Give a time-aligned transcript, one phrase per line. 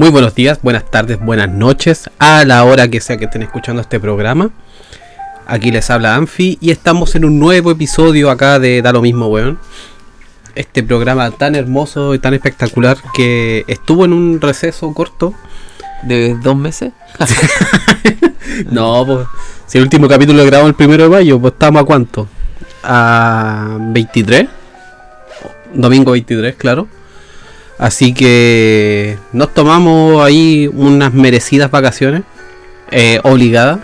[0.00, 3.82] Muy buenos días, buenas tardes, buenas noches, a la hora que sea que estén escuchando
[3.82, 4.48] este programa.
[5.46, 9.26] Aquí les habla Anfi y estamos en un nuevo episodio acá de Da lo mismo,
[9.26, 9.58] weón.
[10.54, 15.34] Este programa tan hermoso y tan espectacular que estuvo en un receso corto.
[16.02, 16.92] ¿De dos meses?
[18.70, 19.26] No, pues
[19.66, 22.26] si el último capítulo lo grabamos el primero de mayo, pues estamos a cuánto?
[22.84, 24.48] A 23.
[25.74, 26.88] Domingo 23, claro.
[27.80, 32.22] Así que nos tomamos ahí unas merecidas vacaciones.
[32.90, 33.78] eh, obligadas.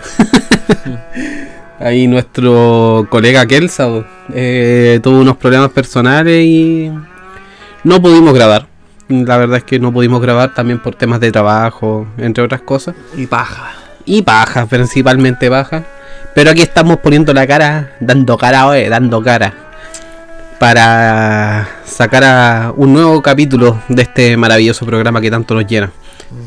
[1.79, 3.87] ahí nuestro colega Kelsa
[4.33, 6.91] eh, tuvo unos problemas personales y
[7.83, 8.67] no pudimos grabar.
[9.07, 12.93] La verdad es que no pudimos grabar también por temas de trabajo, entre otras cosas.
[13.15, 13.73] Y paja.
[14.05, 15.83] Y bajas, principalmente bajas.
[16.35, 19.66] Pero aquí estamos poniendo la cara, dando cara, oye, dando cara.
[20.59, 25.91] Para sacar a un nuevo capítulo de este maravilloso programa que tanto nos llena.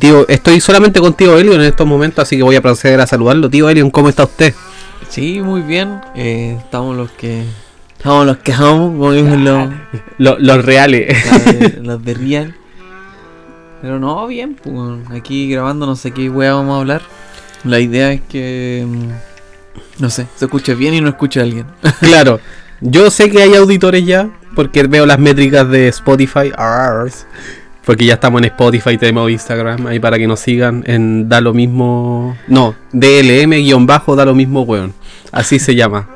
[0.00, 3.06] Tío, estoy solamente con tío Elion en estos momentos, así que voy a proceder a
[3.06, 3.48] saludarlo.
[3.48, 4.52] Tío Elion, ¿cómo está usted?
[5.08, 6.00] Sí, muy bien.
[6.16, 7.44] Eh, estamos los que.
[7.96, 9.68] Estamos los que estamos, como dicen los,
[10.18, 11.16] Lo- los reales.
[11.60, 12.54] los, los de Real.
[13.80, 17.02] Pero no, bien, pues, aquí grabando no sé qué wea vamos a hablar.
[17.64, 18.84] La idea es que.
[18.88, 21.66] mm, No sé, se escuche bien y no escuche a alguien.
[22.00, 22.40] claro,
[22.80, 26.52] yo sé que hay auditores ya, porque veo las métricas de Spotify.
[26.56, 27.26] arrs,
[27.84, 31.54] Porque ya estamos en Spotify, tenemos Instagram, ahí para que nos sigan en Da lo
[31.54, 32.36] mismo.
[32.48, 34.94] No, DLM-bajo da lo mismo, weón.
[35.32, 36.08] Así se llama.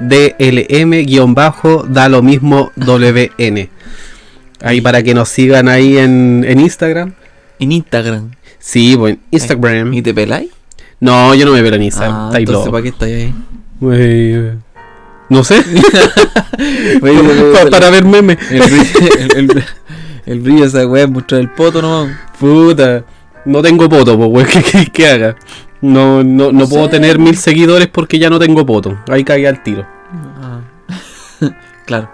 [0.00, 3.68] DLM-bajo da lo mismo WN.
[4.62, 7.14] Ahí para que nos sigan ahí en, en Instagram.
[7.58, 8.30] En Instagram.
[8.58, 9.92] Sí, bueno, Instagram.
[9.94, 10.50] ¿Y te peláis?
[11.00, 12.30] No, yo no me veo en Instagram.
[12.32, 12.70] Ah, entonces.
[12.70, 13.34] ¿para qué estáis ahí?
[15.30, 15.62] No sé.
[17.70, 18.38] Para ver memes.
[18.50, 19.64] El el, el-
[20.26, 22.14] el brillo esa weá es mostrar el poto nomás.
[22.38, 23.04] Puta,
[23.46, 25.36] no tengo poto, pues, weón, ¿qué querés que haga?
[25.80, 26.90] No, no, no No puedo sé.
[26.90, 28.98] tener mil seguidores porque ya no tengo poto.
[29.08, 29.86] Ahí cae al tiro.
[30.12, 30.60] Ah.
[31.86, 32.10] claro.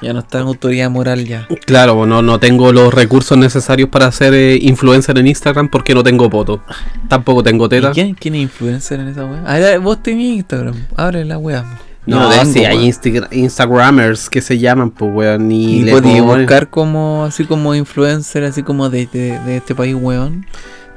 [0.00, 1.46] Ya no está en autoridad moral ya.
[1.66, 5.94] Claro, pues, no, no tengo los recursos necesarios para ser eh, influencer en Instagram porque
[5.94, 6.62] no tengo poto.
[7.08, 7.90] Tampoco tengo ¿Y teta.
[7.92, 9.42] quién, quién es influencer en esa weá?
[9.46, 10.74] Ah, vos tenés Instagram.
[10.96, 11.64] Abre la weá.
[12.04, 12.88] Yo No, tengo, sí, hay.
[12.90, 15.50] Insta- Instagramers que se llaman, pues, weón.
[15.52, 19.56] Y, Y le podí ponen- buscar como así como influencer, así como de, de, de
[19.58, 20.44] este país, weón.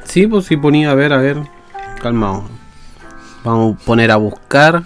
[0.06, 1.38] Sí, pues sí ponía, a ver, a ver.
[2.02, 2.44] Calmado.
[3.44, 4.84] Vamos a poner a buscar.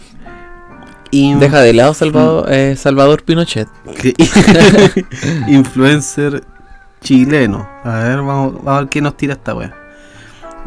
[1.11, 3.67] Deja de lado Salvador, eh, Salvador Pinochet.
[5.47, 6.43] influencer
[7.01, 7.67] chileno.
[7.83, 9.73] A ver, vamos, vamos a ver qué nos tira esta wea.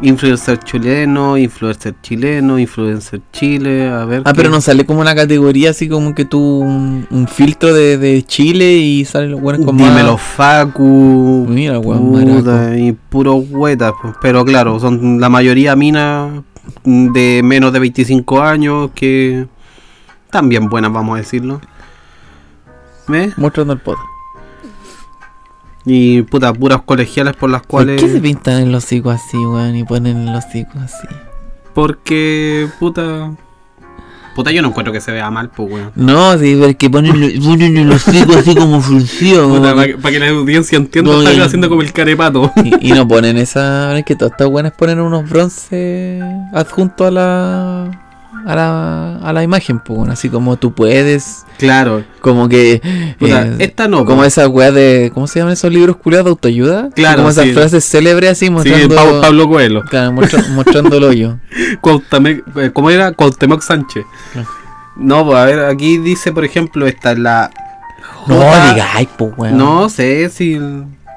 [0.03, 4.21] Influencer chileno, influencer chileno, influencer chile, a ver.
[4.25, 7.73] Ah, qué- pero no sale como una categoría así como que tú un, un filtro
[7.73, 11.45] de, de Chile y salen los con más- Dímelo Facu.
[11.49, 16.31] Mira, puta, y puro huetas, pero claro, son la mayoría minas
[16.83, 19.47] de menos de 25 años que
[20.29, 21.61] también buenas, vamos a decirlo.
[23.07, 23.37] ¿Ves?
[23.37, 23.99] Mostrando el poto.
[25.85, 28.01] Y puta, puras colegiales por las ¿Por cuales.
[28.01, 29.75] qué se pintan en los hocicos así, weón?
[29.75, 31.07] Y ponen en los hocicos así.
[31.73, 33.31] Porque, puta.
[34.35, 35.91] Puta, yo no encuentro que se vea mal, pues, weón.
[35.95, 37.13] No, sí, porque ponen,
[37.43, 39.61] ponen en los hocicos así como weón.
[40.01, 42.51] para, que la audiencia entienda, No, están haciendo como el carepato.
[42.63, 43.97] Y, y no ponen esa.
[43.97, 46.23] Es que todas estas buenas ponen unos bronces
[46.53, 48.02] adjuntos a la.
[48.45, 52.03] A la, a la imagen, pues, así como tú puedes, claro.
[52.19, 52.81] como que.
[52.83, 54.25] Eh, esta no, como po.
[54.25, 55.11] esas weas de.
[55.13, 56.89] ¿Cómo se llaman esos libros culiados de autoayuda?
[56.93, 57.53] Claro, Como esas sí.
[57.53, 58.95] frases célebres así Sí, mostrando.
[58.95, 59.81] Pablo, Pablo Coelho.
[59.83, 61.37] Claro, mostra- mostrando el hoyo.
[61.55, 63.11] Eh, ¿Cómo era?
[63.13, 64.03] Cuauhtémoc Sánchez.
[64.35, 64.43] Ah.
[64.97, 67.49] No, pues a ver, aquí dice, por ejemplo, esta es la.
[68.27, 69.57] No Puta, digáis, pues, weón.
[69.57, 70.59] No sé si.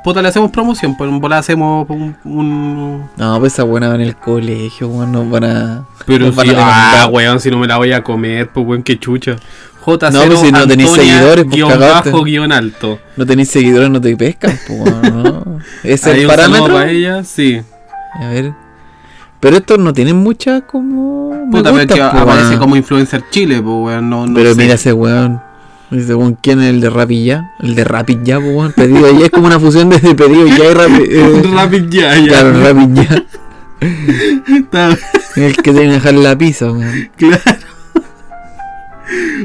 [0.07, 2.15] Puta, le hacemos promoción, pues en bola hacemos un.
[2.25, 5.85] un- No, pues esa buena va en el colegio, weón, no van a.
[6.07, 6.53] Pero nos si.
[6.57, 9.35] Ah, weón, si no me la voy a comer, pues weón, qué chucha.
[9.81, 12.11] J No, pues si no tenéis seguidores, pues, guion cagaste.
[12.13, 13.01] bajo, guion alto.
[13.17, 15.59] No tenéis seguidores, no te pescan, pues, weón, no.
[15.83, 16.73] ¿Es el parámetro?
[16.75, 17.61] para ella, sí.
[18.21, 18.53] A ver.
[19.41, 21.31] Pero estos no tienen mucha como.
[21.31, 24.35] me Puta, pero es gustan, que pues, aparece como influencer Chile, pues weón, no, no
[24.35, 24.57] Pero sé.
[24.63, 25.43] mira ese weón.
[25.91, 27.53] Dice, weón, ¿quién es el de Rappi ya?
[27.61, 28.73] El de Rappi ya, pues, weón.
[28.73, 31.03] Pedido ya es como una fusión de pedido ya y Rappi.
[31.09, 32.27] eh, Rapid ya, ya.
[32.27, 33.25] Claro, Rappi ya.
[34.57, 34.99] Está-
[35.37, 37.11] El que tiene que dejar la pizza, weón.
[37.17, 37.41] Claro.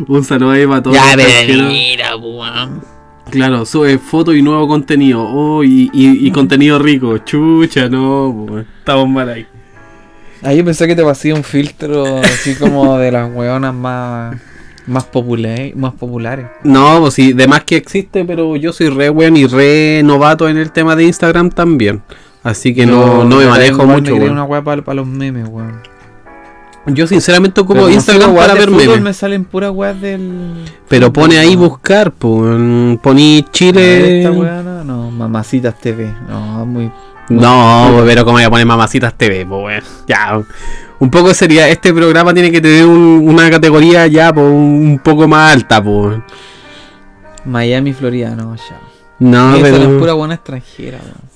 [0.08, 0.96] Un saludo ahí para todos.
[0.98, 2.82] Ya, los pero mira, weón.
[3.30, 5.22] Claro, sube foto y nuevo contenido.
[5.24, 7.20] Oh, y, y- y contenido rico.
[7.20, 9.46] Chucha, no, pues, estamos mal ahí.
[10.42, 14.36] Ah, yo pensé que te pasé un filtro así como de las weonas más.
[14.92, 16.48] Más, populares más populares.
[16.64, 20.50] No, pues sí, de más que existe, pero yo soy re weón y re novato
[20.50, 22.02] en el tema de Instagram también.
[22.44, 24.32] Así que no, no me manejo mucho, weón.
[24.32, 25.82] una weá para los memes, weón.
[26.88, 29.02] Yo sinceramente ocupo Pero Instagram para ver memes.
[29.02, 30.66] me salen puras weas del.
[30.88, 33.00] Pero pone ahí buscar, pues.
[33.02, 34.20] Poní Chile.
[34.20, 36.12] Esta weá no, no, mamacitas TV.
[36.28, 36.92] No, muy.
[37.30, 39.84] No, pero como voy a poner mamacitas TV, pues.
[40.08, 40.42] Ya.
[41.02, 45.28] Un poco sería, este programa tiene que tener un- una categoría ya pues, un poco
[45.28, 46.20] más alta, pues.
[47.44, 48.80] Miami, Florida, no, ya.
[49.20, 49.98] No, Esa es pero.
[50.00, 51.32] pura buena extranjera, weón.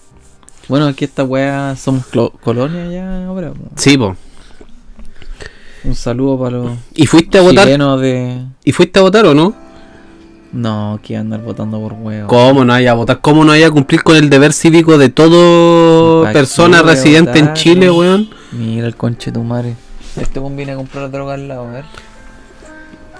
[0.67, 2.05] Bueno, aquí esta weá somos
[2.43, 3.71] colonia ya ahora, weón.
[3.75, 4.15] Sí, pues.
[5.83, 7.67] Un saludo para los ¿Y fuiste a votar?
[7.67, 8.41] de.
[8.63, 9.55] ¿Y fuiste a votar o no?
[10.55, 12.29] No, que andar votando por huevo.
[12.29, 13.19] ¿Cómo no haya votar?
[13.19, 17.53] ¿Cómo no haya cumplir con el deber cívico de todo ¿Pa' persona qué residente en
[17.53, 18.29] Chile, weón?
[18.53, 19.75] Mira el conche tu madre.
[20.15, 21.85] Este weón viene a comprar droga al lado, a ver.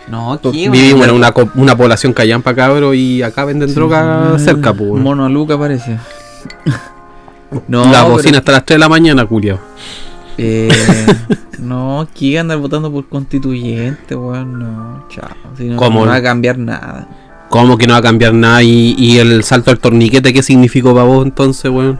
[0.07, 4.93] No, aquí Vivimos en una, una población callampa, cabro, y acá venden droga cerca, pues.
[4.93, 5.97] Mono a Luca parece.
[7.67, 9.59] no, La pero- bocina hasta las 3 de la mañana, culiao.
[10.37, 10.69] Eh,
[11.59, 14.57] no, aquí andar votando por constituyente, weón.
[14.57, 15.27] No, chao.
[15.57, 17.09] Si no, no va a cambiar nada.
[17.49, 18.63] ¿Cómo que no va a cambiar nada?
[18.63, 21.99] ¿Y, y el salto al torniquete qué significó para vos entonces, weón?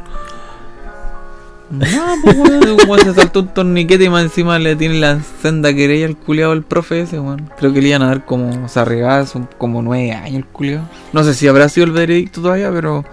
[1.70, 5.74] No, pues weón, weón, se saltó un torniquete y más encima le tiene la senda
[5.74, 7.50] querella al culiado al profe ese, weón.
[7.58, 10.88] Creo que le iban a dar como, o sea, regadas, como nueve años el culiado.
[11.14, 13.04] No sé si habrá sido el veredicto todavía, pero.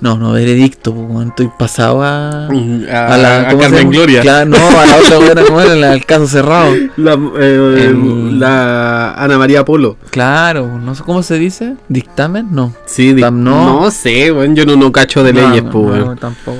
[0.00, 2.46] No, no veredicto, pues estoy pasado a.
[2.46, 3.90] A, A la ¿cómo se Carmen?
[3.90, 4.20] Gloria.
[4.20, 4.96] Claro, no, a la
[5.30, 5.92] otra ¿cómo era?
[5.92, 6.74] Al caso cerrado.
[6.96, 9.96] La, eh, El- la Ana María Polo.
[10.10, 11.76] Claro, no sé cómo se dice.
[11.88, 12.48] ¿Dictamen?
[12.50, 12.74] No.
[12.84, 13.80] Sí, Tam- no.
[13.82, 13.90] no.
[13.90, 16.58] sé, weón, yo no, no cacho de No, leyes, no, pues, no, tampoco.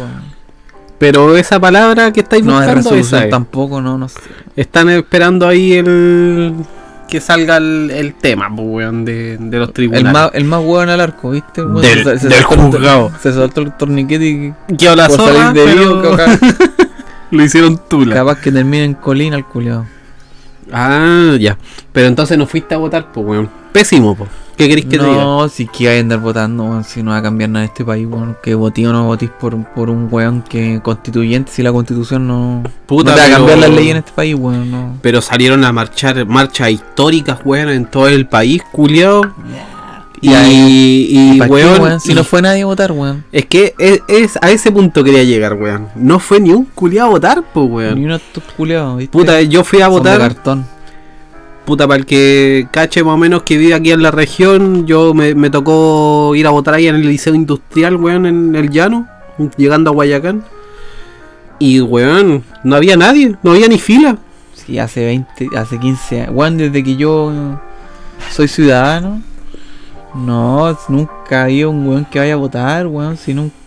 [0.99, 3.31] Pero esa palabra que estáis No es buscando, resolución esa es.
[3.31, 4.21] tampoco, no, no sé.
[4.57, 6.55] Están esperando ahí el
[7.15, 10.13] que salga el, el tema, pues, weón, de, de los El tribunales.
[10.13, 11.61] más, el más hueón al arco, ¿viste?
[11.61, 13.13] El weón Del- se- se del el juzgado.
[13.23, 16.17] Se soltó el torniquete y Que la salir de pero vivo,
[17.31, 18.17] lo hicieron tula.
[18.17, 19.87] capaz que termine en colina el culiado.
[20.73, 21.57] Ah, ya.
[21.93, 23.49] Pero entonces no fuiste a votar, pues, weón.
[23.73, 24.29] Pésimo, pues.
[24.57, 25.17] ¿Qué queréis que te diga?
[25.17, 28.37] No, si que andar votando, si no va a cambiar nada en este país, weón.
[28.43, 32.63] Que votí o no votís por, por un weón que constituyente, si la constitución no,
[32.87, 34.71] Puta, no te va a cambiar las leyes en este país, weón.
[34.71, 34.99] No.
[35.03, 39.23] Pero salieron a marchar marchas históricas, weón, en todo el país, culiao.
[40.21, 40.31] Y,
[41.35, 42.01] y, ¿Pa' qué, weón?
[42.01, 43.25] Si y- no fue nadie a votar, weón.
[43.31, 45.89] es que es, es- a ese punto quería llegar, weón.
[45.97, 47.99] No fue ni un culiao a votar, pues, Ni weón.
[48.05, 49.13] uno de estos culiados, ¿viste?
[49.13, 50.19] Puta, yo fui a Son de votar.
[50.21, 50.67] cartón.
[51.65, 55.15] Puta, para el que cache más o menos que vive aquí en la región, yo
[55.15, 59.09] me, tocó ir a votar ahí en el Liceo Industrial, weón, en el llano,
[59.57, 60.45] llegando a Guayacán.
[61.59, 64.19] Y, weón, no había nadie, no había ni fila.
[64.53, 66.35] Sí, hace 20, hace 15 años.
[66.35, 67.33] Weón, desde que yo
[68.31, 69.23] soy ciudadano,
[70.15, 73.17] no, nunca había un weón que vaya a votar, weón.
[73.17, 73.64] Si nunca...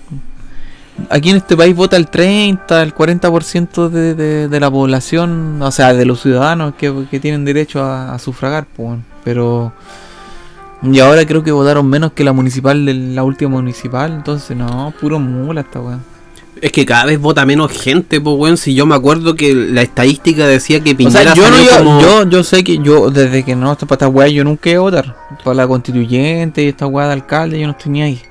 [1.10, 5.72] Aquí en este país vota el 30, el 40% de, de, de la población, o
[5.72, 9.00] sea, de los ciudadanos que, que tienen derecho a, a sufragar, pues.
[9.24, 9.72] Pero.
[10.84, 14.94] Y ahora creo que votaron menos que la municipal de la última municipal, entonces no,
[15.00, 16.04] puro mula esta weón.
[16.62, 18.58] Es que cada vez vota menos gente, pues, weón.
[18.58, 21.78] Si yo me acuerdo que la estadística decía que O Piñera sea, yo, no, yo,
[21.78, 24.80] como- yo, yo sé que yo, desde que no para esta weá, yo nunca iba
[24.80, 25.16] a votar.
[25.44, 28.22] Para la constituyente y esta weá de alcalde, yo no estoy ni ahí.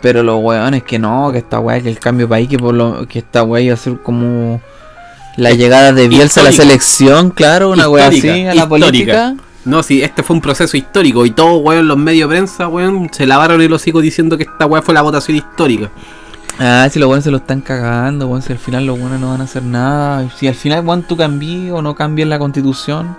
[0.00, 2.74] Pero los weones que no, que esta weá, que el cambio de país, que por
[2.74, 4.60] lo que esta weá iba a ser como
[5.36, 8.68] la llegada de Bielsa a la selección, claro, una weá así, a la histórica.
[8.68, 9.34] política.
[9.64, 13.10] No, sí, este fue un proceso histórico y todos, weón, los medios de prensa, weón,
[13.12, 15.90] se lavaron el hocico diciendo que esta weá fue la votación histórica.
[16.60, 19.30] Ah, si los weones se lo están cagando, weón, si al final los weones no
[19.30, 20.28] van a hacer nada.
[20.36, 23.16] Si al final, weón, tú cambies o no cambies la constitución,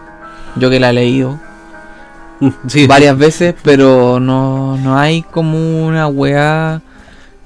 [0.55, 1.39] yo que la he leído.
[2.67, 6.81] Sí, varias veces, pero no, no hay como una weá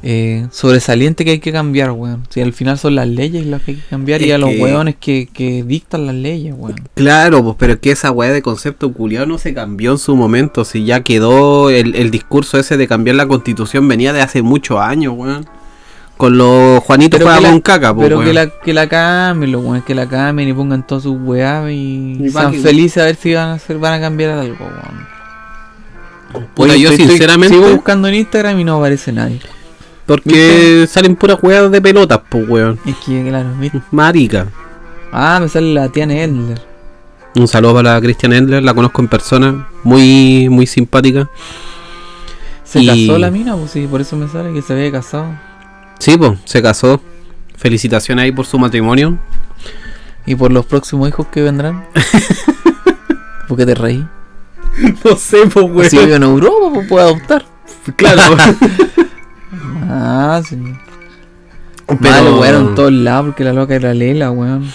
[0.06, 2.24] eh, sobresaliente que hay que cambiar, weón.
[2.30, 4.62] Si al final son las leyes las que hay que cambiar y a los que-
[4.62, 6.76] weones que, que dictan las leyes, weón.
[6.94, 10.16] Claro, pues, pero es que esa weá de concepto culiado no se cambió en su
[10.16, 10.66] momento.
[10.66, 14.80] Si ya quedó el, el discurso ese de cambiar la constitución venía de hace muchos
[14.80, 15.46] años, weón.
[16.24, 19.94] Con los Juanitos juega con caca, Pero que la, que la cambien, los weones que
[19.94, 23.50] la cambien y pongan todas sus weá y, sean que- felices a ver si van
[23.50, 26.46] a hacer, van a cambiar algo, weón.
[26.54, 29.42] Puta, yo estoy- sinceramente- sigo buscando en Instagram y no aparece nadie.
[30.06, 32.80] Porque salen puras weas de pelotas, pues, weón.
[32.86, 33.82] Es que, claro, ¿viste?
[33.92, 34.48] Marica.
[35.12, 36.62] Ah, me sale la Tiana Elder.
[37.36, 41.30] Un saludo para la Christian Endler, la conozco en persona, muy muy simpática.
[42.64, 45.26] Se Y- casó la mina, pues sí, por eso me sale que se había casado.
[46.04, 47.00] Sí, pues, se casó.
[47.56, 49.18] Felicitaciones ahí por su matrimonio.
[50.26, 51.86] Y por los próximos hijos que vendrán.
[53.48, 54.06] ¿Por qué te reí?
[55.06, 57.46] No sé, pues, Si vive en Europa, pues puede adoptar.
[57.96, 58.36] Claro.
[59.96, 60.58] Ah, sí.
[61.88, 62.00] Pero...
[62.00, 64.70] Malo, weón, en todos lados, porque la loca era Lela, weón.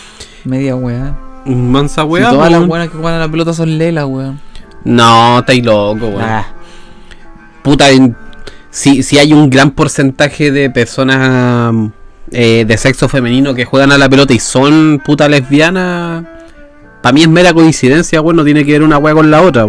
[0.44, 1.16] Media weón.
[1.44, 2.30] Mansa Si weá.
[2.30, 4.40] todas las weonas que juegan a la pelota son Lela, weón.
[4.84, 6.22] No, estáis loco, weón.
[6.22, 6.46] Ah,
[7.62, 8.16] Puta, en-
[8.70, 11.74] si, si hay un gran porcentaje de personas
[12.30, 16.24] eh, de sexo femenino que juegan a la pelota y son puta lesbianas,
[17.02, 19.66] para mí es mera coincidencia, weón, no tiene que ver una weá con la otra.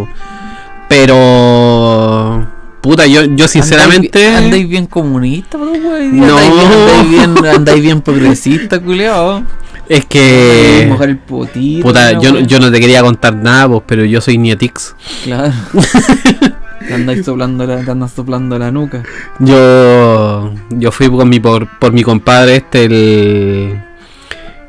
[0.90, 2.48] Pero,
[2.82, 4.26] puta, yo, yo sinceramente...
[4.26, 6.18] Andáis, andáis bien comunista, bro, weón.
[6.20, 6.38] No.
[6.38, 9.44] Andáis bien, andáis bien, andáis bien progresista, culiao.
[9.88, 10.86] Es que...
[10.90, 11.88] mojar el potito.
[11.88, 14.96] Puta, yo, yo no te quería contar nada, pues, pero yo soy Nietix.
[15.24, 15.54] Claro.
[16.90, 19.04] Te andáis soplando la, te andas soplando la nuca.
[19.38, 23.80] Yo yo fui con mi por, por mi compadre este el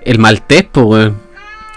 [0.02, 1.16] el maltés, pues, weón.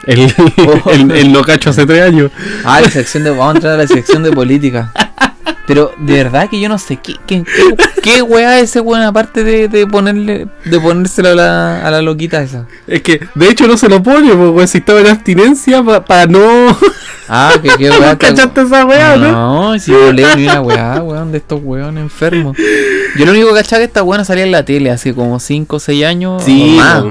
[0.05, 0.19] El,
[0.91, 2.29] el, el no cacho hace tres años.
[2.65, 3.29] Ah, la sección de.
[3.29, 4.91] Vamos a entrar a la sección de política.
[5.65, 9.01] Pero de verdad que yo no sé qué, qué, qué, qué weá es ese weón
[9.03, 12.65] aparte de, de ponerle, de ponérselo a la, a la loquita esa.
[12.87, 16.25] Es que, de hecho, no se lo pone, pues, weón, si estaba en abstinencia para
[16.25, 16.77] no.
[17.29, 18.11] Ah, que qué weá.
[18.11, 19.71] ¿No cachaste esa weá, no?
[19.71, 22.57] No, si leo ni una weá, weón, de estos weones enfermos.
[23.17, 25.75] Yo lo único que cachaba que esta weá salía en la tele hace como 5
[25.75, 27.03] o 6 años Sí, o más.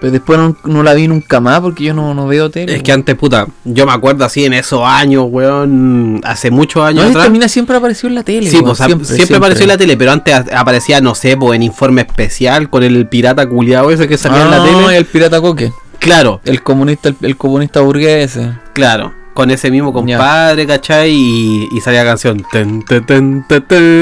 [0.00, 2.76] Pero después no, no la vi nunca más porque yo no, no veo tele.
[2.76, 6.86] Es que antes, puta, yo me acuerdo así en esos años, weón, hace muchos no,
[6.86, 7.32] años esta atrás.
[7.32, 8.50] mina siempre apareció en la tele.
[8.50, 11.62] Sí, weón, pues, siempre, apareció en la tele, pero antes aparecía, no sé, pues en
[11.62, 14.96] informe especial con el pirata culiado ese que salía en la Ah, tele.
[14.98, 15.72] el pirata coque.
[15.98, 18.52] Claro, El comunista, el, el comunista burgués ese.
[18.74, 19.14] claro.
[19.36, 21.10] Con ese mismo compadre, ¿cachai?
[21.12, 22.42] Y, y salía la canción.
[22.50, 23.44] Ten, ten, ten.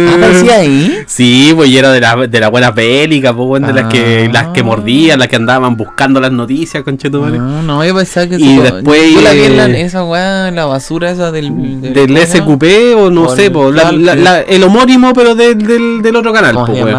[0.08, 0.98] Ah, ¿Aparecía ahí?
[1.06, 4.26] Sí, pues y era de, la, de las buenas bélicas, pues, weón, de las que,
[4.28, 4.32] Ah.
[4.32, 7.36] las que mordían, las que andaban buscando las noticias, conchetumare.
[7.38, 10.66] No, no, yo pensaba que Y después, Yo la vi en la, esa weá, la
[10.66, 11.80] basura esa del.
[11.80, 12.54] Del ¿cómo se llama?
[12.54, 12.64] SQP
[12.96, 16.66] o no sé, pues, la- la- el homónimo, pero del, del, del otro canal, ¿Cómo
[16.66, 16.94] pues?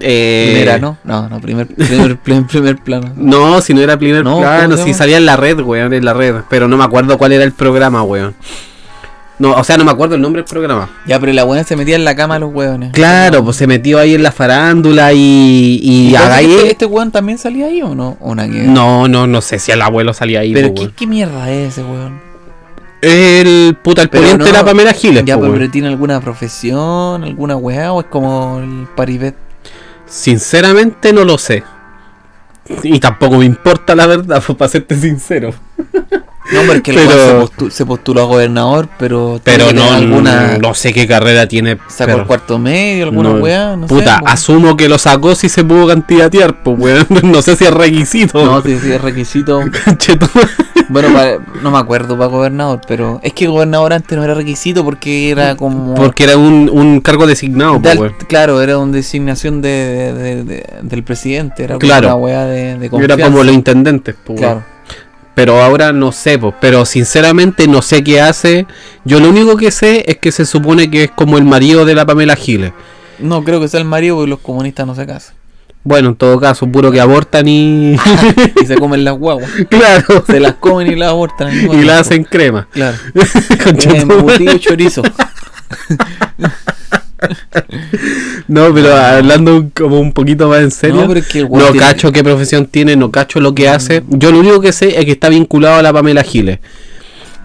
[0.00, 0.98] Eh, Primera, ¿no?
[1.04, 3.12] No, no, primer, primer, primer, primer plano.
[3.16, 5.92] No, si no era primer No, plano, ¿cómo se si salía en la red, weón,
[5.92, 6.36] en la red.
[6.48, 8.34] Pero no me acuerdo cuál era el programa, weón.
[9.36, 10.88] No, o sea, no me acuerdo el nombre del programa.
[11.08, 12.92] Ya, pero la buena se metía en la cama a los hueones.
[12.92, 17.10] Claro, pues se metió ahí en la farándula y, y, ¿Y ahí- este, este weón
[17.10, 18.16] también salía ahí o no?
[18.20, 18.34] ¿O?
[18.36, 21.72] No, no, no sé si el abuelo salía ahí, Pero po, ¿qué, qué mierda es
[21.72, 22.20] ese weón?
[23.02, 27.56] El puta, el de no- la Pamela Giles, Ya, po, pero, ¿tiene alguna profesión, alguna
[27.56, 29.34] weá o es como el paribet?
[30.06, 31.62] Sinceramente no lo sé.
[32.82, 35.54] Y tampoco me importa la verdad, para serte sincero.
[36.52, 40.74] No, porque el Pero- se, postu- se postuló a gobernador, pero Pero no, alguna no
[40.74, 41.78] sé qué carrera tiene.
[41.88, 44.24] sacó pero- el cuarto medio, alguna no, weá, no puta, sé.
[44.26, 47.06] asumo que lo sacó si se pudo candidatear, pues weón.
[47.24, 48.44] No sé si es requisito.
[48.44, 49.60] No, sí, sí, es requisito.
[50.90, 54.84] Bueno, pa- no me acuerdo para gobernador, pero es que gobernador antes no era requisito
[54.84, 55.94] porque era como.
[55.94, 60.44] Porque era un, un cargo designado, de pues al- claro, era una designación de, de-
[60.44, 62.08] de- del presidente, era como Claro.
[62.08, 63.24] una weá de, de Era confianza.
[63.24, 64.38] como los intendentes, pues.
[64.38, 64.62] Claro.
[65.34, 66.54] Pero ahora no sé, pues.
[66.60, 68.66] Pero sinceramente no sé qué hace.
[69.04, 71.94] Yo lo único que sé es que se supone que es como el marido de
[71.94, 72.72] la Pamela Giles.
[73.18, 75.34] No creo que sea el marido porque los comunistas no se casan.
[75.82, 77.96] Bueno, en todo caso, puro que abortan y.
[78.62, 79.50] Y se comen las guaguas.
[79.68, 80.24] claro.
[80.26, 81.52] Se las comen y las abortan.
[81.52, 81.92] Y la tiempo.
[81.92, 82.68] hacen crema.
[82.70, 82.96] Claro.
[83.64, 84.02] Conchetumare.
[84.02, 85.02] Embutido chorizo.
[88.48, 91.02] No, pero hablando como un poquito más en serio.
[91.02, 93.54] No, pero es que el No weón tiene- cacho qué profesión tiene, no cacho lo
[93.54, 94.02] que hace.
[94.08, 96.58] Yo lo único que sé es que está vinculado a la Pamela Giles.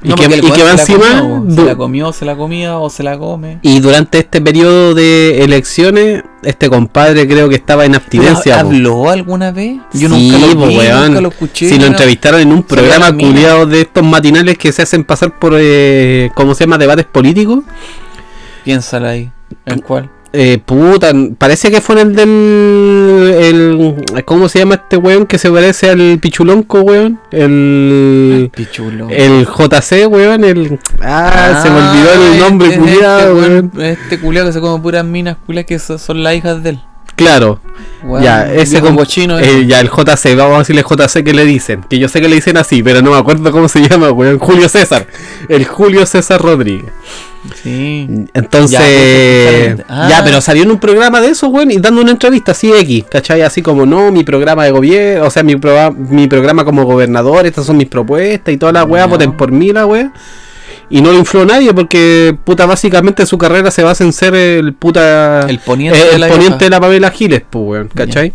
[0.02, 1.20] Y que, y va se encima.
[1.20, 3.60] comió, se la comió, se la comía o se la come.
[3.64, 8.62] y durante este periodo de elecciones, este compadre creo que estaba en abstinencia.
[8.62, 9.76] ¿Habló alguna vez?
[9.92, 11.08] Yo Sí, nunca lo vi, weón.
[11.08, 11.68] nunca lo escuché.
[11.68, 15.54] Si lo entrevistaron en un programa culiado de estos matinales que se hacen pasar por,
[15.60, 16.78] eh, ¿cómo se llama?
[16.78, 17.60] Debates políticos.
[18.64, 19.30] Piénsala ahí.
[19.66, 20.10] ¿En cuál?
[20.32, 23.34] Eh, puta, parece que fue en el del.
[24.16, 27.20] El, ¿Cómo se llama este weón que se parece al pichulonco, weón?
[27.32, 28.52] El.
[28.56, 29.08] Pichulo.
[29.10, 30.44] El JC, weón.
[30.44, 30.80] El.
[31.02, 33.86] Ah, se me olvidó el este- nombre, este culiado, weón, weón.
[33.86, 36.80] Este culiado que se come puras minas culiadas que so- son las hijas de él.
[37.20, 37.60] Claro,
[38.22, 39.38] ya, ese viejo con- cochino.
[39.40, 41.84] eh, ya el JC, vamos a decirle JC que le dicen.
[41.90, 44.40] Que yo sé que le dicen así, pero no me acuerdo cómo se llama, weón.
[44.40, 45.06] Julio César.
[45.48, 46.92] El Julio César Rodríguez.
[47.64, 48.08] Sí.
[48.34, 50.22] Entonces, Ya, pues, ya, ah.
[50.26, 53.42] pero salió en un programa de eso, weón, y dando una entrevista así X, ¿cachai?
[53.42, 55.56] Así como, no, mi programa de gobierno, o sea, mi,
[56.10, 59.72] mi programa como gobernador, estas son mis propuestas y toda la weá, voten por mí
[59.72, 60.12] la weá.
[60.90, 64.74] Y no lo infló nadie porque, puta, básicamente su carrera se basa en ser el
[64.74, 65.42] puta.
[65.48, 68.34] El poniente eh, de el la poniente de la Pamela Giles, pues, weón, ¿cachai?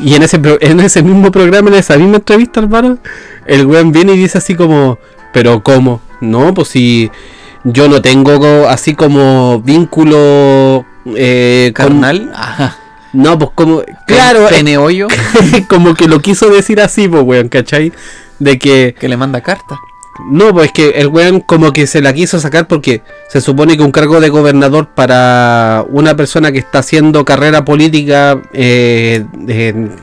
[0.00, 2.98] Y en ese, en ese mismo programa, en esa misma entrevista, hermano,
[3.46, 4.98] el weón viene y dice así como,
[5.32, 6.00] pero ¿cómo?
[6.20, 7.10] No, pues si
[7.64, 12.32] yo no tengo así como vínculo eh, con- Carnal.
[12.34, 12.78] Ajá.
[13.12, 13.82] No, pues como.
[14.06, 15.08] Claro, Pene hoyo
[15.68, 17.92] como que lo quiso decir así, pues, weón, ¿cachai?
[18.38, 18.94] De que.
[18.98, 19.78] que le manda carta.
[20.26, 23.76] No, pues es que el weón como que se la quiso sacar porque se supone
[23.76, 29.24] que un cargo de gobernador para una persona que está haciendo carrera política, eh,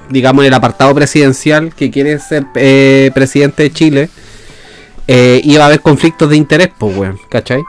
[0.10, 4.10] digamos en el apartado presidencial, que quiere ser eh, presidente de Chile,
[5.07, 7.62] eh, iba a haber conflictos de interés, pues weón, ¿cachai?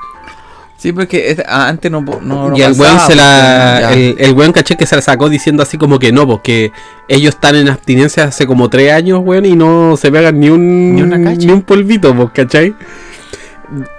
[0.78, 3.92] Sí, porque es- ah, antes no, no, no y el weón se la.
[3.94, 6.70] El, el weón caché que se la sacó diciendo así como que no, porque
[7.08, 10.94] ellos están en abstinencia hace como tres años, weón, y no se pegan ni un.
[10.94, 11.46] Ni una cacha.
[11.46, 12.74] ni un polvito, pues, ¿cachai?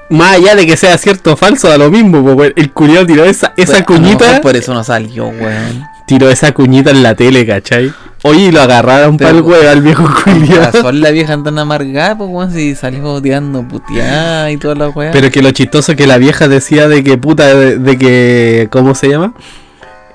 [0.10, 2.54] Más allá de que sea cierto o falso, da lo mismo, pues, weón.
[2.56, 4.40] El culiao tiró esa, esa Pues, cuñita.
[4.42, 5.84] por eso no salió, weón.
[6.06, 7.92] Tiró esa cuñita en la tele, ¿cachai?
[8.24, 10.72] Oye, lo agarraron para el weón al viejo Con culiao.
[10.72, 15.12] razón la vieja tan amargada, pues weón, si salió tirando puteada y toda la weá.
[15.12, 18.68] Pero que lo chistoso que la vieja decía de que puta, de, de que.
[18.72, 19.34] ¿Cómo se llama?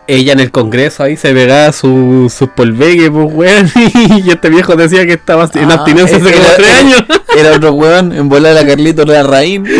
[0.08, 3.70] Ella en el congreso ahí se pegaba sus su polvegue, pues weón.
[4.24, 7.04] Y este viejo decía que estaba en Ah, abstinencia hace era- como tres era- años.
[7.38, 9.60] Era otro weón, en bola la Carlito la raíz.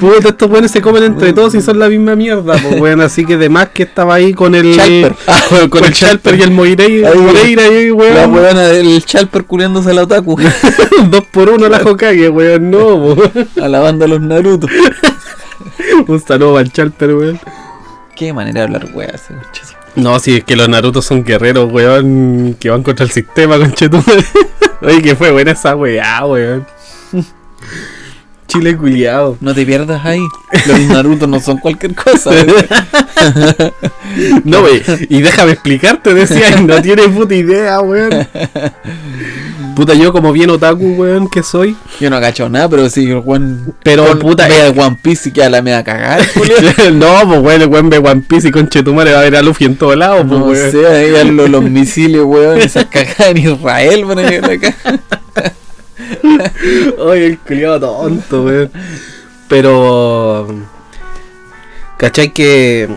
[0.00, 3.00] Puta, estos weones se comen entre todos y son la misma mierda, pues weón.
[3.00, 4.74] Así que de más que estaba ahí con el.
[4.74, 5.14] Chalper.
[5.50, 8.34] Con, con el Chalper y el Moireira, Ahí, Moreira ahí, La weón.
[8.34, 10.36] weona del Chalper culiándose a la otaku.
[11.10, 12.70] Dos por uno la Hokage, weón.
[12.70, 13.16] No, po.
[13.60, 14.66] alabando a los Naruto.
[16.06, 17.40] Un saludo al Chalper, weón.
[18.16, 19.74] Qué manera de hablar weá ese conchazo.
[19.96, 24.24] No, si es que los Naruto son guerreros, weón, que van contra el sistema, conchetumadre.
[24.82, 26.66] Oye, que fue buena esa weá, weón.
[28.50, 29.36] Chile culiado.
[29.40, 30.20] No te pierdas ahí.
[30.66, 32.30] Los Naruto no son cualquier cosa.
[32.30, 32.48] weón.
[34.44, 38.26] No, wey, y déjame explicarte, decía, y no tiene puta idea, weón.
[39.76, 41.76] Puta, yo como bien otaku, weón, que soy.
[42.00, 43.72] Yo no agacho nada, pero sí, el weón.
[43.84, 44.66] Pero, con- puta, ve eh.
[44.66, 46.18] el One Piece y queda la media cagada.
[46.92, 49.66] no, pues weón, el weón ve One Piece y conchetumare va a ver a Luffy
[49.66, 50.70] en todos lados, pues No weón.
[50.72, 54.74] sé, ahí van los, los misiles, weón, esas cagadas en Israel, llegar acá.
[56.22, 58.70] Ay, el culiado tonto, weón.
[59.48, 60.46] Pero.
[61.96, 62.88] ¿Cachai que.?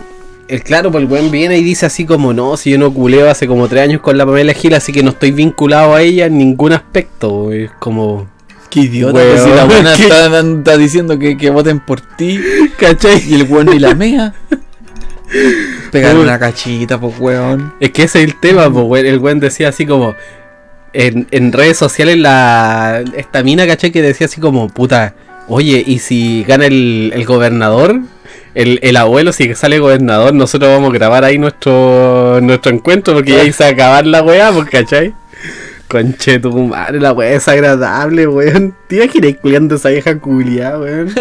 [0.46, 3.30] El claro, pues el weón viene y dice así como: No, si yo no culeo
[3.30, 6.26] hace como tres años con la Pamela Gil, así que no estoy vinculado a ella
[6.26, 7.52] en ningún aspecto.
[7.52, 8.28] Es como.
[8.70, 9.94] Qué idiota, Weón, pues si la buena
[10.58, 12.40] está, diciendo que, que voten por ti
[12.76, 13.22] ¿Cachai?
[13.24, 14.34] y el weón ni la mea.
[15.92, 17.74] Pegar una cachita, pues weón.
[17.80, 19.06] Es que ese es el tema, pues, weón.
[19.06, 20.14] El weón decía así como.
[20.94, 23.90] En, en redes sociales, la esta mina, ¿cachai?
[23.90, 25.14] Que decía así como: Puta,
[25.48, 28.00] oye, ¿y si gana el, el gobernador?
[28.54, 33.32] El, el abuelo, si sale gobernador, nosotros vamos a grabar ahí nuestro nuestro encuentro porque
[33.32, 35.12] ya hice acabar la weá, pues, ¿cachai?
[35.88, 38.74] Conche tu madre, la weá es agradable, weón.
[38.86, 41.12] ¿Te imaginas culiando esa vieja culiada, weón?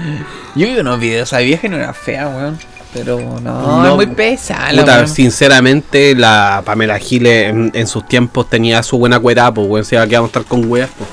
[0.54, 2.58] Yo vi unos videos de esa vieja no era fea, weón.
[2.96, 8.08] Pero no, No, es muy pesada la Puta, sinceramente, la Pamela Giles en, en sus
[8.08, 9.84] tiempos tenía su buena cuerda, pues, weón.
[9.84, 11.08] Se va a quedar a estar con weas, pues.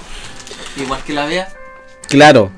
[0.85, 1.47] Igual que la vea.
[2.07, 2.51] Claro.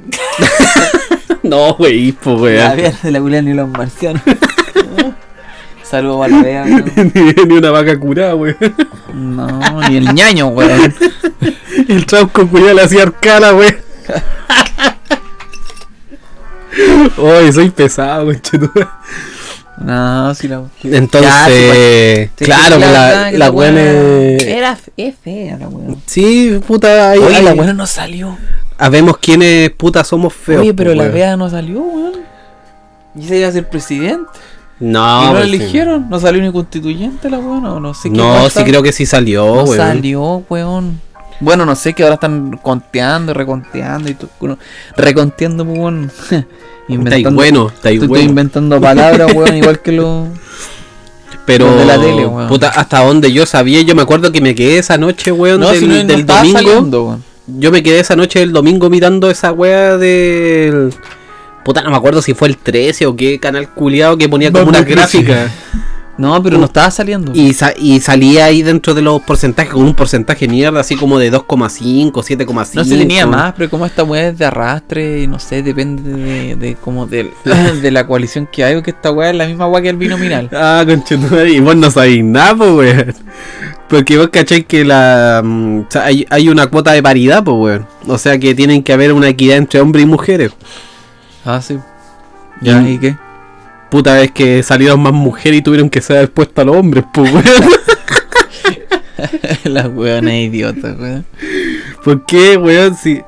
[1.44, 2.78] no, wey, pues, La weón.
[2.78, 4.22] vea de la Julián y los marcianos.
[5.84, 6.84] Saludos a la vea, ni,
[7.48, 8.58] ni una vaca curada, weón.
[9.14, 10.94] No, ni el ñaño, weón.
[11.88, 13.76] El trauco culiado le hacía arcana, weón.
[17.18, 18.88] Oye, soy pesado, conchetumare.
[19.78, 20.62] No, si la.
[20.84, 22.48] Entonces, Ya, sí, pues.
[22.48, 22.88] claro, la,
[23.32, 26.02] que la, la weón es- Era es fea la weón.
[26.06, 28.38] Sí, puta, Oye, la weona no salió.
[28.78, 30.62] Habemos quienes, puta, somos feos.
[30.62, 31.14] Oye, pero pues, la weón.
[31.14, 32.14] vea no salió, weón.
[33.18, 34.30] Y se iba a ser presidente.
[34.80, 35.56] No, y no la pues, sí.
[35.56, 36.10] eligieron.
[36.10, 37.74] No salió ni constituyente la weona.
[37.74, 38.60] O no sé qué No, pasa.
[38.62, 39.78] sí creo que sí salió, No weón.
[39.78, 41.02] salió, weón.
[41.40, 44.30] Bueno, no sé, que ahora están conteando, reconteando y todo.
[44.40, 44.58] bueno,
[44.96, 46.12] Reconteando, pues, weón.
[46.88, 48.26] Está ahí bueno, está ahí Estoy, bueno.
[48.30, 50.28] inventando palabras, weón, igual que los.
[51.46, 52.48] Pero, los de la tele, weón.
[52.48, 55.70] puta, hasta donde yo sabía, yo me acuerdo que me quedé esa noche, weón, No,
[55.72, 56.60] del, si no, del domingo.
[56.60, 57.24] saliendo, weón.
[57.48, 60.94] Yo me quedé esa noche del domingo mirando esa weá del.
[61.64, 64.66] Puta, no me acuerdo si fue el 13 o qué canal culiado que ponía como
[64.66, 65.26] Vamos, una Crisis.
[65.26, 65.52] gráfica.
[66.18, 67.34] No, pero no estaba saliendo.
[67.36, 71.20] Y, sa- y salía ahí dentro de los porcentajes con un porcentaje mierda, así como
[71.20, 72.74] de 2,5, 7,5.
[72.76, 76.10] No se tenía más, pero como esta weá es de arrastre y no sé, depende
[76.14, 77.32] de, de como del-
[77.82, 79.98] de la coalición que hay, o que esta weá es la misma weá que el
[79.98, 80.50] binominal.
[80.54, 83.14] Ah, conchetumare, y vos no sabéis nada, pues, weón.
[83.90, 87.58] Porque vos cacháis que la mm, o sea, hay, hay una cuota de paridad, pues,
[87.58, 87.88] weón.
[88.08, 90.52] O sea que tienen que haber una equidad entre hombres y mujeres.
[91.44, 91.78] Ah, sí.
[92.62, 92.82] Ya.
[92.88, 93.18] ¿y qué?
[93.90, 97.32] Puta vez que salieron más mujeres y tuvieron que ser expuestos a los hombres, pues,
[97.32, 97.46] weón.
[99.64, 101.26] la weona es idiota, weón.
[102.04, 102.96] ¿Por qué, weón?
[102.96, 103.22] Si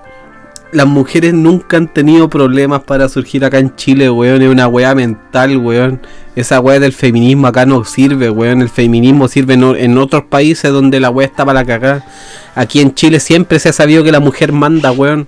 [0.72, 4.42] las mujeres nunca han tenido problemas para surgir acá en Chile, weón.
[4.42, 6.02] Es una weá mental, weón.
[6.36, 8.62] Esa weá del feminismo acá no sirve, weón.
[8.62, 12.04] El feminismo sirve en, en otros países donde la weá está para cagar.
[12.56, 15.28] Aquí en Chile siempre se ha sabido que la mujer manda, weón.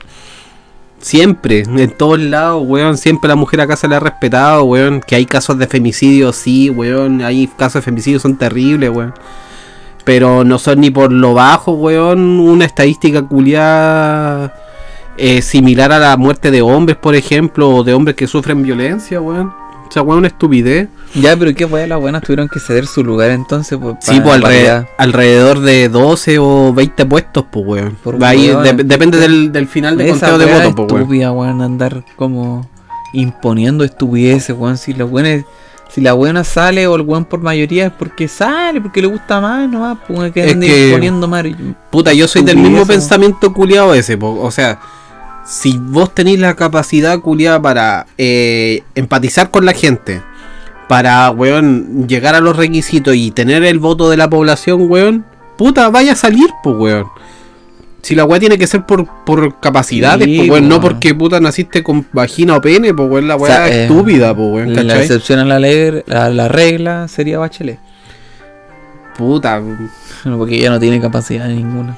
[0.99, 2.97] Siempre, en todos lados, weón.
[2.97, 5.01] Siempre la mujer acá se le ha respetado, weón.
[5.01, 7.21] Que hay casos de femicidio, sí, weón.
[7.21, 9.13] Hay casos de femicidio, son terribles, weón.
[10.03, 14.53] Pero no son ni por lo bajo, weón, una estadística culiada
[15.17, 19.21] eh, similar a la muerte de hombres, por ejemplo, o de hombres que sufren violencia,
[19.21, 19.53] weón.
[19.87, 20.89] O sea, weón, una estupidez.
[21.15, 23.95] Ya, pero qué weá, las buenas tuvieron que ceder su lugar entonces, pues.
[24.01, 24.41] Sí, pues
[24.97, 27.97] alrededor de 12 o 20 puestos, pues, weón.
[28.03, 31.01] Por Ahí weón, de- depende del, del final de Esa conteo de votos, pues, weón.
[31.01, 32.69] estúpida, weón, andar como
[33.13, 34.77] imponiendo estupideces, weón.
[34.77, 35.45] Si los buenos,
[35.89, 39.41] si la buena sale o el weón por mayoría es porque sale, porque le gusta
[39.41, 41.43] más, nomás, pues weón, que ande imponiendo más.
[41.89, 44.39] Puta, yo soy del mismo pensamiento culiado ese, po.
[44.39, 44.79] o sea,
[45.43, 50.21] si vos tenéis la capacidad culiada para eh, empatizar con la gente,
[50.89, 55.23] para, weón, llegar a los requisitos y tener el voto de la población, weón,
[55.55, 57.05] puta, vaya a salir, pues, weón.
[58.01, 61.39] Si la weá tiene que ser por, por capacidades, Sí, pues, weón, no porque puta
[61.39, 64.99] naciste con vagina o pene, pues, weón, la weá sea, eh, estúpida, pues, weón, La
[64.99, 67.77] excepción a la, ley, a la regla sería Bachelet.
[69.15, 69.61] Puta,
[70.23, 71.95] Porque ella no tiene capacidad ninguna.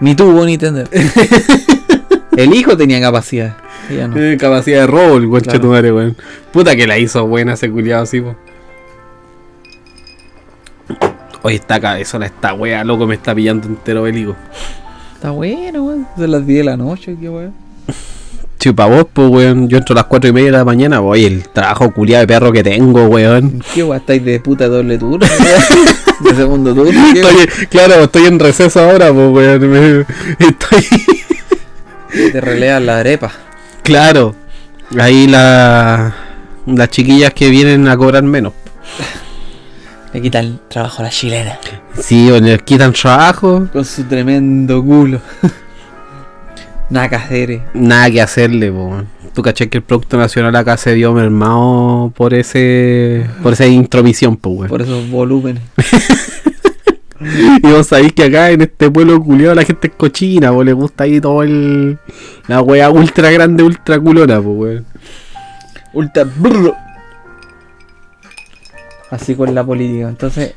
[0.00, 0.88] Ni tuvo ni tener.
[2.44, 3.56] el hijo tenía capacidad.
[3.90, 4.16] Ella no.
[4.16, 5.60] Eh, capacidad de robo el concha Claro.
[5.60, 6.16] tu madre, weón.
[6.52, 8.34] Puta que la hizo buena ese culiado así, po.
[11.42, 14.36] Oye, esta cabezona, esta wea, loco, me está pillando entero bélico.
[15.14, 16.06] Está bueno, weón.
[16.16, 17.54] Son las 10 de la noche, qué weón.
[18.58, 19.68] Chupa vos, pues, weón.
[19.68, 22.26] Yo entro a las 4 y media de la mañana, oye, el trabajo culiado de
[22.26, 23.62] perro que tengo, weón.
[23.74, 23.96] ¿Qué weón?
[23.96, 25.26] ¿Estáis de puta doble turno?
[25.26, 25.94] weón?
[26.20, 27.00] de segundo turno.
[27.14, 27.36] ¿qué, weón?
[27.38, 29.70] Estoy, claro, estoy en receso ahora, pues, weón.
[29.70, 30.00] me-
[30.46, 30.84] estoy.
[32.10, 33.30] Te releas la arepa.
[33.82, 34.34] claro.
[34.98, 36.14] Ahí la.
[36.66, 38.52] Las chiquillas que vienen a cobrar menos.
[40.12, 41.58] Le quita el trabajo a la chilena.
[42.00, 43.68] Sí, o les quitan trabajo.
[43.72, 45.20] Con su tremendo culo.
[46.90, 47.50] Nada que hacer.
[47.52, 47.62] eh.
[47.74, 49.02] Nada que hacerle, po.
[49.32, 54.36] Tú caché que el Producto Nacional acá se vio mermado por ese por esa intromisión,
[54.36, 54.68] pues, weón.
[54.68, 55.62] Por esos volúmenes.
[57.62, 60.72] Y vos sabéis que acá en este pueblo culiado la gente es cochina, pues le
[60.72, 61.98] gusta ahí todo el.
[62.48, 64.86] La wea ultra grande, ultra culona, pues, weón.
[65.92, 66.74] Ultra brrr.
[69.10, 70.08] Así con la política.
[70.08, 70.54] Entonces,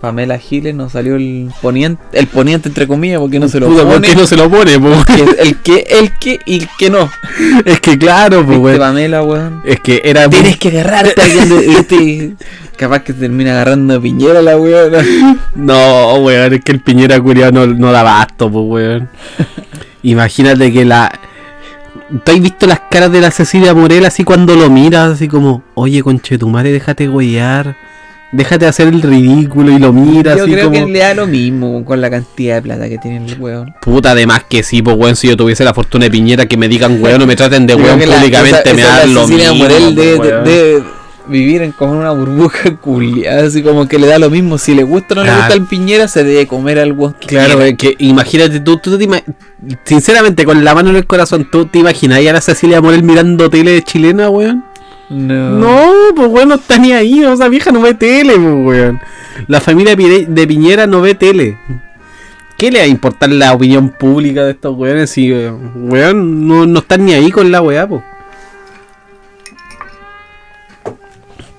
[0.00, 3.82] Pamela Giles nos salió el poniente, el poniente entre comillas, porque no se lo Puta,
[3.82, 4.08] ¿por pone.
[4.08, 4.74] qué no se lo pone,
[5.40, 7.10] el que, el que y el que no.
[7.64, 8.78] Es que claro, pues, weón.
[8.78, 9.60] Pamela, weón.
[9.64, 10.30] Es que era.
[10.30, 11.20] Tienes que agarrarte
[11.78, 12.34] este,
[12.76, 15.02] Capaz que termina agarrando a Piñera la weona.
[15.56, 19.08] No, weón, es que el Piñera culiado no, no da basto, pues, weón.
[20.02, 21.10] Imagínate que la.
[22.24, 25.14] ¿Tú has visto las caras de la Cecilia Morel así cuando lo miras?
[25.14, 27.76] Así como, oye, conchetumare, déjate huear.
[28.30, 30.86] Déjate hacer el ridículo y lo miras Yo así creo como.
[30.86, 33.74] que le da lo mismo con la cantidad de plata que tiene el weón.
[33.80, 36.68] Puta, además que sí, pues, weón, si yo tuviese la fortuna de Piñera que me
[36.68, 39.64] digan, weón, o me traten de weón que públicamente, me la lo Cecilia mismo.
[39.68, 40.82] Morel pues, de, de
[41.26, 44.58] vivir en como una burbuja culiada, así como que le da lo mismo.
[44.58, 47.28] Si le gusta o no le gusta el Piñera, se debe comer al weón que
[47.28, 49.22] Claro, es que imagínate tú, tú te ima-
[49.84, 53.48] sinceramente, con la mano en el corazón, ¿tú te imaginas a la Cecilia Morel mirando
[53.48, 54.64] tele chilena, weón?
[55.10, 55.50] No.
[55.50, 59.00] No, pues weón, no está ni ahí, o sea, vieja no ve tele, pues weón.
[59.46, 61.58] La familia de Piñera no ve tele.
[62.58, 66.80] ¿Qué le va a importar la opinión pública de estos weones si, weón, no, no
[66.80, 68.02] están ni ahí con la weá, pues?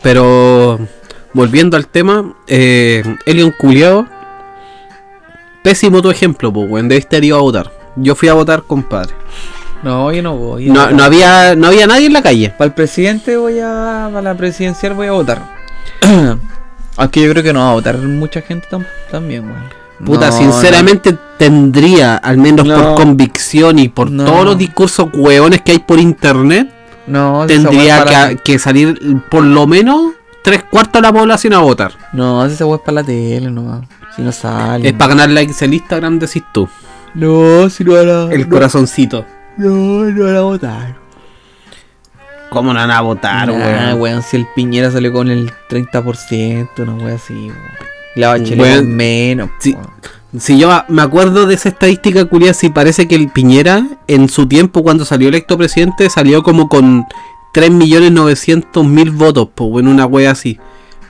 [0.02, 0.80] Pero,
[1.34, 4.08] volviendo al tema, eh, Elion Culeado,
[5.64, 7.72] pésimo tu ejemplo, pues weón, debiste ido a votar.
[7.96, 9.14] Yo fui a votar, compadre.
[9.84, 10.70] No, yo no voy.
[10.70, 12.50] No, no había, no había nadie en la calle.
[12.58, 14.10] Para el presidente voy a.
[14.12, 15.42] Para la presidencial voy a votar.
[16.98, 19.64] Aunque yo creo que no va a votar mucha gente tam- también, weón.
[20.06, 22.76] Puta, No, sinceramente tendría, al menos No.
[22.76, 26.70] por convicción y por todos los discursos hueones que hay por internet,
[27.08, 28.98] No, tendría que, salir
[29.30, 31.92] por lo menos tres cuartos de la población a votar.
[32.14, 33.82] No, esa weá es para la tele nomás.
[34.16, 34.88] Si no sale.
[34.90, 36.68] Es para ganar likes en Instagram, decís tú.
[37.14, 38.34] No, si no van a.
[38.34, 39.26] El corazoncito.
[39.60, 40.96] No, no van a votar.
[42.50, 43.54] ¿Cómo no van a votar, Nah,
[43.94, 44.02] weón?
[44.02, 47.56] weón, si el Piñera salió con el 30%, una wea así, weón.
[48.16, 49.74] La bachelet Weón, con menos, sí.
[49.74, 49.90] weón.
[50.40, 54.48] Si yo me acuerdo de esa estadística curiosa, si parece que el Piñera, en su
[54.48, 57.06] tiempo, cuando salió electo presidente, salió como con
[57.54, 60.60] 3.900.000 votos, pues, en una wea así.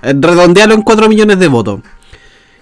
[0.02, 1.82] Eh, Redondealo en 4 millones de votos.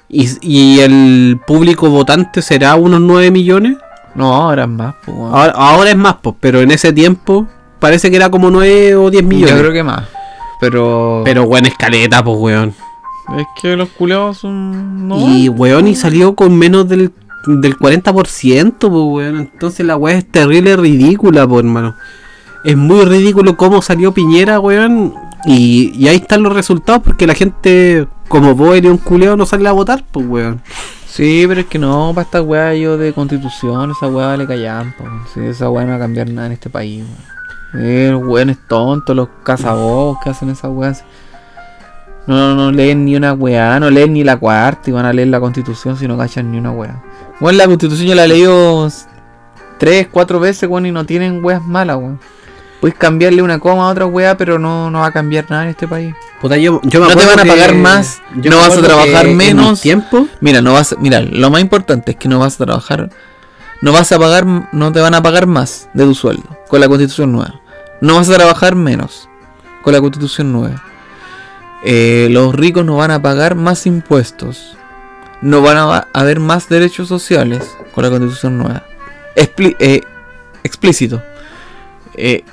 [0.09, 3.77] Y, y el público votante será unos 9 millones.
[4.17, 5.33] No, ahora es más, pues, weón.
[5.33, 7.47] Ahora, ahora es más, pues, pero en ese tiempo
[7.79, 9.55] parece que era como 9 o 10 millones.
[9.55, 10.05] Yo creo que más.
[10.59, 11.21] Pero.
[11.23, 12.73] Pero weón, escaleta, pues weón.
[13.37, 15.07] Es que los culeados son.
[15.07, 15.17] No.
[15.19, 17.11] Y weón, y salió con menos del,
[17.45, 19.37] del 40%, pues weón.
[19.37, 21.95] Entonces la weá es terrible ridícula, pues hermano.
[22.63, 25.13] Es muy ridículo cómo salió Piñera, weón.
[25.45, 29.45] Y, y ahí están los resultados, porque la gente, como vos eres un culeo, no
[29.45, 30.61] sale a votar, pues weón.
[31.17, 34.95] Sí, pero es que no, para esta weá yo de constitución, esa weá vale callar,
[34.95, 35.05] po.
[35.33, 37.03] Sí, esa weá no va a cambiar nada en este país,
[37.73, 38.11] weón.
[38.11, 40.93] Los weones tontos, los cazabobos que hacen esa weá.
[42.27, 45.11] No, no, no leen ni una weá, no leen ni la cuarta y van a
[45.11, 47.03] leer la constitución si no cachan ni una weá.
[47.39, 48.87] Bueno, la constitución yo la he leído
[49.79, 52.19] tres, cuatro veces, weón, y no tienen weas malas, weón.
[52.79, 55.69] Puedes cambiarle una coma a otra weá, pero no, no va a cambiar nada en
[55.69, 56.13] este país.
[56.41, 59.81] Puta, yo, yo me No te van a pagar más, no vas a trabajar menos.
[59.81, 60.27] tiempo.
[60.41, 63.09] Mira, no vas, mira, lo más importante es que no vas a trabajar,
[63.81, 66.87] no vas a pagar, no te van a pagar más de tu sueldo con la
[66.87, 67.59] constitución nueva.
[68.01, 69.27] No vas a trabajar menos
[69.81, 70.83] con la constitución nueva.
[71.83, 74.77] Eh, los ricos no van a pagar más impuestos.
[75.41, 77.63] No van a haber más derechos sociales
[77.93, 78.83] con la constitución nueva.
[79.35, 80.01] Expli- eh,
[80.63, 81.21] explícito.
[82.15, 82.43] Eh,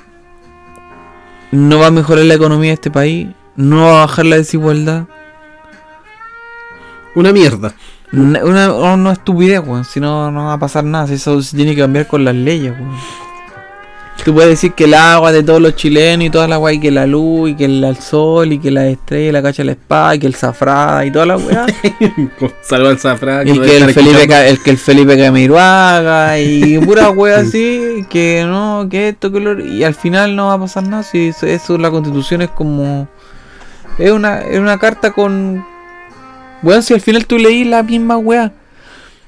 [1.55, 3.27] no va a mejorar la economía de este país.
[3.55, 5.05] No va a bajar la desigualdad.
[7.15, 7.73] Una mierda.
[8.11, 9.85] Una, una, una estupidez, weón.
[9.85, 11.07] Si no, no va a pasar nada.
[11.07, 12.95] Si eso se tiene que cambiar con las leyes, weón.
[14.23, 16.79] Tú puedes decir que el agua de todos los chilenos y toda la weá, y
[16.79, 19.65] que la luz, y que el, el sol, y que la estrella, la cacha de
[19.65, 21.65] la espada, y que el zafrada, y toda la weá.
[22.63, 23.47] Salvo al zafrán.
[23.47, 28.87] y que el Felipe, el que el Felipe Camiroaga, y pura weá así, que no,
[28.89, 29.59] que esto, que lo.
[29.63, 31.03] Y al final no va a pasar nada.
[31.03, 33.07] Si eso, eso la constitución es como.
[33.99, 35.63] Es una, es una carta con.
[36.63, 38.51] Weón, si al final tú leí la misma weá.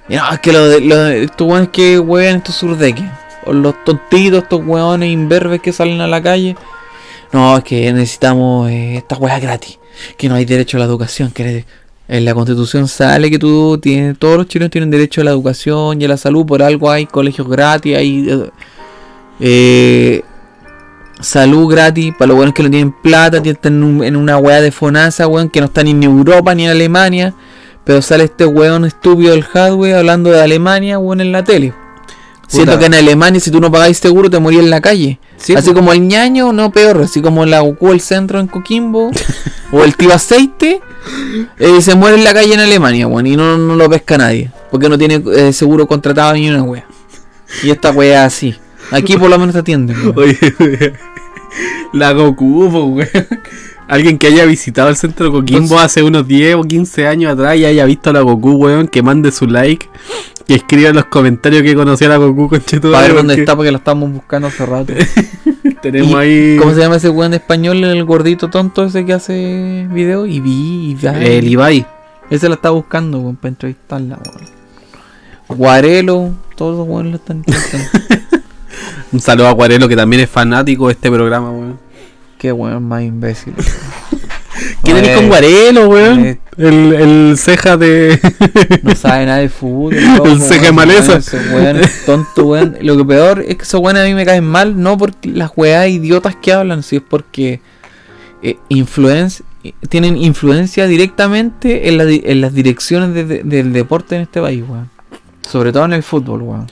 [0.09, 3.05] Y no, es que lo de, lo de- estos weones que wean estos surdeques.
[3.45, 6.55] Los tontitos, estos weones imberbes que salen a la calle.
[7.31, 9.79] No, es que necesitamos eh, esta weá gratis.
[10.17, 11.31] Que no hay derecho a la educación.
[11.31, 11.65] Que
[12.09, 16.01] en la constitución sale que tú tienes, todos los chilenos tienen derecho a la educación
[16.01, 16.45] y a la salud.
[16.45, 18.49] Por algo hay colegios gratis, hay eh,
[19.39, 20.21] eh,
[21.19, 23.37] salud gratis para los weones que no tienen plata.
[23.43, 26.53] Están en, un- en una weá de FONASA, weón, que no están ni en Europa
[26.55, 27.33] ni en Alemania.
[27.83, 31.73] Pero sale este weón estúpido del hardware hablando de Alemania, weón, en la tele.
[32.47, 35.19] Siento que en Alemania, si tú no pagáis seguro, te morías en la calle.
[35.37, 35.75] Sí, así pues.
[35.75, 37.01] como el ñaño, no peor.
[37.01, 39.11] Así como la Goku el centro en Coquimbo.
[39.71, 40.81] o el tío aceite.
[41.59, 43.27] eh, se muere en la calle en Alemania, weón.
[43.27, 44.49] Y no, no lo pesca nadie.
[44.71, 46.85] Porque no tiene eh, seguro contratado ni una wea.
[47.63, 48.55] Y esta wea así.
[48.91, 49.97] Aquí por lo menos te atienden.
[50.01, 50.17] weón.
[50.17, 50.93] Oye,
[51.93, 53.07] la Goku, weón.
[53.87, 57.55] Alguien que haya visitado el centro Coquimbo Entonces- hace unos 10 o 15 años atrás
[57.57, 59.87] y haya visto a la Goku, weón, que mande su like,
[60.45, 62.59] que escriba en los comentarios que conocía a la Goku con
[62.91, 64.93] Para ver dónde está porque la estamos buscando hace rato.
[65.81, 69.87] Tenemos Y- ahí ¿Cómo se llama ese weón español, el gordito tonto ese que hace
[69.91, 70.25] video?
[70.25, 71.85] Y vi, el Ibai.
[72.29, 74.47] Ese la está buscando, weón, para entrevistarla, weón.
[75.47, 77.87] Guarelo, todos los weones lo están entrevistando.
[79.13, 81.86] Un saludo a Guarelo que también es fanático de este programa, weón.
[82.37, 83.53] Qué weón más imbécil.
[84.83, 86.25] ¿Qué tenés con Guarelo, weón?
[86.25, 86.39] eh.
[86.57, 88.19] El, el ceja de.
[88.83, 89.93] No sabe nada de fútbol.
[90.25, 91.17] El ceja de maleza.
[91.17, 92.77] Ese weón es tonto, weón.
[92.81, 95.51] Lo que peor es que esos weones a mí me caen mal, no por las
[95.55, 97.59] weas idiotas que hablan, sino es porque
[98.41, 98.57] eh,
[99.89, 104.41] tienen influencia directamente en, la di- en las direcciones de- de- del deporte en este
[104.41, 104.89] país, weón.
[105.47, 106.71] Sobre todo en el fútbol, weón.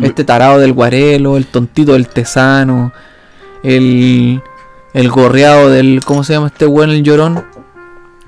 [0.00, 2.92] Este tarado del guarelo, el tontito del tesano,
[3.62, 4.40] el,
[4.94, 6.00] el gorreado del.
[6.04, 6.90] ¿Cómo se llama este weón?
[6.90, 7.44] El llorón.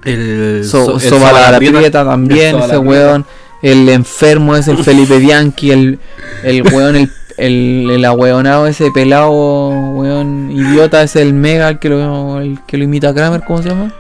[0.04, 0.64] El.
[0.64, 1.58] So, el Soba la.
[1.58, 3.24] Prieta también, El ese weón.
[3.62, 5.98] El enfermo es el Felipe Bianchi, el,
[6.42, 9.30] el weón, el, el, el ahueonado ese pelado,
[9.70, 13.62] weón, idiota, es el mega, el que lo, el que lo imita a Kramer, ¿cómo
[13.62, 13.90] se llama?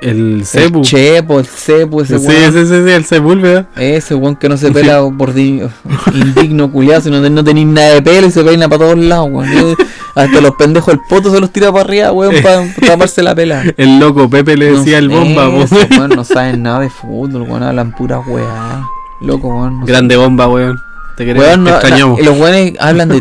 [0.00, 0.78] El Cebu.
[0.78, 2.52] El Chepo, el Cepo, ese Sí, weón.
[2.54, 3.68] sí, sí, sí, el Sepúlveda.
[3.76, 5.60] Ese weón que no se pela por di-
[6.14, 9.76] indigno culiado, sino no tenéis nada de pelo y se peina para todos lados, weón.
[10.14, 13.62] Hasta los pendejos el poto se los tira para arriba, weón, para taparse la pela.
[13.76, 15.48] El loco Pepe le decía el bomba.
[15.62, 18.82] Eso, weón, no saben nada de fútbol, weón, hablan pura weá.
[19.20, 19.80] Loco, weón.
[19.80, 20.76] no Grande bomba, weón.
[21.16, 22.18] Te queremos, Weón, te no, extrañamos.
[22.18, 23.20] na- los weones hablan de.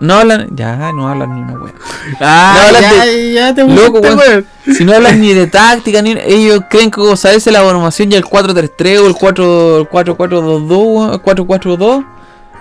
[0.00, 0.48] No hablan.
[0.56, 1.72] Ya, no hablan ni una weá.
[2.20, 4.46] Ah, No, hablan ya, de- ya te Loco, pusiste, weón.
[4.76, 6.12] Si no hablan ni de táctica, ni.
[6.26, 10.68] Ellos creen que como saberse la formación ya el 4-3-3 o el 4 el 4-4-2-2,
[10.68, 12.04] weón, el 4-4-2,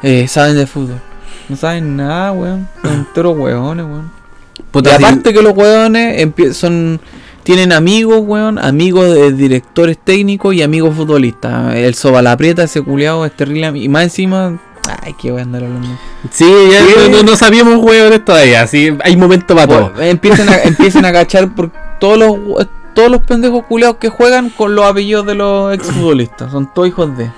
[0.03, 1.01] eh, saben de fútbol.
[1.49, 2.67] No saben nada, weón.
[2.81, 4.11] Son enteros weones, weón.
[4.71, 6.99] Puta, y si- aparte que los weones son.
[7.43, 11.75] Tienen amigos, weón, amigos de directores técnicos y amigos futbolistas.
[11.75, 13.71] El Sobalaprieta, ese culiado, es terrible.
[13.75, 14.57] Y más encima
[15.01, 15.87] Ay, qué voy a andar hablando.
[16.29, 17.09] Sí, ya Sí.
[17.11, 18.61] no, no, sabíamos hueones todavía.
[18.63, 19.89] Así hay momento para todo.
[19.91, 24.49] Bueno, empiecen, a, empiecen a cachar por todos los todos los pendejos culeados que juegan
[24.49, 26.51] con los apellidos de los exfutbolistas.
[26.51, 27.29] Son todos hijos de.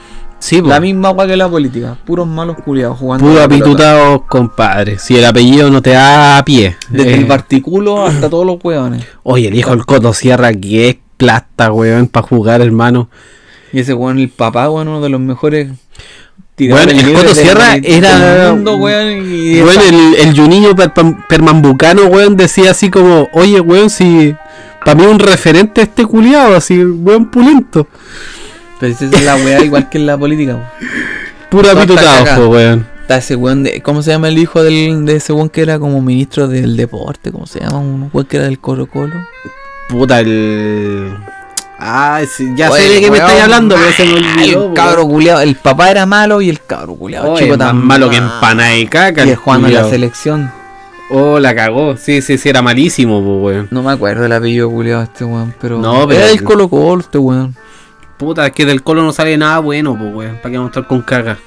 [0.45, 0.61] Sí.
[0.61, 1.97] La misma agua que la política.
[2.05, 3.25] Puros malos culeados jugando.
[3.25, 3.65] Puro a la pelota.
[3.65, 4.99] apitutados, compadre.
[4.99, 6.75] Si el apellido no te da a pie.
[6.89, 9.03] Desde Eh, el particulo hasta todos los hueones.
[9.23, 13.09] Oye, el hijo del Coto Sierra, que es plasta, weón, para jugar, hermano.
[13.73, 15.69] Y ese weón, el papá, weón, uno de los mejores.
[16.57, 20.93] Bueno, el Coto Sierra era- mundo, weón, y el, el Juninho per-
[21.27, 24.35] Permambucano, weón, decía así como, oye, weón, si...
[24.85, 27.87] Para mí un referente este culiado, así, weón, pulento.
[28.79, 30.73] Pero esa es la weá igual que en la política.
[31.51, 32.35] cagada.
[32.35, 32.85] po, weón.
[33.01, 33.81] Está ese weón de.
[33.81, 37.31] ¿Cómo se llama el hijo del, de ese weón que era como ministro del deporte?
[37.31, 37.77] ¿Cómo se llama?
[37.79, 39.13] Un weón que era del Colo Colo.
[39.89, 41.15] Puta, el...
[41.77, 44.69] Ah, sí, ya Oye, sé de qué me estáis hablando, pero se me olvidó.
[44.69, 45.41] El cabro culiado.
[45.41, 47.31] El papá era malo y el cabro culiado.
[47.33, 49.25] Oye, chico más tan malo que empanada y caca.
[49.25, 50.51] Y el jugando en la selección.
[51.11, 51.95] Oh, la cagó.
[51.97, 53.67] Sí, sí, sí, era malísimo, po, weón.
[53.69, 55.53] No me acuerdo el apellido culiado este weón.
[55.61, 55.77] Pero.
[55.77, 57.55] No, pero- Era del Colo Colo este weón.
[58.17, 60.35] Puta, es que del colo no sale nada bueno, pues, weón.
[60.37, 61.37] ¿Para qué vamos a estar con caga?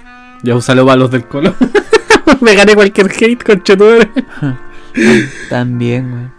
[0.42, 1.54] Ya un saludo para los del colo.
[2.40, 4.10] Me gané cualquier hate, conchetumare.
[5.50, 6.32] También, weón.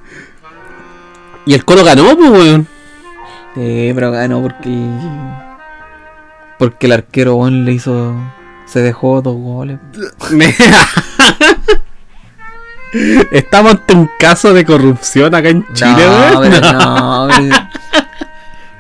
[1.45, 2.67] Y el colo ganó, pues, weón.
[3.55, 4.69] Sí, pero ganó porque.
[6.59, 8.13] Porque el arquero weón le hizo.
[8.65, 9.79] Se dejó dos goles.
[13.31, 16.51] Estamos ante un caso de corrupción acá en Chile, no, weón.
[16.51, 17.55] pero no, pero-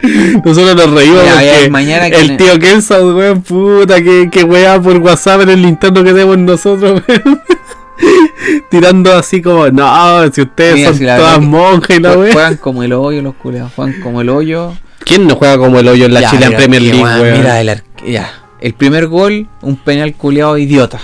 [0.45, 1.23] Nosotros nos reímos
[1.69, 6.11] mañana el tío Kelson, weón, puta, que, que weá por WhatsApp en el interno que
[6.11, 7.41] tenemos nosotros, weón.
[8.69, 12.31] Tirando así como, no, si ustedes Mira, son si todas monjas y la weá.
[12.31, 14.73] Juegan como el hoyo los culeados, juegan como el hoyo.
[15.03, 17.37] ¿Quién no juega como el hoyo en la Ya, Chilean mira, Premier League, weón?
[17.37, 18.31] Mira, el, ya.
[18.61, 20.99] el primer gol, un penal culeado idiota.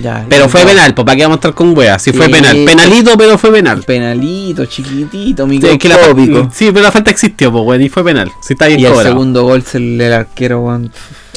[0.00, 2.02] Ya, Pero el fue penal, pues para qué vamos a estar con weas.
[2.02, 2.32] Si fue Sí.
[2.32, 2.64] penal.
[2.64, 3.82] Penalito, pero fue penal.
[3.84, 6.48] Penalito, chiquitito, Sí, es que la, microscópico.
[6.52, 8.30] sí, pero la falta existió, pues, weón, y fue penal.
[8.42, 10.90] Si está bien Y el segundo gol se le el arquero, weón.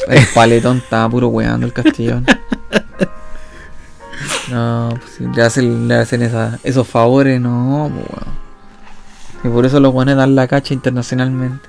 [0.08, 2.26] El paletón estaba puro weando el Castellón.
[4.50, 8.36] No, pues le hacen, le hacen esa- esos favores, no, pues, weón.
[9.44, 11.68] Y por eso los weones dan la cacha internacionalmente.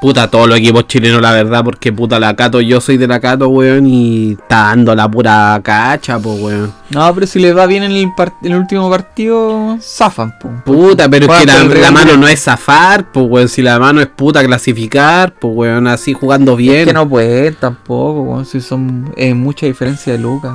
[0.00, 3.18] Puta, todos los equipos chilenos, la verdad, porque puta la Cato, yo soy de la
[3.18, 6.72] Cato, weón, y está dando la pura cacha, pues, weón.
[6.90, 10.50] No, pero si les va bien en el, part- en el último partido, zafan, po.
[10.64, 11.46] Puta, pero es que
[11.80, 13.48] la, mano no es zafar, pues, weón.
[13.48, 16.80] Si la mano es puta clasificar, pues, weón, así jugando bien.
[16.82, 20.54] Es que no pueden tampoco, weón, si son es mucha diferencia de lucas.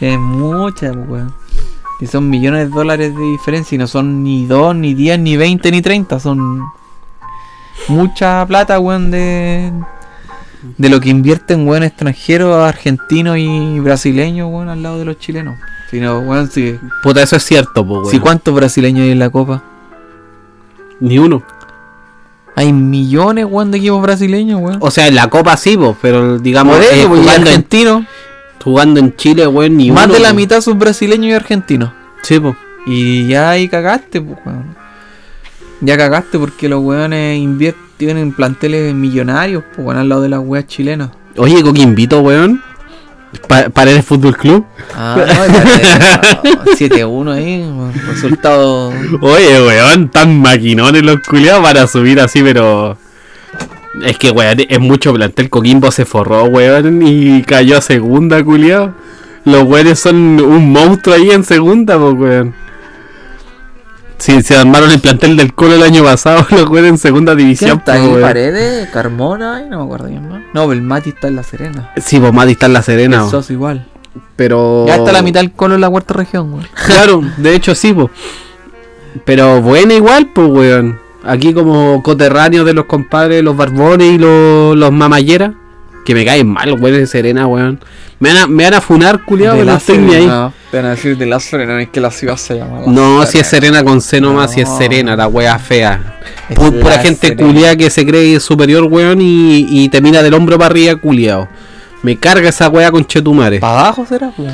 [0.00, 1.34] Es mucha, pues, weón.
[2.00, 5.36] Y son millones de dólares de diferencia y no son ni 2, ni 10, ni
[5.36, 6.20] 20, ni 30.
[6.20, 6.62] Son
[7.86, 9.72] mucha plata, weón, de,
[10.76, 15.56] de lo que invierten, weón, extranjeros, argentinos y brasileños, weón, al lado de los chilenos.
[15.90, 18.10] Si no, weón, si, Puta, eso es cierto, pues, weón.
[18.10, 19.62] si ¿cuántos brasileños hay en la Copa?
[21.00, 21.42] Ni uno.
[22.56, 24.78] Hay millones, weón, de equipos brasileños, weón.
[24.80, 27.42] O sea, en la Copa sí, pues, pero digamos, Por eso, eh, pues, y jugando,
[27.42, 28.04] en, argentinos.
[28.62, 30.14] jugando en Chile, weón, ni Más uno.
[30.14, 30.36] de la pues.
[30.36, 31.90] mitad son brasileños y argentinos.
[32.22, 32.54] Sí, pues.
[32.86, 34.76] Y ya ahí cagaste, pues, weón.
[35.80, 40.40] Ya cagaste porque los weones invierten en planteles millonarios, pues, weón, al lado de las
[40.40, 41.10] weas chilenas.
[41.36, 42.62] Oye, Coquimbito, weón.
[43.46, 44.64] Pa Paredes Fútbol Club.
[44.94, 45.16] Ah,
[46.44, 47.64] no, no, 7-1 ahí,
[48.06, 48.92] resultado.
[49.20, 52.96] Oye, weón, tan maquinones los culiados para subir así, pero.
[54.02, 55.50] Es que, weón, es mucho plantel.
[55.50, 58.94] Coquimbo se forró, weón, y cayó a segunda, culiado.
[59.44, 62.54] Los weones son un monstruo ahí en segunda, pues, weón.
[64.18, 67.46] Sí, se armaron el plantel del Colo el año pasado, los weones en segunda ¿Quién
[67.46, 68.20] división, está pues, ahí?
[68.20, 70.42] Paredes, Carmona, y no me acuerdo quién más.
[70.52, 71.92] No, el Mati está en La Serena.
[71.96, 73.30] Sí, pues Mati está en la Serena, el weón.
[73.30, 73.86] Sos igual.
[74.36, 74.84] pero.
[74.86, 76.66] Ya está la mitad del colo en la cuarta región, weón.
[76.86, 78.08] Claro, de hecho sí, pues.
[79.24, 80.98] Pero buena igual, pues, weón.
[81.24, 85.52] Aquí como coterráneos de los compadres, los barbones y los, los mamalleras.
[86.08, 87.78] Que me caen mal, weón, de Serena, weón.
[88.18, 90.26] Me van a, me van a funar, culiado, De pero no estoy ni ahí.
[90.70, 92.80] Te van a decir de la Serena, es que la ciudad se llama.
[92.80, 93.84] La No, si es Serena.
[93.84, 94.68] Con C nomás, si es.
[94.70, 96.18] Serena, la wea fea.
[96.48, 100.32] Es Pu- pura gente culiada que se cree superior, weón, y, y te mira del
[100.32, 101.46] hombro para arriba, culiado.
[102.02, 103.60] Me carga esa wea con Chetumare.
[103.60, 104.50] ¿Para abajo será, pues?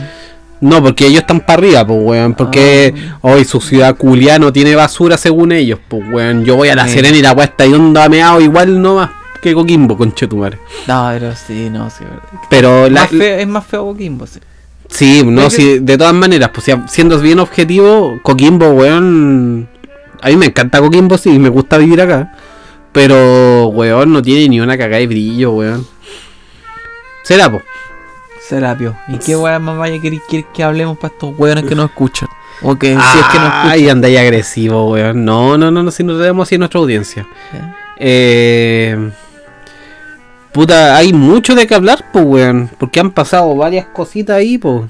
[0.60, 2.34] No, porque ellos están para arriba, pues, weón.
[2.34, 3.18] Porque Ah.
[3.20, 6.44] hoy su ciudad culia no tiene basura según ellos, pues, weón.
[6.44, 6.94] Yo voy a la Sí.
[6.94, 9.10] Serena y la weá está ahí onda meado igual nomás
[9.44, 10.58] que Coquimbo, con Chetumare.
[10.88, 12.22] No, pero sí, no, sí, verdad.
[12.50, 14.40] Pero la, Más feo- es más feo Coquimbo, sí.
[14.88, 19.68] sí, no, que- sí, de todas maneras, pues si- siendo bien objetivo, Coquimbo, weón.
[20.22, 22.32] A mí me encanta Coquimbo, sí, me gusta vivir acá.
[22.92, 25.86] Pero, weón, no tiene ni una cagada de brillo, weón.
[27.24, 27.60] Será, po.
[28.48, 28.94] Serapio.
[29.08, 31.84] ¿Y qué weá más vaya a querer, querer que hablemos para estos weones que no
[31.86, 32.28] escuchan?
[32.62, 33.68] O que si es que no escuchan.
[33.70, 35.24] Ay, andáis agresivo, weón.
[35.24, 37.26] No, no, no, no, si nos debemos así nuestra audiencia.
[37.98, 39.10] Eh,
[40.54, 42.70] puta, hay mucho de qué hablar, pues, weón.
[42.78, 44.84] Porque han pasado varias cositas ahí, pues.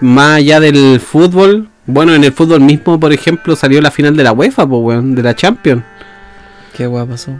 [0.00, 1.68] Más allá del fútbol.
[1.86, 5.14] Bueno, en el fútbol mismo, por ejemplo, salió la final de la UEFA, pues, weón.
[5.14, 5.84] De la Champions.
[6.74, 7.32] ¿Qué weá pasó?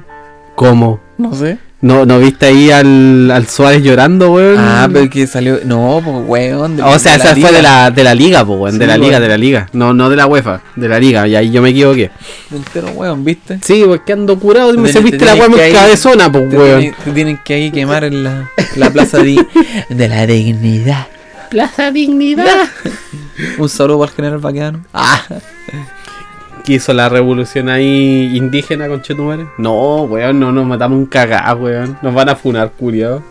[0.55, 1.01] ¿Cómo?
[1.17, 1.59] No sé.
[1.83, 4.57] ¿No, ¿No viste ahí al, al Suárez llorando, weón?
[4.59, 5.61] Ah, pero que salió.
[5.65, 6.77] No, pues weón.
[6.77, 8.79] de- O sea, de esa fue de la, de la liga, pues, weón.
[8.79, 9.67] De la liga, de la liga.
[9.73, 11.27] No, no de la UEFA, de la liga.
[11.27, 12.11] Y ahí yo me equivoqué.
[12.53, 13.59] Entero weón, ¿viste?
[13.65, 16.81] Sí, porque ando curado me se te viste la weón cabezona, pues, weón.
[16.81, 19.43] tienen- te tienen que ahí quemar en la, la plaza de,
[19.89, 21.07] de la dignidad.
[21.49, 22.69] Plaza Dignidad.
[23.59, 24.85] Un saludo para el general Baqueano.
[24.95, 25.21] Ah,
[26.65, 29.47] ¿Qué hizo la revolución ahí indígena con Chetumare?
[29.59, 31.99] No, weón, no nos matamos un cagá, weón.
[32.03, 33.23] Nos van a funar, culiado.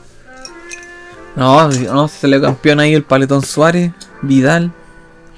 [1.35, 4.71] no, no, se salió campeón ahí el Paletón Suárez, Vidal,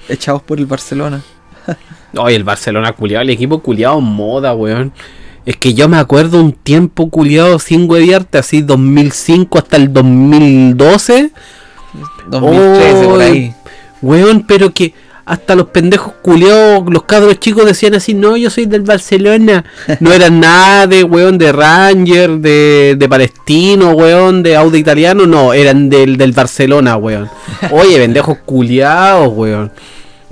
[0.08, 1.22] echados por el Barcelona.
[2.16, 4.92] Oye, el Barcelona culiado, el equipo culiado moda, weón.
[5.44, 11.32] Es que yo me acuerdo un tiempo culiado sin hueviarte, así 2005 hasta el 2012.
[12.28, 13.54] 2013, por Oy, ahí.
[14.00, 14.94] Weón, pero que
[15.24, 19.64] hasta los pendejos culiados, los cabros chicos decían así, no, yo soy del Barcelona.
[20.00, 25.52] No eran nada de weón de Ranger, de, de Palestino, weón, de Audi Italiano, no,
[25.54, 27.28] eran del, del Barcelona, weón.
[27.70, 29.70] Oye, pendejos culiados, weón.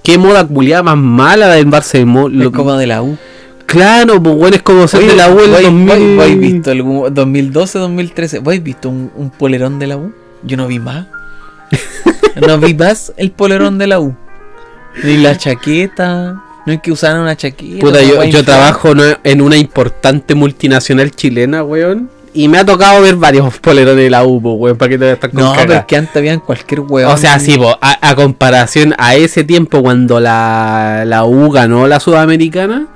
[0.02, 2.44] Qué moda culiada más mala del Barcelona.
[2.44, 3.16] Es como de la U.
[3.66, 6.16] Claro, pues weón, es como ser de la U en ¿vos- 2000.
[6.16, 8.38] vos- visto algún 2012, 2013?
[8.40, 10.12] ¿Vos has visto un, un polerón de la U?
[10.42, 11.06] Yo no vi más.
[12.46, 14.16] no vi más el polerón de la U.
[15.04, 16.42] Ni la chaqueta.
[16.66, 17.80] No es que usaran una chaqueta.
[17.80, 18.92] Puta, yo, trabajo
[19.24, 22.10] en una importante multinacional chilena, weón.
[22.32, 25.30] Y me ha tocado ver varios polerones de la U, weón, para que te estás
[25.30, 25.66] con No, caga.
[25.66, 27.10] pero es que antes habían cualquier weón.
[27.10, 31.88] O sea, sí, po, a, a comparación a ese tiempo cuando la, la U ganó
[31.88, 32.86] la Sudamericana,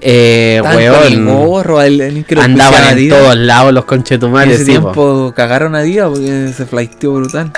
[0.00, 4.64] eh, con el weón, gorro, el, el andaban en todos lados los En conchetumares, ese
[4.64, 4.80] sí, po.
[4.80, 7.52] tiempo cagaron a Díaz porque se flaiteó brutal.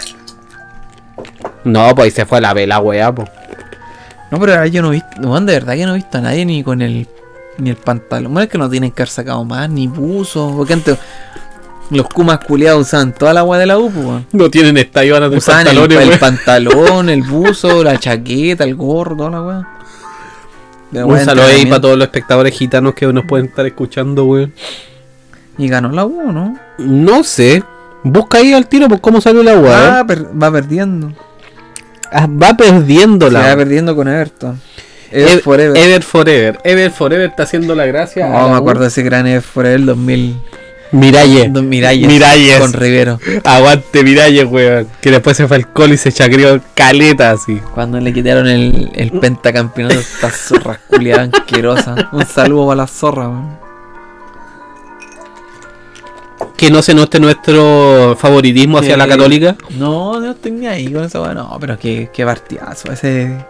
[1.64, 3.24] No, pues se fue a la vela, weá, po.
[4.30, 6.44] No, pero yo no he visto, no, de verdad que no he visto a nadie
[6.44, 7.06] ni con el
[7.58, 8.32] ni el pantalón.
[8.32, 10.52] Bueno, es que no tienen que haber sacado más, ni buzo.
[10.56, 10.98] Porque antes
[11.90, 14.26] los Kumas culiados usaban toda la agua de la U, pues, weón.
[14.32, 16.18] No tienen estadio, van a tener Usaban el, pantalones, el weón.
[16.18, 19.68] pantalón, el buzo, la chaqueta, el gorro, toda la weá.
[21.04, 24.52] Un saludo ahí para todos los espectadores gitanos que nos pueden estar escuchando, weón.
[25.58, 26.58] Y ganó la U, ¿no?
[26.78, 27.62] No sé.
[28.02, 30.00] Busca ahí al tiro por cómo salió la weá.
[30.00, 31.12] Ah, per- va perdiendo.
[32.14, 34.60] Ah, va perdiendo Se la va perdiendo con Everton.
[35.10, 35.76] Ever Ever Forever.
[35.76, 36.58] Ever Forever.
[36.64, 38.28] Ever Forever está haciendo la gracia.
[38.28, 40.36] No, la me acuerdo de ese gran Ever Forever 2000.
[40.92, 41.48] Miralle.
[41.48, 42.06] Miralles.
[42.08, 42.58] Miralles.
[42.60, 43.18] Con Rivero.
[43.42, 44.88] Aguante Miralle, weón.
[45.00, 47.60] Que después se fue al colo y se chacreó caleta así.
[47.74, 52.10] Cuando le quitaron el, el pentacampeonato a esta zorra culiada asquerosa.
[52.12, 53.63] Un saludo para la zorra, weón.
[56.64, 59.54] Que no se note nuestro favoritismo hacia la católica.
[59.76, 61.34] No, no estoy ni ahí con weón.
[61.34, 62.90] No, pero qué, qué partidazo.
[62.90, 63.44] Ese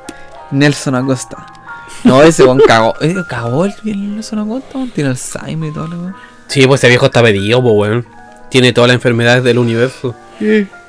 [0.50, 1.46] Nelson Acosta.
[2.02, 2.92] No, ese weón cagó.
[3.28, 4.80] cagó el, el Nelson Acosta.
[4.92, 6.16] Tiene Alzheimer y todo, weón.
[6.48, 8.06] Sí, pues ese viejo está pedido, pues, weón.
[8.48, 10.16] Tiene todas las enfermedades del universo.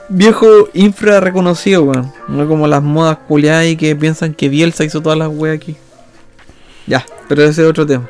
[0.10, 2.12] Viejo infra reconocido, weón.
[2.28, 5.78] No como las modas culiadas y que piensan que Bielsa hizo todas las weas aquí.
[6.88, 8.10] Ya, pero ese es otro tema.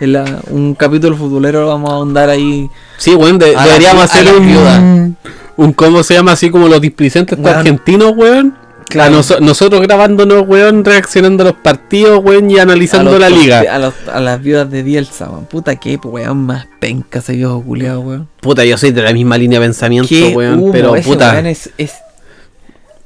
[0.00, 2.68] En la- un capítulo futbolero lo vamos a ahondar ahí.
[2.98, 4.78] Sí, weón, de- la deberíamos hacer la viuda.
[4.78, 5.16] un,
[5.56, 5.72] un.
[5.72, 6.32] ¿Cómo se llama?
[6.32, 7.56] Así como los displicentes Weón.
[7.58, 8.54] argentinos, weón.
[8.88, 9.20] Claro.
[9.40, 13.64] Nosotros grabándonos, weón, reaccionando a los partidos, weón, y analizando los la liga.
[13.68, 15.46] A, los- a las viudas de Bielsa, weón.
[15.46, 18.28] Puta que, weón, más penca ese viejo culiado, weón.
[18.40, 20.60] Puta, yo soy de la misma línea de pensamiento, Qué weón.
[20.60, 21.32] humo, pero ese puta.
[21.32, 21.94] weón es, es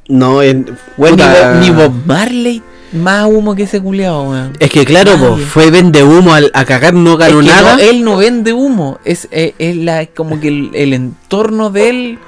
[0.09, 0.67] No, en,
[0.99, 1.51] weón, ni, puta.
[1.53, 2.63] Bob, ni Bob Marley
[2.93, 4.53] más humo que ese culiado, weón.
[4.59, 7.77] Es que claro, po, fue vende humo al, a cagar, no ganó Es que nada.
[7.77, 11.89] no, él no vende humo, es, es, es la, como que el, el entorno de
[11.91, 12.19] él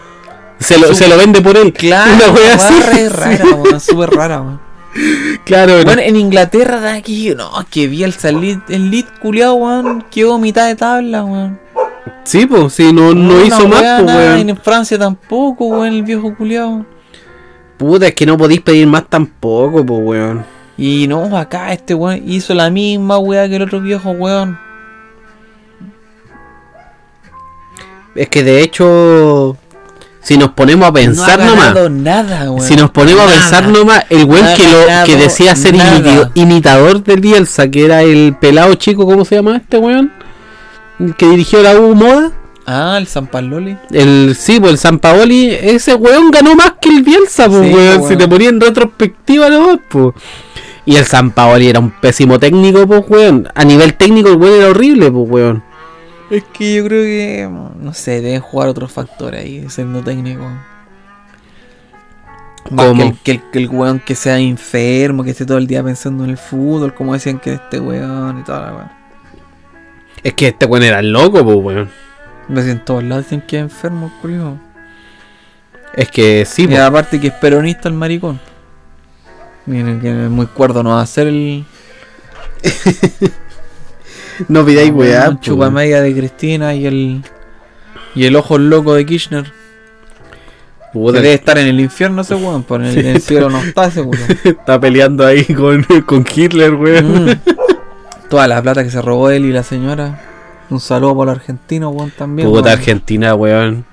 [0.61, 1.73] se, lo, su- se lo vende por él.
[1.73, 2.75] Claro, Una wea así.
[2.75, 4.61] weá re rara, weón, súper rara, weón.
[5.45, 5.85] Claro, no.
[5.85, 10.39] Bueno, en Inglaterra da aquí, no, que Bielsa, el lead, el lead culiao, weón, quedó
[10.39, 11.59] mitad de tabla, weón.
[12.25, 14.49] Sí, pues, sí, no, no Una hizo más, pues, weón.
[14.51, 16.85] En Francia tampoco, weón, el viejo culiao.
[17.77, 20.45] Puta, es que no podéis pedir más tampoco, pues, weón.
[20.77, 24.59] Y no, acá este weón hizo la misma weá que el otro viejo weón.
[28.15, 29.57] Es que de hecho,
[30.21, 32.61] si nos ponemos a pensar no ha nomás, nada, weón.
[32.67, 33.37] si nos ponemos Nada.
[33.37, 36.31] a pensar nomás, el weón No que, lo, que decía ser nada.
[36.35, 40.13] imitador del Bielsa, que era el pelado chico, ¿cómo se llama este weón?
[41.01, 42.33] El que dirigió la U Moda.
[42.67, 43.77] Ah, el San Paloli.
[43.91, 47.75] El, sí, pues el San Paoli, ese weón ganó más que el Bielsa, pues, Sí,
[47.75, 47.99] weón.
[47.99, 50.15] pues, Si te ponía en retrospectiva nomás, pues.
[50.85, 53.49] Y el San Paoli era un pésimo técnico, pues, weón.
[53.55, 55.63] A nivel técnico, el weón era horrible, pues, weón.
[56.31, 57.49] Es que yo creo que,
[57.81, 60.49] no sé, deben jugar otros factores ahí, siendo técnico.
[62.71, 62.95] Más.
[62.95, 65.83] Que el, que, el, que el weón que sea enfermo, que esté todo el día
[65.83, 68.89] pensando en el fútbol, como decían que este weón y toda la weón.
[70.23, 71.91] Es que este weón era loco, pues, weón.
[72.49, 74.59] Ves en todos lados dicen que es enfermo, culiao.
[75.95, 78.41] Es que sí, Y aparte que es peronista el maricón.
[79.67, 81.65] Miren que es muy cuerdo no va a ser el
[84.49, 87.23] No pidáis el weá, chupamega de Cristina y el
[88.15, 89.53] y el ojo loco de Kirchner.
[90.93, 93.63] Puta, debe estar en el infierno ese weón, por en el, en el cielo no
[93.63, 94.19] está seguro.
[94.45, 97.27] Está peleando ahí con, con Hitler, weón.
[97.27, 97.41] Mm.
[98.29, 100.32] Toda la plata que se robó él y la señora.
[100.73, 102.49] Un saludo por los argentinos, weón, también.
[102.49, 102.79] Puta weón.
[102.79, 103.85] Argentina, weón.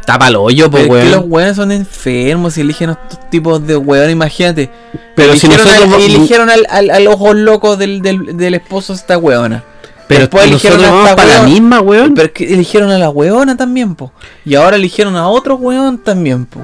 [0.00, 1.32] Está pa'l hoyo, pues, pero es que los weón.
[1.32, 4.70] weones son enfermos y eligen a estos tipos de weón, imagínate.
[5.14, 5.94] Pero si eligieron, nosotros.
[5.94, 9.64] al, eligieron al, al, al ojo loco del, del, del esposo de esta weona.
[10.06, 11.52] Pero Después eligieron nosotros a vamos esta para la weón.
[11.52, 12.14] misma, weón.
[12.14, 14.12] Pero es que eligieron a la weona también, po.
[14.44, 16.60] Y ahora eligieron a otro weón también, po.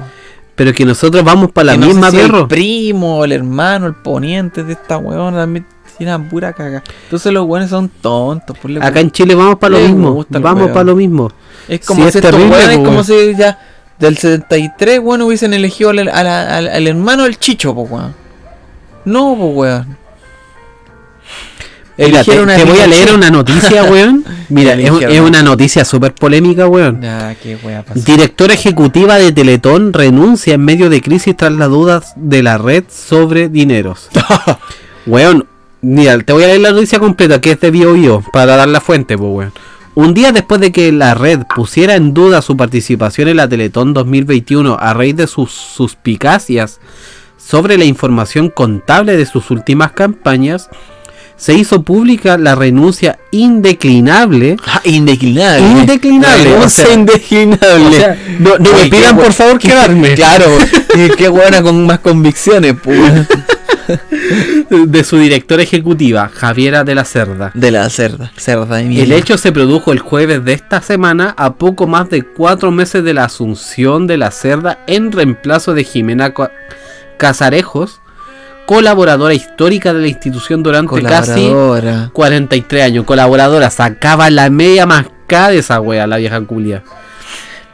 [0.55, 3.87] Pero que nosotros vamos para la Que no sé misma, si El primo, el hermano,
[3.87, 5.65] el poniente de esta weona también
[5.97, 6.83] tiene una pura caga.
[7.05, 8.57] Entonces los weones son tontos.
[8.61, 10.25] Pues, Acá en Chile vamos para lo mismo.
[10.29, 11.31] Vamos para lo mismo.
[11.67, 13.59] Es como Sí, si es estos terrible, weones, po, como si ya
[13.99, 18.13] del 73, weón, hubiesen elegido al, al- al- al hermano del Chicho, po, weón.
[19.05, 19.97] No, po, weón.
[21.95, 24.25] Mira, te, voy a leer una noticia, weón.
[24.49, 27.01] Mira, es, es una noticia súper polémica, weón.
[27.41, 27.85] Qué wea.
[27.93, 32.85] Directora ejecutiva de Teletón renuncia en medio de crisis tras las dudas de la red
[32.89, 34.09] sobre dineros.
[35.05, 35.45] weón,
[35.83, 38.81] mira, te voy a leer la noticia completa que es de BioBio para dar la
[38.81, 39.51] fuente, pues.
[39.95, 43.93] Un día después de que la red pusiera en duda su participación en la Teletón
[43.93, 46.79] 2021 a raíz de sus suspicacias
[47.37, 50.69] sobre la información contable de sus últimas campañas,
[51.43, 55.67] se hizo pública la renuncia indeclinable Ah, indeclinable.
[55.81, 57.87] Indeclinable, o renuncia sea, indeclinable.
[57.87, 60.45] o sea, no, no Oye, me pidan por favor quedarme Claro,
[60.95, 63.27] y qué buena con más convicciones, pues.
[64.69, 67.51] de su directora ejecutiva, Javiera de la Cerda.
[67.53, 69.03] De la cerda, cerda de mierda.
[69.03, 73.03] El hecho se produjo el jueves de esta semana, a poco más de cuatro meses
[73.03, 76.51] de la asunción de la Cerda en reemplazo de Jimena Ca-
[77.17, 77.99] Casarejos,
[78.65, 82.09] colaboradora histórica de la institución durante casi Colaboradora.
[82.13, 83.05] 43 años.
[83.05, 86.83] Colaboradora, sacaba la media mascada de esa wea, la vieja culia.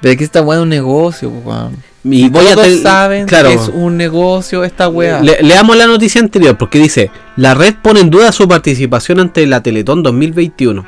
[0.02, 1.76] Pero que esta weá es un negocio, weón.
[2.04, 5.22] Y voy a Todos saben claro, que es un negocio esta weá.
[5.22, 9.46] Le- leamos la noticia anterior porque dice, la red pone en duda su participación ante
[9.46, 10.86] la Teletón 2021.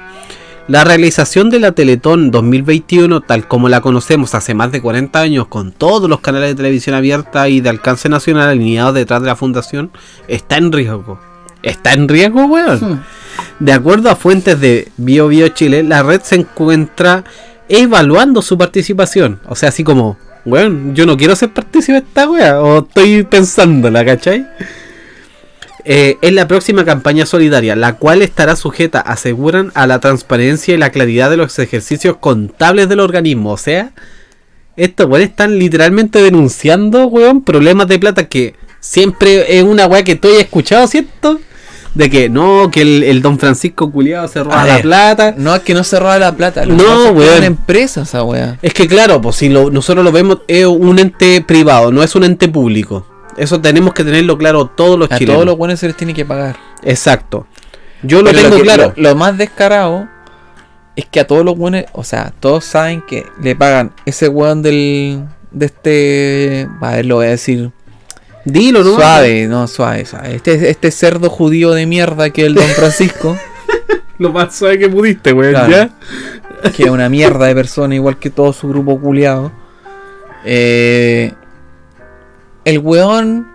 [0.71, 5.47] La realización de la Teletón 2021, tal como la conocemos hace más de 40 años,
[5.47, 9.35] con todos los canales de televisión abierta y de alcance nacional alineados detrás de la
[9.35, 9.91] fundación,
[10.29, 11.19] está en riesgo.
[11.61, 12.79] ¿Está en riesgo, weón?
[12.79, 13.03] Hmm.
[13.59, 17.25] De acuerdo a fuentes de Bio Bio Chile, la red se encuentra
[17.67, 19.41] evaluando su participación.
[19.49, 23.23] O sea, así como, weón, yo no quiero ser partícipe de esta wea, o estoy
[23.23, 24.47] pensándola, ¿cachai?
[25.83, 30.77] Eh, en la próxima campaña solidaria, la cual estará sujeta, aseguran, a la transparencia y
[30.77, 33.51] la claridad de los ejercicios contables del organismo.
[33.53, 33.91] O sea,
[34.77, 40.13] estos weones están literalmente denunciando, weón, problemas de plata que siempre es una weá que
[40.13, 41.39] estoy escuchado, ¿cierto?
[41.93, 45.33] De que no, que el, el don Francisco culiado se roba la plata.
[45.37, 46.65] No, es que no se roba la plata.
[46.65, 47.21] No, weón.
[47.33, 48.57] Es una empresa esa weá.
[48.61, 52.15] Es que claro, pues si lo- nosotros lo vemos, es un ente privado, no es
[52.15, 53.07] un ente público.
[53.37, 55.35] Eso tenemos que tenerlo claro todos los A chilenos.
[55.35, 56.57] todos los buenos se les tiene que pagar.
[56.83, 57.47] Exacto.
[58.03, 58.93] Yo lo Pero tengo que- claro.
[58.95, 60.07] Lo, lo más descarado
[60.95, 64.61] es que a todos los buenos, o sea, todos saben que le pagan ese weón
[64.61, 65.25] del.
[65.51, 66.67] de este.
[66.81, 67.71] A ver, lo voy a decir.
[68.43, 68.95] Dilo, ¿no?
[68.95, 70.35] Suave, no, suave, suave.
[70.35, 73.37] Este, este cerdo judío de mierda que es el Don Francisco,
[74.17, 75.69] Lo más suave que pudiste, weón, Claro.
[75.71, 75.89] ¿ya?
[76.71, 79.51] que es una mierda de persona, igual que todo su grupo culiado.
[80.43, 81.33] Eh,
[82.65, 83.47] el weón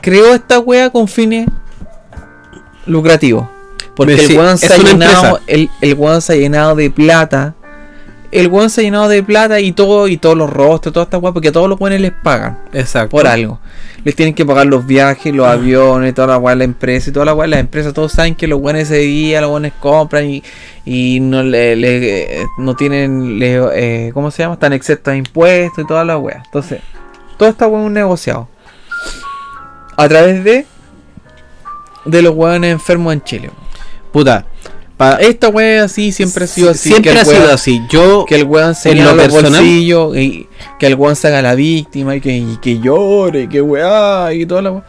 [0.00, 1.48] creó esta wea con fines
[2.86, 3.46] lucrativos.
[3.94, 5.42] Porque Sí, el weón se es ha llenado, empresa.
[5.46, 7.54] el, el weón se ha llenado de plata.
[8.32, 11.16] El weón se ha llenado de plata y todo, y todos los rostros, toda esta
[11.16, 13.08] weá, porque a todos los weones les pagan Exacto.
[13.10, 13.58] por algo.
[14.04, 17.24] Les tienen que pagar los viajes, los aviones, toda la weá, la empresa y toda
[17.24, 17.46] la weá.
[17.48, 20.42] Las empresas todos saben que los buenos ese día, los buenos compran y,
[20.84, 24.54] y no le, le- eh, no tienen, le, eh, ¿cómo se llama?
[24.54, 26.42] Están exentos de impuestos y toda la weá.
[26.44, 26.80] Entonces,
[27.38, 28.48] todo está weón negociado.
[29.96, 30.66] A través de
[32.04, 33.50] de los weones enfermos en Chile.
[34.12, 34.46] Puta,
[34.96, 36.88] Pa- Esta wea así siempre ha sido así.
[36.88, 37.82] Siempre que ha el sido weón- así.
[37.90, 41.28] Yo, Que el weón se En lo los personal- bolsillos y que el weón se
[41.28, 44.84] haga la víctima y que, y que llore, que weá y toda la wea.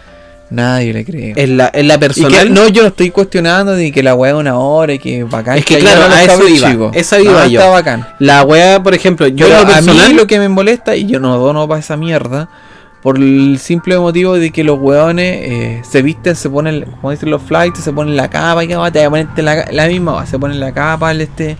[0.49, 1.33] Nadie le cree.
[1.35, 2.43] en la, en la Y personal.
[2.47, 5.23] que, no, yo no estoy cuestionando de que la weá es una hora y que
[5.23, 5.57] bacán.
[5.57, 6.95] Es que ayudan claro, a eso iba, chicos.
[6.95, 7.59] eso iba No, yo.
[7.59, 8.07] Está bacán.
[8.19, 11.37] La wea, por ejemplo, yo lo a mí lo que me molesta, y yo no
[11.37, 12.47] dono para esa mierda,
[13.01, 17.29] por el simple motivo de que los weones eh, se visten, se ponen, como dicen
[17.29, 19.87] los flights, se ponen la capa y que va, te voy a ponerte la, la
[19.87, 21.57] misma, se ponen la capa, el este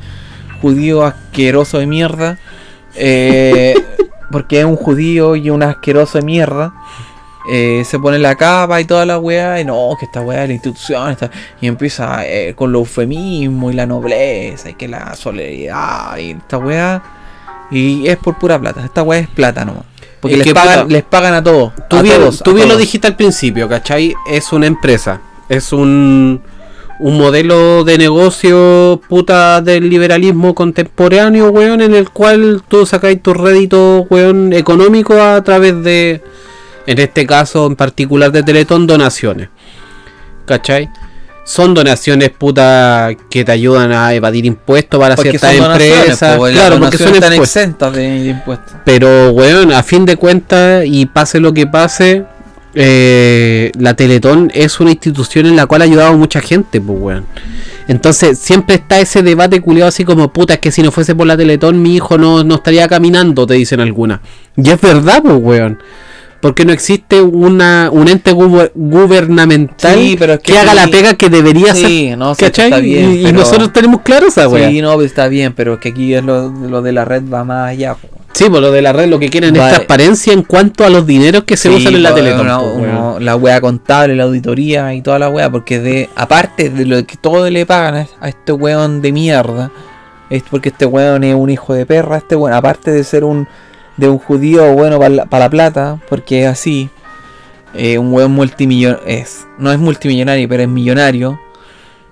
[0.61, 2.39] judío asqueroso de mierda,
[2.95, 3.75] eh,
[4.31, 6.73] porque es un judío y un asqueroso de mierda.
[7.49, 10.49] Eh, se pone la capa y toda la weá, y no, que esta weá es
[10.49, 11.31] la institución, esta-
[11.61, 16.57] y empieza eh, con lo eufemismo y la nobleza, y que la solidaridad, y esta
[16.57, 17.03] weá,
[17.71, 19.83] y es por pura plata, esta weá es plata nomás.
[20.19, 21.73] Porque Es les que, pagan, puta, les pagan a todos.
[21.89, 24.15] Tú a bien, todos, tú a bien lo dijiste al principio, ¿cachai?
[24.27, 25.21] Es una empresa.
[25.47, 26.41] Es un,
[26.99, 33.33] un modelo de negocio puta del liberalismo contemporáneo, weón, en el cual tú sacáis tu
[33.35, 36.23] rédito, weón, económico a través de,
[36.87, 39.49] en este caso en particular de Teletón, donaciones.
[40.45, 40.89] ¿Cachai?
[41.43, 46.37] Son donaciones puta que te ayudan a evadir impuestos para Porque ciertas empresas.
[46.37, 48.73] po, claro, porque son están exentas de, impuestos.
[48.83, 52.25] Pero, weón, a fin de cuentas, y pase lo que pase,
[52.73, 56.99] eh, la Teletón es una institución en la cual ha ayudado a mucha gente, pues,
[56.99, 57.25] weón.
[57.87, 61.27] Entonces, siempre está ese debate culiado así como, puta, es que si no fuese por
[61.27, 64.19] la Teletón, mi hijo no, no estaría caminando, te dicen algunas.
[64.57, 65.79] Y es verdad, pues, weón.
[66.41, 70.87] Porque no existe una, un ente guber- gubernamental Sí, pero es que, que haga la
[70.87, 72.17] pega que debería Sí, ser.
[72.17, 72.35] no,
[72.81, 74.71] bien, y, nosotros tenemos claro esa weón.
[74.71, 77.23] Sí, no, pues está bien, pero es que aquí es lo, lo de la red
[77.31, 77.95] va más allá.
[77.95, 78.07] po.
[78.33, 81.07] Sí, por lo de la red lo que quieren es transparencia en cuanto a los
[81.07, 82.47] dineros que se usan en la Teletón.
[82.47, 87.03] po, la wea contable, la auditoría y toda la wea, porque de aparte de lo
[87.07, 89.71] que todo le pagan a, a este weón de mierda,
[90.29, 93.47] es porque este weón es un hijo de perra, este weón, aparte de ser un
[93.97, 96.89] de un judío bueno para la, pa' la plata, porque es así,
[97.73, 101.39] eh, un weón multimillonario, es, no es multimillonario, pero es millonario,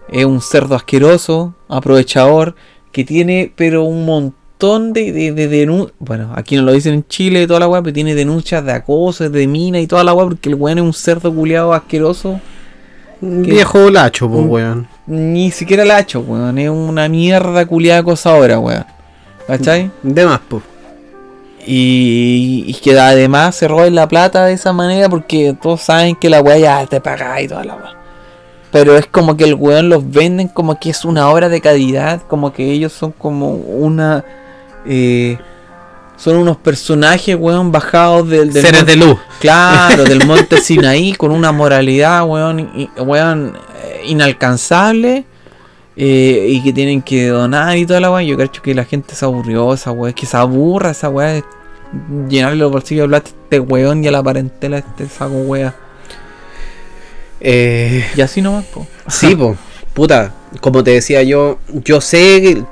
[0.09, 2.55] es un cerdo asqueroso, aprovechador,
[2.91, 7.07] que tiene pero un montón de, de, de denun- bueno, aquí no lo dicen en
[7.07, 10.13] Chile y toda la weá, pero tiene denuncias de acoso, de mina y toda la
[10.13, 12.39] weá, porque el weón es un cerdo culiado asqueroso,
[13.21, 14.87] Un Viejo lacho, pues, weón.
[15.07, 18.85] ni siquiera la ha hecho, weón, es una mierda culiada acosadora, weón.
[19.47, 19.91] ¿Cachai?
[20.01, 20.63] De más, pues.
[21.67, 26.29] Y, y que además se roben la plata de esa manera porque todos saben que
[26.29, 27.93] la weá ya te paga y toda la weá.
[28.71, 32.21] Pero es como que el weón los venden como que es una obra de calidad,
[32.27, 34.23] como que ellos son como una...
[34.85, 35.37] eh,
[36.17, 38.53] son unos personajes, weón, bajados del...
[38.53, 39.17] del Seres monte- de luz.
[39.39, 45.25] Claro, del monte Sinaí, con una moralidad, weón, weón, eh, inalcanzable.
[45.97, 48.23] Eh, y que tienen que donar y toda la weá.
[48.23, 50.09] Yo creo que la gente se aburrió esa weá.
[50.09, 51.43] Es que se aburra esa weá
[52.27, 55.35] llenarle los bolsillos de plata a este weón y a la parentela de este saco
[55.35, 55.75] weá.
[57.39, 58.87] Eh, Y así nomás, po.
[59.07, 59.57] sí, pues.
[59.93, 62.63] Puta, como te decía yo, yo sé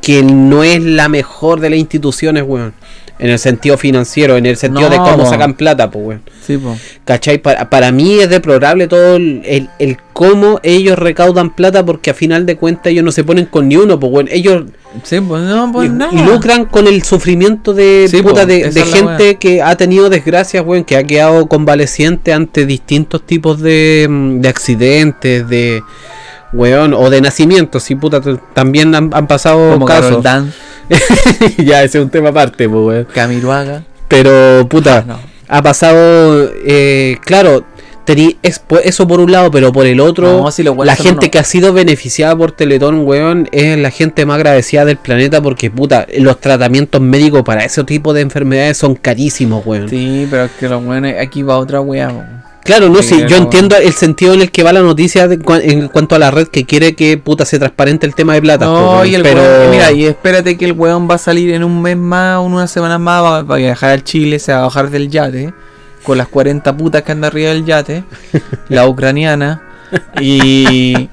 [0.00, 2.72] que no es la mejor de las instituciones, weón.
[3.20, 5.26] En el sentido financiero, en el sentido de cómo po.
[5.26, 6.22] sacan plata, pues, weón.
[6.44, 6.76] Sí, po.
[7.04, 7.38] ¿Cachai?
[7.38, 12.14] Para, para mí es deplorable todo el, el, el cómo ellos recaudan plata porque a
[12.14, 14.28] final de cuentas ellos no se ponen con ni uno, pues, weón.
[14.30, 14.64] Ellos
[15.04, 16.12] Sí, pues no, pues nada.
[16.26, 20.84] lucran con el sufrimiento de Sí, puta po, de, gente que ha tenido desgracias, weón,
[20.84, 25.82] que ha quedado convaleciente ante distintos tipos de, mm, de accidentes, de
[26.52, 28.20] weón, o de nacimientos, sí, puta,
[28.52, 30.06] también han, han pasado Como casos.
[30.06, 30.52] Carol Dan,
[31.58, 33.06] ya, ese es un tema aparte, pues, weón.
[33.14, 33.84] Camiruaga.
[34.08, 35.18] Pero, puta, No.
[35.48, 37.64] ha pasado, eh, claro,
[38.06, 38.36] tení-
[38.82, 41.72] eso por un lado, pero por el otro, No, si la gente que ha sido
[41.72, 47.00] beneficiada por Teletón, weón, es la gente más agradecida del planeta porque, puta, los tratamientos
[47.00, 49.88] médicos para ese tipo de enfermedades son carísimos, weón.
[49.88, 52.39] Sí, pero es que los weones, aquí va otra weá.
[52.64, 55.88] Claro, no, Sí, yo entiendo el sentido en el que va la noticia de en
[55.88, 58.66] cuanto a la red que quiere que, puta, se transparente el tema de plata.
[58.66, 59.40] No, y el pero...
[59.42, 62.70] weón- mira, y espérate que el weón va a salir en un mes más, unas
[62.70, 65.52] semanas más, va, va a viajar al Chile, se va a bajar del yate,
[66.04, 68.04] con las 40 putas que anda arriba del yate,
[68.68, 69.62] la ucraniana,
[70.20, 71.08] y...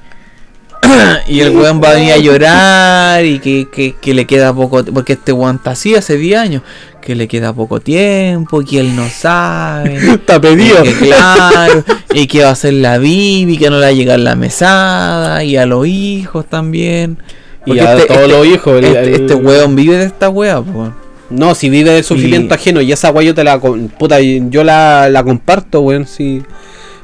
[1.28, 4.84] y el weón va a venir a llorar y que, que, que le queda poco
[4.84, 6.62] porque este weón está así hace 10 años
[7.00, 10.84] que le queda poco tiempo que él no sabe Está pedido.
[10.84, 13.92] y que, claro, y que va a ser la Bibi, que no le va a
[13.92, 17.18] llegar la mesada, y a los hijos también.
[17.66, 18.78] Y a este, todos este- los hijos.
[18.78, 20.90] el- este, el- este weón vive de esta wea, pues.
[21.30, 24.64] No, si vive del sufrimiento Y- ajeno y esa weá yo te la puta, yo
[24.64, 26.42] la, la comparto, weón, sí.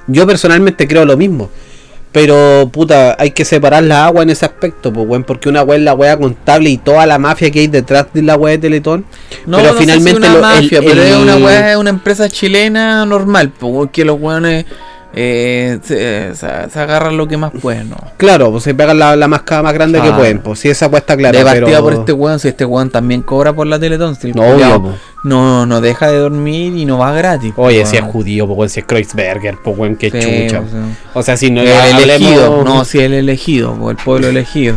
[0.07, 1.49] Yo personalmente creo lo mismo.
[2.15, 5.79] Pero, puta, hay que separar la agua en ese aspecto, pues, weón, porque una weá
[5.79, 8.59] es la weá contable y toda la mafia que hay detrás de la weá de
[8.59, 9.05] Teletón.
[9.47, 11.73] No, pero no sé si finalmente una lo- el- mafia, pero el- es una weá,
[11.73, 14.65] es una empresa chilena normal, porque los weones
[15.17, 17.97] eh, se, se- agarran lo que más pueden, ¿no?
[18.17, 21.17] Claro, pues se pegan la, la mascada más grande que pueden, pues, si esa está
[21.17, 21.39] clara.
[21.39, 21.83] de partida pero...
[21.83, 24.77] por este weón, si este weón también cobra por la Teletón, si el No, culiao
[24.77, 24.97] obvio, pues.
[25.25, 27.53] no, no deja de dormir y no va gratis.
[27.57, 27.91] Oye, weón.
[27.91, 30.61] si es judío, pues, si es Kreuzberger, pues, weón, qué Sí, chucha.
[30.61, 30.81] o sea,
[31.15, 31.69] O sea, si no el
[32.03, 34.77] elegido, no, si el elegido, po, el pueblo elegido.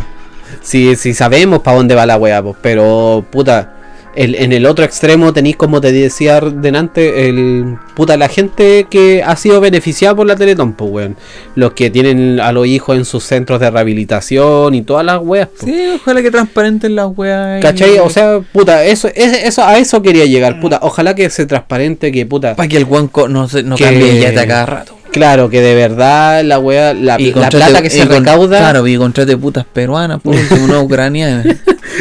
[0.62, 3.74] Si, si sabemos para dónde va la weá, pues, pero puta,
[4.18, 9.22] el- en el otro extremo tenéis, como te decía delante, el puta, la gente que
[9.22, 11.16] ha sido beneficiada por la Teletón, pues, weón.
[11.54, 15.48] Los que tienen a los hijos en sus centros de rehabilitación y todas las weas,
[15.58, 15.72] pues.
[15.72, 17.58] Sí, ojalá que transparenten las weas.
[17.58, 17.98] y- ¿Cachai?
[17.98, 20.78] O sea, puta, eso, es- eso, a eso quería llegar, puta.
[20.82, 23.84] Ojalá que se transparente que, puta, para que el weón co- no, se, no Que-
[23.84, 24.97] cambie de yate a cada rato.
[25.12, 28.58] Claro, que de verdad la wea, la, Y la contrate- plata que se con- recauda.
[28.58, 31.46] Claro, y contrate putas peruanas, por último, no ucranianas.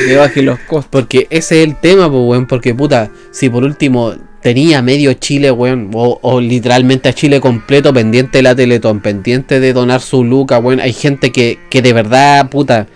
[0.08, 0.89] que bajen los costos.
[0.91, 2.45] Porque ese es el tema, pues, weón.
[2.47, 7.93] Porque, puta, si por último tenía medio Chile, weón, o, o literalmente a Chile completo
[7.93, 10.80] pendiente de la Teletón, pendiente de donar su luca, weón.
[10.80, 12.88] Hay gente que, que de verdad, puta,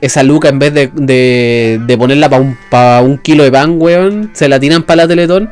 [0.00, 3.74] esa luca en vez de, de, de ponerla para un, pa un kilo de pan,
[3.78, 5.50] weón, se la tiran para la Teletón.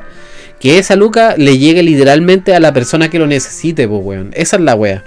[0.61, 4.31] Que esa luca le llegue literalmente a la persona que lo necesite, pues, weón.
[4.35, 5.05] Esa es la wea.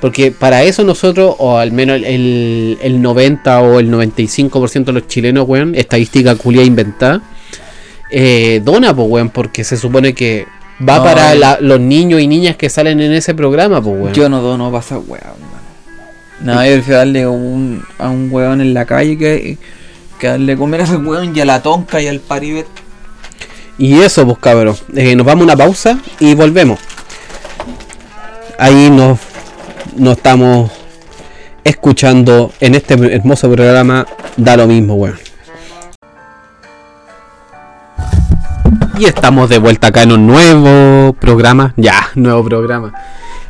[0.00, 4.92] Porque para eso nosotros, o al menos el, el, el 90 o el 95% de
[4.92, 7.20] los chilenos, weón, estadística culia inventada,
[8.10, 10.46] eh, dona, pues, weón, porque se supone que
[10.86, 14.14] va No, para la- los niños y niñas que salen en ese programa, pues, weón.
[14.14, 15.60] Yo no dono para esa wea, hermano.
[16.42, 19.58] No, yo prefiero darle un, a un weón en la calle que,
[20.18, 22.66] que darle comer a ese weón y a la tonca y al paribet.
[23.80, 24.82] Y eso, pues.
[24.94, 26.78] Eh, nos vamos a una pausa y volvemos.
[28.58, 29.18] Ahí nos,
[29.96, 30.70] nos estamos
[31.64, 34.06] escuchando en este hermoso programa.
[34.36, 35.18] Da lo mismo, weón.
[38.98, 41.72] Y estamos de vuelta acá en un nuevo programa.
[41.78, 42.92] Ya, nuevo programa.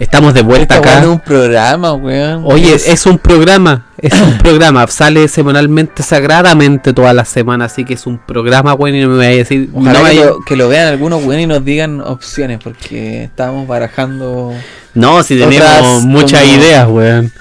[0.00, 1.00] Estamos de vuelta Esta weá acá.
[1.02, 2.42] es un programa, weón.
[2.46, 7.94] Oye, es un programa, es un programa, sale semanalmente, sagradamente todas las semanas, así que
[7.94, 10.30] es un programa, bueno, y no me voy a decir, Ojalá no, me que, vaya-
[10.30, 14.54] lo, que lo vean algunos weón y nos digan opciones, porque estábamos barajando.
[14.94, 17.32] no, si tenemos muchas como- ideas, weón.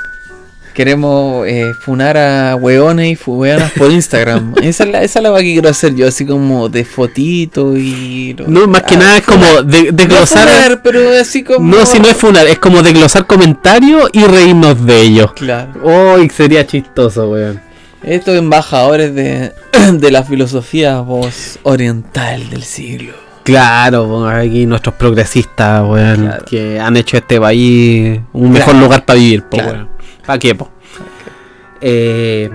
[0.79, 4.53] Queremos eh, funar a weones y fu- weonas por Instagram.
[4.63, 8.33] esa, es la, esa es la que quiero hacer yo, así como de fotito y.
[8.47, 9.55] No, más que Ah, nada es funar.
[9.57, 11.75] como de, No desglosar, funar, pero así como.
[11.75, 15.33] no, si no es funar, es como desglosar comentarios y reírnos de ellos.
[15.33, 16.15] Claro.
[16.15, 17.59] Uy, sería chistoso, weón.
[18.01, 19.51] Estos embajadores de,
[19.91, 23.11] de la filosofía voz oriental del siglo.
[23.43, 26.45] Claro, aquí nuestros progresistas, weón, Claro.
[26.45, 29.71] que han hecho este país un mejor lugar para vivir, po, Claro.
[29.73, 29.89] weón.
[30.29, 30.69] ¿Para qué, po?
[31.81, 32.51] Eh,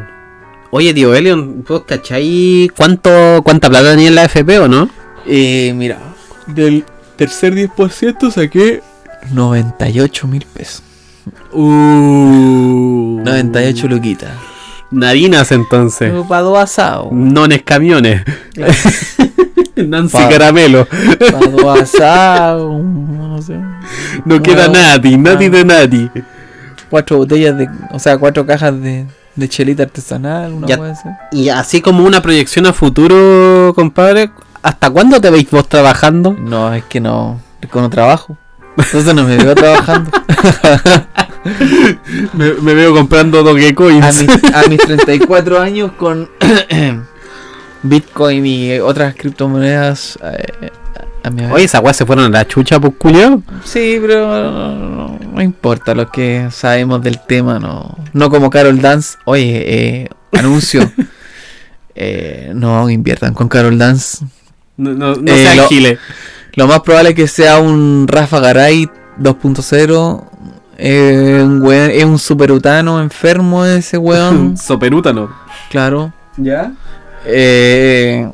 [0.70, 4.88] oye, tío Elion, ¿vos cachai cuánto, cuánta plata tenía en la FP o no?
[5.26, 5.98] Eh, mira,
[6.46, 6.84] del
[7.16, 8.80] tercer 10% saqué
[9.32, 10.84] 98 mil pesos.
[11.50, 14.30] Uh, 98 luquitas.
[14.92, 16.12] Narinas entonces.
[16.28, 17.10] Para dos asados.
[17.10, 18.22] Nones camiones.
[19.74, 20.86] Nancy Pa- Caramelo.
[20.86, 22.80] Para dos asados.
[22.80, 23.58] No sé.
[24.24, 25.34] No queda Nati ah.
[25.34, 26.10] de Nati.
[26.90, 27.68] Cuatro botellas de.
[27.92, 30.52] O sea, cuatro cajas de, de chelita artesanal.
[30.52, 30.76] Una Ya.
[30.90, 31.08] así.
[31.32, 34.30] Y así como una proyección a futuro, compadre,
[34.62, 36.36] ¿hasta cuándo te veis vos trabajando?
[36.38, 37.40] No, es que no.
[37.60, 38.36] Es que no trabajo.
[38.76, 40.10] Entonces no me veo trabajando.
[42.32, 44.02] Me, me veo comprando Dogecoins.
[44.02, 46.30] a, mis, a mis 34 años con
[47.82, 50.18] Bitcoin y otras criptomonedas.
[50.22, 50.70] eh,
[51.52, 53.42] Oye, esa weá se fueron a la chucha, pues culio.
[53.64, 58.80] Sí, pero no, no- no importa lo que sabemos del tema, no, no como Carol
[58.80, 59.16] Dance.
[59.24, 59.62] Oye,
[60.02, 60.90] eh, anuncio.
[61.96, 64.24] Eh, no inviertan con Carol Dance.
[64.76, 65.98] No, no, no Eh, sea lo- Chile.
[66.54, 70.24] Lo más probable es que sea un Rafa Garay 2.0.
[70.76, 74.56] Eh, un weón- es un superutano enfermo ese weón.
[74.58, 75.30] Soperútano.
[75.70, 76.12] claro.
[76.36, 76.72] ¿Ya?
[77.26, 78.28] Eh,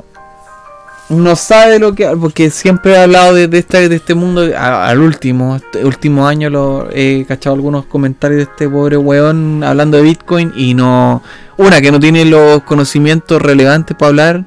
[1.11, 4.87] no sabe lo que porque siempre he hablado de, de este, de este mundo a-
[4.89, 9.97] al último este último año lo he cachado algunos comentarios de este pobre weón hablando
[9.97, 11.21] de Bitcoin y no
[11.57, 14.45] una que no tiene los conocimientos relevantes para hablar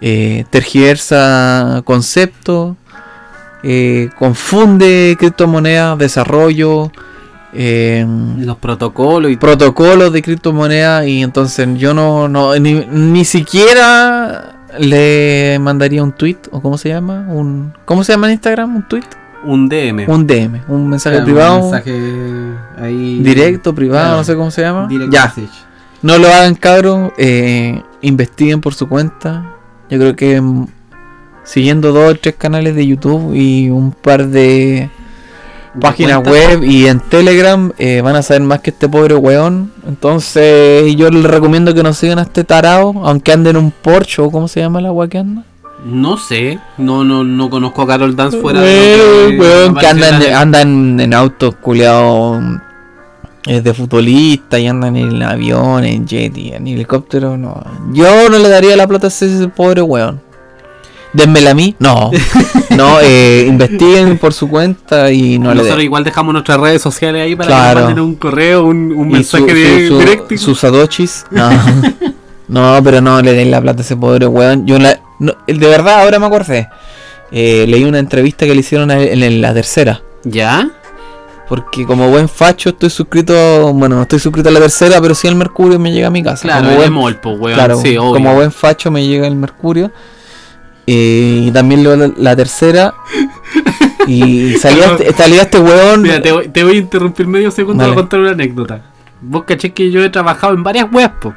[0.00, 2.76] eh, tergiversa conceptos
[3.62, 6.90] eh, confunde criptomonedas desarrollo
[7.52, 8.06] eh,
[8.38, 15.58] Los protocolos y protocolos de criptomonedas y entonces yo no, no ni, ni siquiera le
[15.60, 19.04] mandaría un tweet o cómo se llama un cómo se llama en Instagram un tweet
[19.44, 20.04] Un DM.
[20.08, 21.58] Un DM, un mensaje Claro, privado.
[21.64, 22.00] Un mensaje
[22.80, 23.20] ahí.
[23.22, 24.16] Directo, privado, Claro.
[24.18, 24.88] no sé cómo se llama.
[25.10, 25.48] Ya, message.
[26.02, 29.44] no lo hagan cabros, eh, investiguen por su cuenta.
[29.90, 30.66] Yo creo que mm,
[31.44, 34.90] siguiendo dos o tres canales de YouTube y un par de
[36.22, 36.30] cuenta?
[36.30, 39.72] web y en Telegram eh, van a saber más que este pobre weón.
[39.86, 44.22] Entonces yo les recomiendo que no sigan a este tarado, aunque ande en un Porsche
[44.22, 45.44] o cómo se llama la weá que anda.
[45.84, 46.58] No sé.
[46.76, 49.32] No, no, no conozco a Carol Dance fuera Eh, de.
[49.36, 52.42] lo weón, que andan, andan en autos culiados
[53.46, 57.36] eh, de futbolista y andan en avión, en jet y en helicóptero.
[57.36, 57.62] No.
[57.92, 60.20] Yo no le daría la plata a ese pobre weón.
[61.12, 61.74] Denmela a mí.
[61.78, 62.10] No.
[62.76, 65.84] no, eh, investiguen por su cuenta y no le Nosotros den.
[65.86, 67.80] igual dejamos nuestras redes sociales ahí para Claro.
[67.80, 70.36] que manden un correo, un, un mensaje su- directo.
[70.36, 71.24] sus adochis.
[71.30, 71.48] No.
[72.48, 74.66] no, pero no le den la plata a ese pobre weón.
[74.66, 76.68] Yo la, no, de verdad, ahora me acordé.
[77.30, 80.02] Eh, leí una entrevista que le hicieron a él en, la tercera.
[80.24, 80.70] ¿Ya?
[81.48, 85.26] Porque como buen facho estoy suscrito, bueno, no estoy suscrito a la tercera, pero sí
[85.28, 86.42] al Mercurio me llega a mi casa.
[86.42, 87.54] Claro, como el buen, Molpo, weón.
[87.54, 88.12] claro, sí, obvio.
[88.12, 89.90] como buen facho me llega el Mercurio.
[90.90, 92.94] Eh, y también la, la tercera.
[94.06, 96.00] Y salía, este, salía este weón.
[96.02, 97.92] Mira, te, voy- te voy a interrumpir medio segundo Dale.
[97.94, 98.82] para contar una anécdota.
[99.20, 101.34] Vos caché que yo he trabajado en varias weas, po.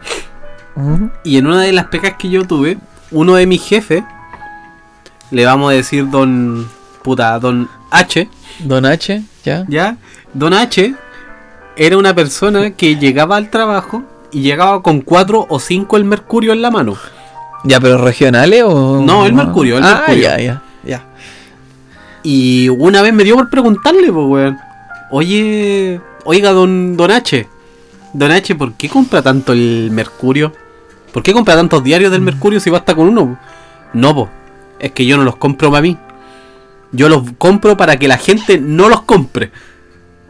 [1.25, 2.77] Y en una de las pecas que yo tuve,
[3.11, 4.03] uno de mis jefes,
[5.31, 6.67] le vamos a decir don.
[7.03, 8.29] Puta, don H,
[8.59, 9.65] Don H, ya.
[9.67, 9.97] ¿ya?
[10.33, 10.93] Don H
[11.75, 16.53] era una persona que llegaba al trabajo y llegaba con cuatro o cinco el mercurio
[16.53, 16.95] en la mano.
[17.64, 19.01] Ya, pero regionales o.
[19.01, 20.24] No, el Mercurio, el ah, Mercurio.
[20.24, 21.05] ya, ya, ya.
[22.24, 24.57] Y una vez me dio por preguntarle, pues, weón.
[25.12, 27.47] Oye, oiga, don, don H.
[28.14, 30.53] Don H, ¿por qué compra tanto el Mercurio?
[31.12, 33.38] ¿Por qué compra tantos diarios del Mercurio si basta con uno?
[33.93, 34.30] No, pues.
[34.80, 35.97] Es que yo no los compro para mí.
[36.91, 39.51] Yo los compro para que la gente no los compre.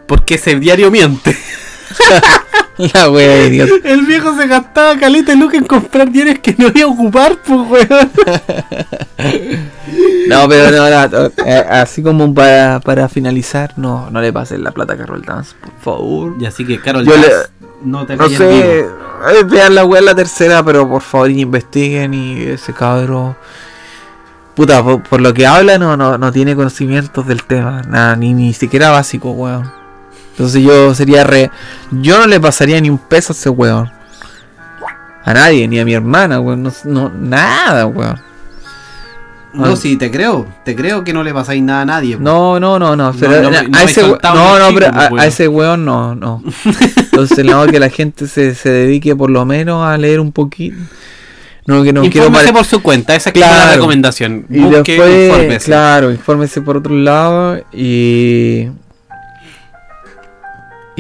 [0.08, 1.36] Porque ese diario miente.
[2.94, 3.88] La wea idiota.
[3.88, 7.38] El viejo se gastaba caleta de lucas en comprar diarios que no iba a ocupar,
[7.46, 8.12] pues, weón.
[10.28, 14.72] No, pero no, no, eh, así como para, para finalizar, no, no le pasen la
[14.72, 16.36] plata a Carol Dance, por favor.
[16.40, 17.28] Y así que, Carol, Yo le-
[17.84, 18.66] no te No calles sé, vivo.
[19.30, 23.36] eh, vean la weá en la tercera, pero por favor investiguen y ese cabro.
[24.56, 28.34] Puta, por, por lo que habla no, no, no tiene conocimientos del tema, nada, ni,
[28.34, 29.72] ni siquiera básico, weón.
[30.42, 31.52] Entonces yo sería re.
[31.92, 33.92] Yo no le pasaría ni un peso a ese weón.
[35.24, 36.64] A nadie, ni a mi hermana, weón.
[36.64, 38.20] No, no- nada, weón.
[39.54, 40.48] No, sí, te creo.
[40.66, 42.18] Te creo que no le pasáis nada a nadie.
[42.18, 42.24] po.
[42.24, 43.14] No, no, no, no.
[43.20, 45.10] pero no a no me ese we- soltaba no, un no, chico, pero pues, a,
[45.10, 45.20] weón.
[45.20, 46.44] a ese weón no, no.
[46.98, 50.78] Entonces, no, que la gente se, se dedique por lo menos a leer un poquito.
[51.68, 54.48] No, que no quiero por su cuenta, esa es la recomendación.
[54.50, 55.66] Y Busque, después, infórmese.
[55.66, 58.68] claro, infórmese por otro lado y.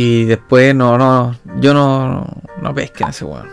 [0.01, 2.25] Y después, no, no, yo no,
[2.61, 3.47] no pesquen a ese weón.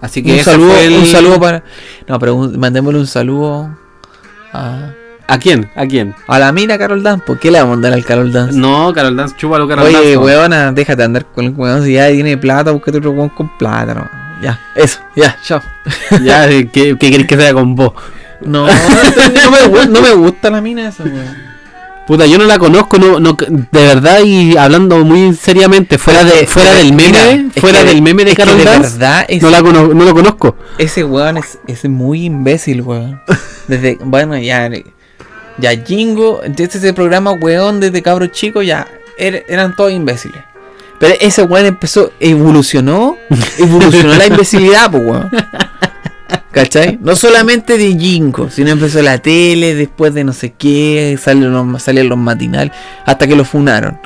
[0.00, 1.62] Así que Un saludo, el- un saludo para.
[2.06, 3.68] No, pero un- mandémosle un saludo
[4.52, 4.90] a.
[5.28, 5.70] ¿A quién?
[5.76, 6.14] ¿A quién?
[6.26, 8.58] A la mina Carol Dance, ¿por qué le vamos a mandar al Carol Dance?
[8.58, 10.14] No, Carol Dance, chúpalo, Carol Oye, Dance.
[10.16, 10.20] no.
[10.22, 11.84] weona, déjate andar con el weón.
[11.84, 14.08] Si ya tiene plata, búscate otro weón con plata, no.
[14.42, 15.60] Ya, eso, ya, chao.
[16.24, 17.92] Ya, ¿qué, qué querés que sea con vos?
[18.40, 21.49] No, no, me, gu- no me gusta la mina esa, weón.
[22.10, 26.44] Puta, yo no la conozco, no, no, de verdad y hablando muy seriamente, fuera de,
[26.44, 29.62] fuera del meme, Mira, fuera que- del meme de Carol de Dance, verdad, no, la
[29.62, 30.56] cono- no lo conozco.
[30.76, 33.20] ese weón es, es muy imbécil, weón.
[33.68, 34.68] Desde, bueno, ya,
[35.58, 40.42] ya Jingo, desde ese programa, weón, desde cabros chicos, ya er- eran todos imbéciles.
[40.98, 43.18] Pero ese weón empezó, evolucionó,
[43.58, 45.30] evolucionó la imbecilidad, pues, weón.
[46.52, 46.98] ¿Cachai?
[47.00, 51.82] No solamente de Jingo, sino empezó la tele, después de no sé qué, salieron los,
[51.82, 52.72] salían los matinales,
[53.06, 54.00] hasta que lo funaron.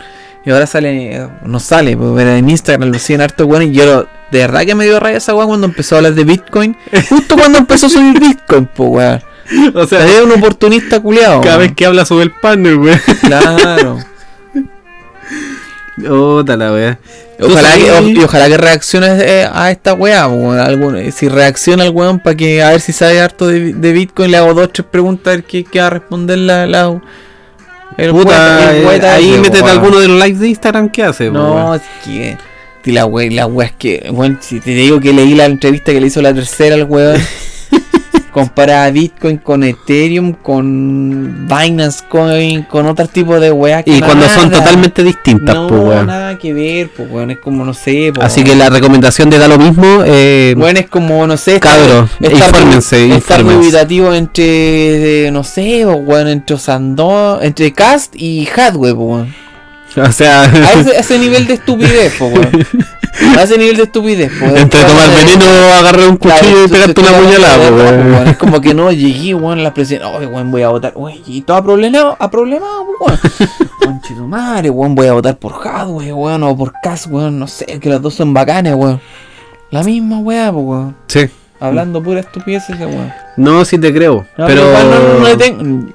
[0.45, 3.87] Y ahora sale, no sale, pues, pero en Instagram lo siguen harto weón y yo
[3.87, 6.77] lo- de verdad que me dio raya esa weón cuando empezó a hablar de Bitcoin.
[7.09, 9.23] Justo cuando empezó a subir Bitcoin, pues weón.
[9.75, 11.41] O sea, Es un oportunista culiado.
[11.41, 13.01] cada vez que habla sobre el panel, weón.
[13.23, 13.99] Claro.
[15.97, 16.99] Puta la wea.
[17.41, 22.19] Ojalá y ojalá que reaccione eh, a esta weón, algún- eh, si reacciona el weón
[22.21, 25.27] para que a ver si sabe harto de, de Bitcoin, le hago dos tres preguntas
[25.33, 26.67] a ver qué, qué va a responder la.
[26.67, 27.01] la
[27.97, 31.31] el Puta, el eh, ahí ese, métete alguno de los lives de Instagram que hace,
[31.31, 32.37] No, es que.
[32.87, 34.09] la wea, la wea es que.
[34.11, 37.21] Weón, si te digo que leí la entrevista que le hizo la tercera al weón.
[38.35, 43.85] Comparar Bitcoin con Ethereum, con Binance Coin, con otro tipo de weá.
[43.85, 47.31] que Y cuando son totalmente distintas, no, pues, nada que ver, pues, weón.
[47.31, 50.03] Es como, no sé, pues, Así que la recomendación de da lo mismo.
[50.05, 56.27] Eh, Bueno, es como, no sé, Cabros, infórmense, estar dubitativo entre, no sé, pues, weón,
[56.27, 59.44] entre Sandón, entre Cast y Hadwe, pues, weón.
[60.09, 62.67] o sea, A ese, a ese nivel de estupidez, pues, weón.
[63.39, 64.57] A ese nivel de estupidez, pues.
[64.61, 65.45] entre tomar veneno,
[65.79, 68.27] agarrar un Claro, cuchillo y pegarte una puñalada, tú- weón.
[68.29, 70.09] Es como que no, llegué, weón, la presidencia.
[70.11, 70.93] Oye, weón, voy a votar.
[70.97, 73.19] Oye, y todo problemado, a problemado, weón.
[73.85, 77.47] Conche tu madre, weón, voy a votar por Hadwe, weón, o por Cas, weón, no
[77.47, 79.01] sé, que las dos son bacanes, weón.
[79.71, 80.97] La misma weá, pues, weón.
[81.07, 81.21] Sí.
[81.61, 83.13] Hablando pura estupidez ese weón.
[83.37, 84.27] No, sí te creo.
[84.37, 84.69] No, pero.
[84.69, 85.87] igual no, no, no le tengo.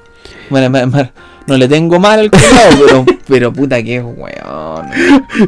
[0.50, 0.98] Bueno,
[1.50, 4.86] no le tengo mal al cuidado, pero, pero puta que es, weón.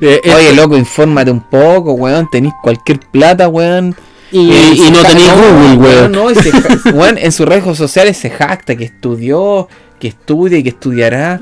[0.02, 2.28] Eh, eh, Oye, loco, infórmate un poco, weón.
[2.32, 3.96] Tenís cualquier plata, weón.
[4.32, 6.12] y, Eh, no tenéis Google, weón.
[6.12, 9.68] No, se ja- weón, en sus redes sociales se jacta que estudió,
[10.00, 11.40] que estudia y que estudiará.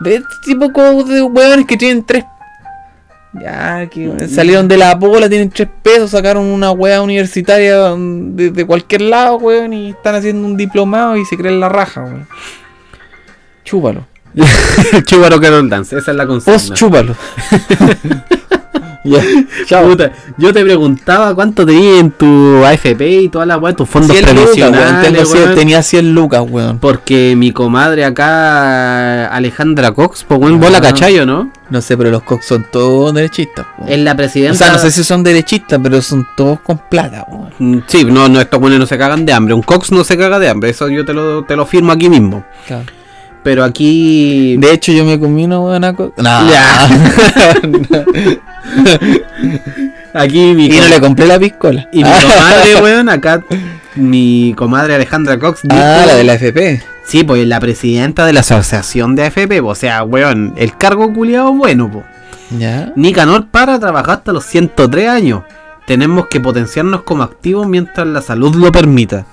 [0.00, 0.68] De este tipo
[1.04, 2.24] de weones que tienen tres.
[3.34, 8.50] Ya, que salieron de la pola, tienen tres pesos, sacaron una wea universitaria mm, de,
[8.50, 12.26] de cualquier lado, weón, y están haciendo un diplomado y se creen la raja, weón.
[13.68, 14.06] Chúpalo.
[15.04, 16.52] Chúbaro Carol Dance, esa es la consigna.
[16.54, 17.14] Vos chúpalo.
[19.04, 19.22] ya,
[19.66, 19.88] chao.
[19.88, 24.16] Puta, yo te preguntaba cuánto tenías en tu AFP y toda la weá, tus fondos
[24.16, 24.70] 100 lucas, weón.
[25.00, 25.54] previsionales, weón.
[25.54, 26.78] Tenía 100 lucas, weón.
[26.78, 30.82] Porque mi comadre acá, Alejandra Cox, pues weón, vos la Ah.
[30.82, 31.50] cachayo, ¿no?
[31.70, 33.66] No sé, pero los cox son todos derechistas.
[33.86, 34.54] Es la presidenta.
[34.54, 37.26] O sea, no sé si son derechistas, pero son todos con plata.
[37.28, 37.50] weón.
[37.58, 39.52] Mm, Sí, no, no, estos buenos no se cagan de hambre.
[39.54, 42.08] Un Cox no se caga de hambre, eso yo te lo, te lo firmo aquí
[42.08, 42.44] mismo.
[43.48, 44.58] Pero aquí.
[44.58, 45.96] De hecho, yo me comí una buena.
[46.18, 46.86] Ya.
[50.12, 51.88] Aquí mi, y no le compré la piscola.
[51.90, 53.42] y mi comadre, weón, acá.
[53.94, 55.62] Mi comadre Alejandra Cox.
[55.70, 56.82] Ah, la de la FP.
[57.06, 61.10] Sí, pues la presidenta de la asociación de AFP, po, o sea, weón, el cargo
[61.14, 62.04] culiado bueno, po.
[62.50, 62.92] Ya.
[62.96, 65.44] Nicanor para trabajar hasta los 103 años.
[65.86, 69.24] Tenemos que potenciarnos como activos mientras la salud lo permita.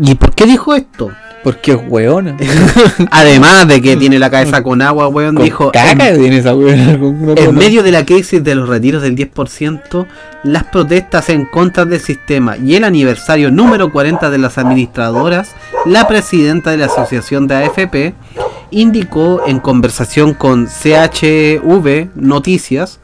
[0.00, 1.10] ¿Y por qué dijo esto?
[1.42, 2.36] Porque es weona.
[3.10, 5.72] Además de que tiene la cabeza con agua, weón, Con dijo...
[5.72, 6.98] caca En, tiene esa weona.
[6.98, 10.06] con una en medio de la crisis de los retiros del 10%,
[10.44, 15.54] las protestas en contra del sistema y el aniversario número 40 de las administradoras,
[15.86, 18.14] la presidenta de la Asociación de AFP
[18.70, 23.00] indicó en conversación con CHV Noticias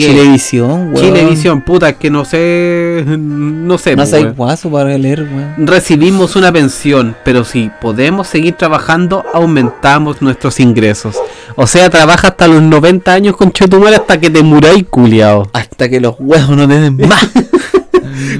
[0.00, 0.94] que Chilevisión, weón.
[0.96, 4.34] Chilevisión, puta, es que no sé, no sé, No pues, soy weón.
[4.36, 5.66] guaso para leer, weón.
[5.66, 11.16] recibimos una pensión, pero si podemos seguir trabajando, aumentamos nuestros ingresos.
[11.56, 15.48] O sea, trabaja hasta los 90 años con Chetumare hasta que te muráis, culiao.
[15.52, 17.28] Hasta que los huevos no tienen más.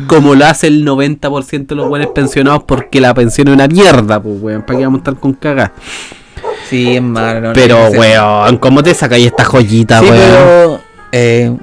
[0.06, 4.20] Como lo hace el 90% de los buenos pensionados porque la pensión es una mierda,
[4.22, 4.62] pues, weón.
[4.62, 5.70] ¿Para qué vamos a estar con cagas?
[6.68, 7.48] sí, es malo.
[7.48, 10.18] no Pero, que weón, ¿cómo te sacáis esta joyita, Sí, weón?
[10.18, 10.79] pero.
[11.12, 11.56] Eh,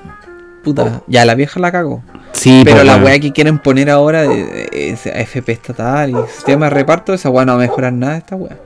[0.63, 2.03] puta, ya la vieja la cagó.
[2.33, 6.71] Sí, Pero po, la weá que quieren poner ahora de, AFP estatal y sistema de
[6.71, 8.57] reparto, esa weá no va a mejorar nada esta weá.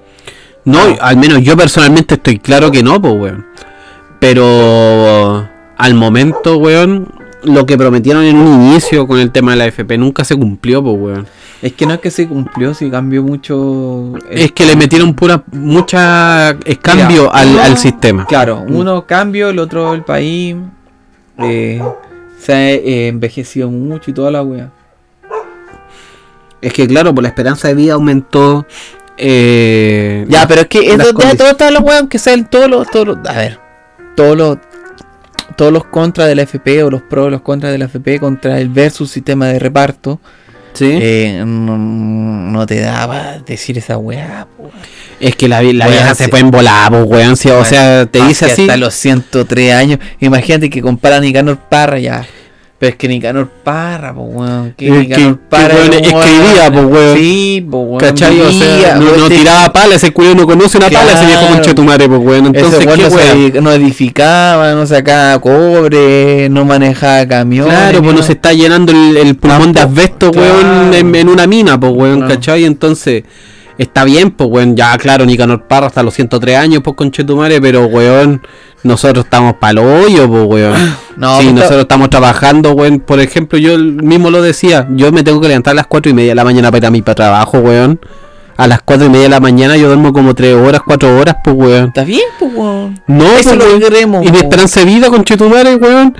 [0.65, 3.45] No, al menos yo personalmente estoy claro que no, pues, weón.
[4.19, 7.11] Pero al momento, weón,
[7.43, 10.83] lo que prometieron en un inicio con el tema de la FP nunca se cumplió,
[10.83, 11.27] pues, weón.
[11.61, 14.13] Es que no es que se cumplió, si cambió mucho.
[14.29, 18.25] el- Es que le metieron pura mucha eh, cambio Mira, al, uno- al sistema.
[18.25, 20.55] Claro, uno cambio, el otro el país.
[21.37, 21.81] eh,
[22.39, 24.71] se ha eh, envejecido mucho y toda la weá.
[26.61, 28.65] Es que claro, pues la esperanza de vida aumentó.
[29.17, 32.49] eh, Ya, pero es que es las de, de condi- todas las weas que sean
[32.49, 33.59] todos los, todos los- A ver,
[34.15, 34.57] todos los.
[35.57, 38.59] Todos los contras de la FP o los pros los contras de la FP contra
[38.59, 40.19] el versus sistema de reparto.
[40.73, 40.89] ¿Sí?
[41.01, 44.47] eh, no, no te daba decir esa weá.
[44.57, 44.69] po.
[45.19, 47.33] es que la, la vieja se fue en pues, weón.
[47.33, 48.61] o sea, te Más dice así.
[48.63, 49.99] Hasta los 103 años.
[50.19, 52.25] Imagínate que compara a Nicanor Parra ya.
[52.81, 54.73] Pero es que Nicanor Parra, pues weón.
[54.75, 55.67] Que Es Nicanor que- Parra.
[55.67, 57.15] que weón un escribía, po, weón.
[57.17, 57.97] Sí, pues weón.
[57.99, 58.41] ¿Cachai?
[58.41, 61.25] O sea, no, weón, no te- tiraba pala, ese culo no conoce una pala, ese
[61.27, 61.55] viejo Claro.
[61.57, 62.45] conchetumare, pues, weón.
[62.47, 63.63] Entonces, Ese weón ¿qué no, se weón?
[63.63, 67.71] no edificaba, no sacaba cobre, no manejaba camiones.
[67.71, 70.55] Claro, pues no se está llenando el, el pulmón de asbesto, claro.
[70.55, 72.33] weón, en, en una mina, pues, weón, Claro.
[72.33, 72.65] ¿cachai?
[72.65, 73.23] Entonces,
[73.77, 77.85] está bien, pues, weón, ya, claro, Nicanor Parra hasta los 103 años, pues, conchetumare, pero,
[77.85, 78.41] weón,
[78.83, 80.95] nosotros estamos para hoyo, pues, weón.
[81.17, 82.99] No, sí, pues, nosotros estamos trabajando, weón.
[82.99, 86.13] Por ejemplo, yo mismo lo decía, yo me tengo que levantar a las 4 y
[86.13, 87.99] media de la mañana para ir a mi trabajo, weón.
[88.57, 91.35] A las 4 y media de la mañana yo duermo como 3 horas, 4 horas,
[91.43, 91.85] pues, weón.
[91.87, 92.99] Está bien, pues weón.
[93.07, 93.79] No, Eso pues, es lo que weón.
[93.81, 94.25] queremos.
[94.25, 96.15] Y mi esperanza de vida, conchetumare, weón.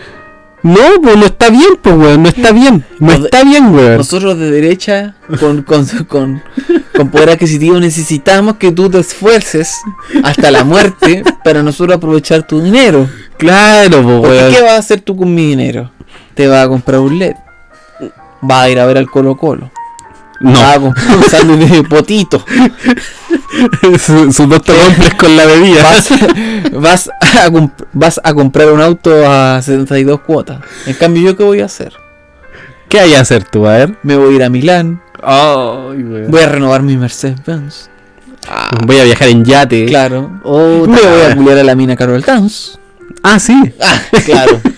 [0.64, 2.86] No, pues no está bien, pues weón, no está bien.
[3.00, 3.98] No Nos- está bien, weón.
[3.98, 6.44] Nosotros de derecha, con, con, con,
[6.96, 9.74] con poder adquisitivo, necesitamos que tú te esfuerces
[10.24, 13.10] hasta la muerte para nosotros aprovechar tu dinero.
[13.38, 14.54] Claro, pues weón.
[14.54, 15.90] ¿qué vas a hacer tú con mi dinero?
[16.36, 17.34] Te vas a comprar un LED.
[18.42, 19.72] Vas a ir a ver al Colo Colo.
[20.42, 20.52] No,
[20.86, 22.44] un sándwich de potito.
[24.00, 25.84] sus su dos compres con la bebida.
[25.84, 26.10] Vas,
[26.74, 27.50] vas, a,
[27.94, 30.60] vas a comprar un auto a 72 cuotas.
[30.86, 31.94] En cambio, ¿yo qué voy a hacer?
[32.90, 33.96] ¿Qué hay a hacer tú, a ver?
[34.04, 35.02] Me voy a ir a Milán.
[35.24, 36.30] Weón.
[36.30, 37.90] Voy a renovar mi Mercedes-Benz.
[38.86, 39.86] Voy a viajar en yate.
[39.86, 40.42] Claro.
[40.44, 42.78] Oh, Me voy a culiar a la mina Carol Dance.
[43.24, 43.56] Ah, sí.
[43.80, 44.60] Ah, claro.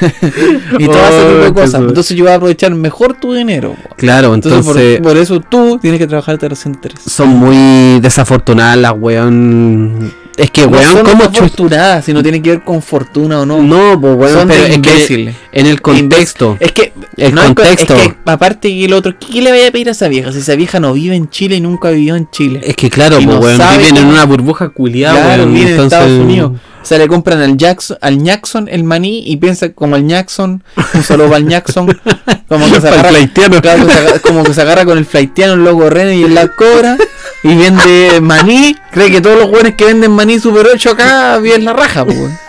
[0.78, 1.80] y todo ese tipo de cosas.
[1.82, 3.74] Entonces yo voy a aprovechar mejor tu dinero.
[3.82, 3.94] po.
[3.96, 7.12] Claro, Entonces, entonces, por, por eso tú tienes que trabajar hasta los intereses.
[7.12, 10.12] son muy desafortunadas las weón.
[10.36, 13.40] Es que No weón, son ¿cómo chu- afortunadas, si no tiene que ver con fortuna
[13.40, 13.60] o no.
[13.60, 16.56] No, pues weón, son pero es que en el contexto.
[16.60, 17.96] Es que El no contexto.
[17.96, 20.30] Es, que aparte que el otro, ¿qué, le vaya a pedir a esa vieja?
[20.30, 22.60] Si esa vieja no vive en Chile y nunca vivió en Chile.
[22.62, 25.54] Es que claro, pues no weón, viven en una burbuja culiada, Claro, weón.
[25.54, 26.52] vive en entonces- Estados Unidos.
[26.80, 30.62] O sea, le compran al Jackson, al Jackson el maní y piensa como el Jackson,
[30.94, 31.86] un saludo el Jackson,
[32.48, 33.60] como que se agarra, flaitiano.
[33.60, 36.28] claro, que se agarra- como que se agarra con el flaitiano, el loco René y
[36.28, 36.96] la cobra
[37.42, 41.64] y vende maní, cree que todos los jóvenes que venden maní super 8 acá viven
[41.64, 42.38] la raja, weón.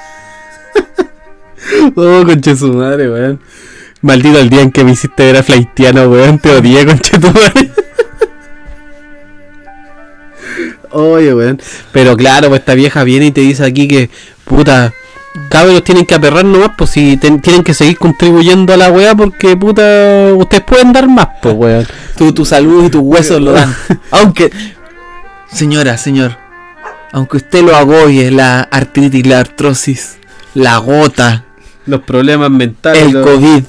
[1.95, 3.39] Oh, conche su madre, weón.
[4.01, 6.39] Maldito el día en que me hiciste ver a Flaitiano, weón.
[6.39, 7.71] Te odié, conche tu madre.
[10.91, 11.61] Oye, weón.
[11.91, 14.09] Pero claro, pues esta vieja viene y te dice aquí que,
[14.45, 14.93] puta,
[15.49, 19.15] cabros tienen que aperrar nomás, pues si ten- tienen que seguir contribuyendo a la weá
[19.15, 19.81] porque, puta,
[20.35, 21.87] ustedes pueden dar más, pues, weón.
[22.17, 23.73] Tu, tu salud y tus huesos lo dan.
[24.11, 24.51] Aunque,
[25.51, 26.37] señora, señor,
[27.11, 30.17] aunque usted lo agobie, la artritis, la artrosis,
[30.53, 31.43] la gota,
[31.87, 33.01] Los problemas mentales.
[33.03, 33.63] el COVID,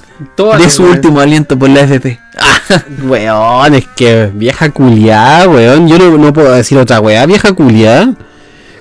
[0.58, 2.18] de su último aliento por la FP.
[3.04, 5.88] Weón, es que vieja culiada, weón.
[5.88, 8.14] Yo no, no puedo decir otra weá, vieja culiada.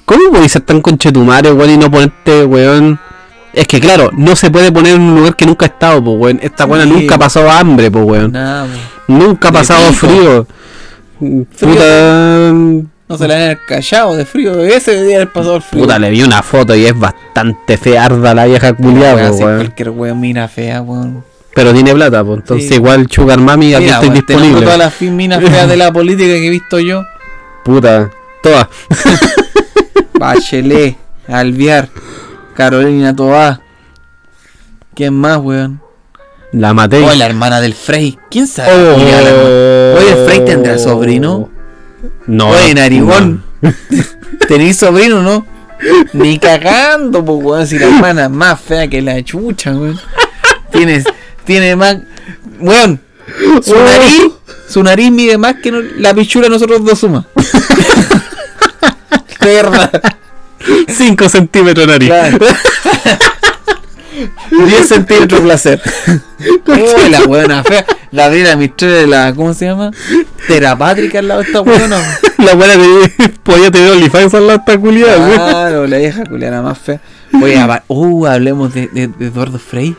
[0.05, 2.99] ¿Cómo podéis ser tan conchetumare, weón, y no ponerte, weón?
[3.53, 6.17] Es que claro, no se puede poner en un lugar que nunca ha estado, pues,
[6.19, 6.39] weón.
[6.41, 6.69] Esta Sí.
[6.69, 8.31] buena nunca ha pasado hambre, pues, weón.
[8.31, 9.13] Nada, po.
[9.13, 10.47] Nunca ha pasado frío.
[11.19, 12.51] Puta.
[12.53, 14.61] no se la han callado de frío.
[14.63, 15.81] Ese debería haber pasado el frío.
[15.83, 19.55] Puta, le vi una foto y es bastante fearda la vieja culiada, Weón, weón.
[19.57, 21.23] cualquier weón mira fea, weón.
[21.53, 22.39] Pero tiene plata, pues.
[22.39, 22.75] Entonces, Sí.
[22.75, 24.61] igual Sugar Mami, aquí estoy nombro disponible.
[24.61, 27.03] todas las minas feas de la política que he visto yo.
[27.63, 28.09] Puta,
[28.41, 28.67] todas.
[30.13, 30.97] Bachelet,
[31.27, 31.89] Alviar,
[32.55, 33.61] Carolina Toá.
[34.95, 35.81] ¿Quién más, weón?
[36.51, 37.01] La maté.
[37.03, 38.17] Oh, la hermana del Frey.
[38.29, 38.71] ¿Quién sabe?
[38.73, 38.95] Oh.
[38.95, 41.49] Oye, el Frey tendrá sobrino.
[42.27, 42.49] No.
[42.49, 43.43] Oye, no, narigón.
[44.47, 45.45] ¿Tenéis sobrino no?
[46.13, 47.67] Ni cagando, pues, weón.
[47.67, 49.99] Si la hermana es más fea que la chucha, weón.
[50.71, 51.05] Tienes,
[51.49, 51.97] tiene más.
[52.59, 52.99] Weón,
[53.63, 53.83] su Oh.
[53.83, 54.21] nariz,
[54.69, 57.25] su nariz mide más que no- la pichula de nosotros dos sumas.
[59.41, 59.91] De verdad.
[60.87, 62.09] 5 centímetros nariz.
[62.09, 62.37] Claro.
[64.67, 65.81] 10 centímetros placer.
[66.67, 67.83] Uy, la buena fea.
[68.11, 69.33] La Gabriela Mistral de la.
[69.33, 69.89] ¿Cómo se llama?
[70.47, 71.97] Terapátrica al lado de esta buena.
[72.37, 75.33] La buena te podía tener OnlyFans al lado de esta culiada.
[75.35, 77.01] Claro, la vieja culiana más fea.
[77.41, 77.57] Oye,
[77.89, 79.93] uh, hablemos de, de- de Eduardo Frey.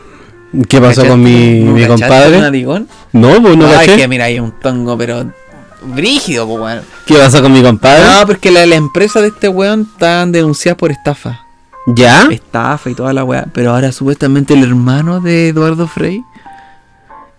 [0.67, 2.35] ¿Qué pasó con mi, ¿No mi compadre?
[2.37, 2.87] un narigón?
[3.13, 3.95] No, pues no Ay, caché.
[3.97, 5.31] que mira, hay un tongo, pero.
[5.83, 6.81] Brígido, pues, weón.
[7.07, 8.03] ¿Qué pasó con mi compadre?
[8.05, 11.39] No, porque la, la empresa de este weón están denunciadas por estafa.
[11.87, 12.27] ¿Ya?
[12.29, 13.47] estafa y toda la weá.
[13.53, 16.23] Pero ahora supuestamente el hermano de Eduardo Frey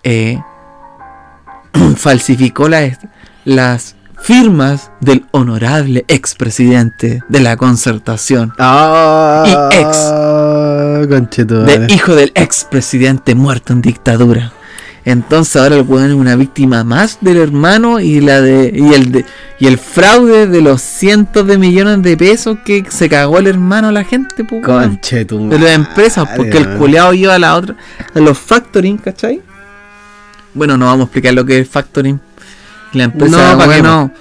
[0.03, 0.41] eh,
[1.97, 2.99] falsificó las,
[3.45, 8.53] las firmas del honorable expresidente de la concertación.
[8.59, 9.97] Ah, Y ex.
[11.65, 14.53] De hijo del expresidente muerto en dictadura.
[15.05, 19.11] Entonces ahora el weón es una víctima más del hermano y la de y el
[19.11, 19.25] de,
[19.59, 23.89] y el fraude de los cientos de millones de pesos que se cagó el hermano
[23.89, 24.65] a la gente, pues.
[24.65, 25.59] Conchetumare.
[25.59, 27.75] de las empresas, porque el culeado lleva a la otra,
[28.15, 29.41] a los factoring, ¿cachai?
[30.55, 32.21] Bueno, no vamos a explicar lo que es factoring.
[32.93, 34.13] La empresa, No, ¿pa' qué, bueno,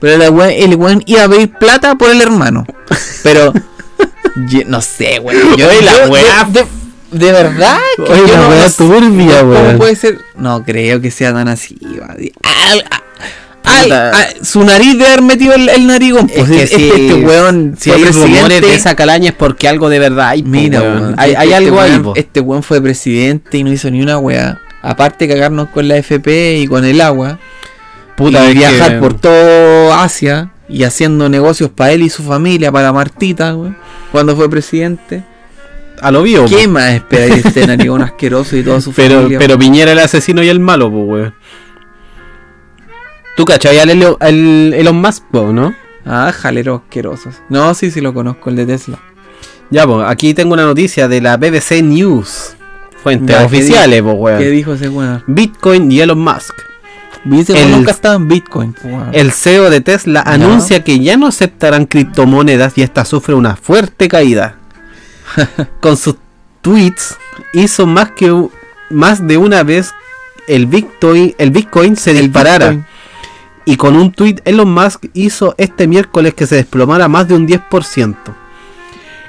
[0.00, 2.64] pero weá- el weón iba a pedir plata por el hermano.
[3.22, 3.52] Pero,
[4.66, 5.56] no sé, weón.
[5.56, 6.66] Yo, Oye, la weá-
[7.10, 9.78] de, verdad, que Oye, yo la no- sé turbia, ¿Cómo weón.
[9.78, 10.18] puede ser?
[10.36, 11.78] No creo que sea tan así.
[12.42, 12.84] Al-
[13.64, 14.10] al- Puta.
[14.10, 16.30] a- su nariz de haber metido el, el narigón.
[16.30, 19.68] Es Pues, que este, si- este weón Si hay rumores de esa calaña es porque
[19.68, 20.42] algo de verdad hay.
[20.42, 21.00] po, Mira, weón.
[21.02, 22.12] weón, hay, hay este algo ahí, po.
[22.16, 24.58] Este weón fue presidente y no hizo ni una weá.
[24.82, 27.38] Aparte de cagarnos con la FP y con el agua.
[28.16, 32.22] Puta, y es viajar que- por todo Asia y haciendo negocios para él y su
[32.22, 33.76] familia, para Martita, weón,
[34.12, 35.24] cuando fue presidente.
[36.00, 36.44] a lo vivo.
[36.46, 39.38] ¿Qué más espera que este narigón asqueroso y toda su Pero, familia?
[39.38, 41.34] pero Piñera el asesino y el malo, pues, weón.
[43.36, 45.74] ¿Tú cachai al Elon, al Elon Musk, po, no?
[46.04, 47.34] Ah, jaleros asquerosos.
[47.48, 48.98] No, sí, sí lo conozco, el de Tesla.
[49.70, 52.56] Ya, pues, aquí tengo una noticia de la BBC News.
[53.02, 54.50] Fuentes Ya, ¿qué oficiales, pues, ¿Qué weón.
[54.50, 55.22] dijo ese weón?
[55.26, 56.54] Bitcoin y Elon Musk.
[57.24, 58.74] Nunca estaba en Bitcoin.
[58.84, 59.10] weón.
[59.12, 60.32] El CEO de Tesla Ya.
[60.32, 64.56] anuncia que ya no aceptarán criptomonedas y esta sufre una fuerte caída.
[65.80, 66.16] Con sus
[66.62, 67.16] tweets
[67.52, 68.48] hizo más que
[68.90, 69.92] más de una vez
[70.46, 72.70] el Bitcoin, el Bitcoin se El disparara.
[72.70, 72.86] Bitcoin.
[73.66, 77.46] Y con un tweet Elon Musk hizo este miércoles que se desplomara más de un
[77.46, 78.16] 10%.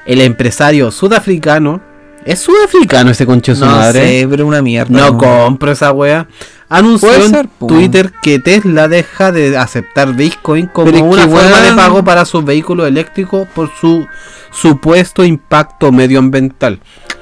[0.06, 1.82] El empresario sudafricano,
[2.24, 4.20] ¿es sudafricano ese concho de su No madre?
[4.22, 4.96] sé, pero una mierda.
[4.96, 6.26] No compro esa wea.
[6.68, 7.50] Anunció en.
[7.66, 12.44] Twitter que Tesla deja de aceptar Bitcoin como Pero una forma de pago para sus
[12.44, 14.06] vehículos eléctricos por su
[14.52, 16.80] supuesto impacto medioambiental.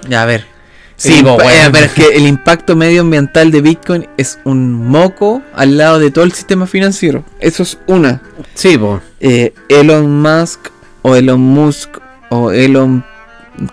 [0.09, 0.45] Ya, a ver.
[0.97, 1.51] Sí, impa- weón.
[1.51, 6.11] eh, pero es que el impacto medioambiental de Bitcoin es un moco al lado de
[6.11, 7.25] todo el sistema financiero.
[7.39, 8.21] Eso es una.
[8.55, 9.01] Sí, po.
[9.21, 10.59] Eh, Elon Musk
[11.03, 11.99] o Elon Musk
[12.31, 13.05] o Elon.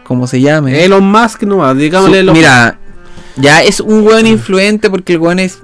[0.03, 0.84] ¿Cómo se llame?
[0.84, 2.78] Elon Musk no, Su- digámosle Elon Mira,
[3.36, 5.60] ya es un weón influente porque el weón es.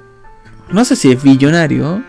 [0.69, 2.01] No sé si es billonario.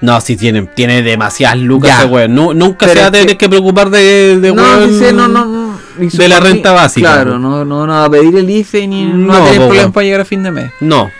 [0.00, 2.34] No, sí tiene, tiene demasiadas lucas ese weón.
[2.34, 4.88] Nu- nunca Pero se va a es que- tener que preocupar de, de no, weón
[4.90, 8.48] dice, no, no, de la renta básica, Claro, no, no, no va a pedir el
[8.48, 10.70] IFE ni no, No, va a tener problemas para llegar a fin de mes.
[10.80, 11.10] No.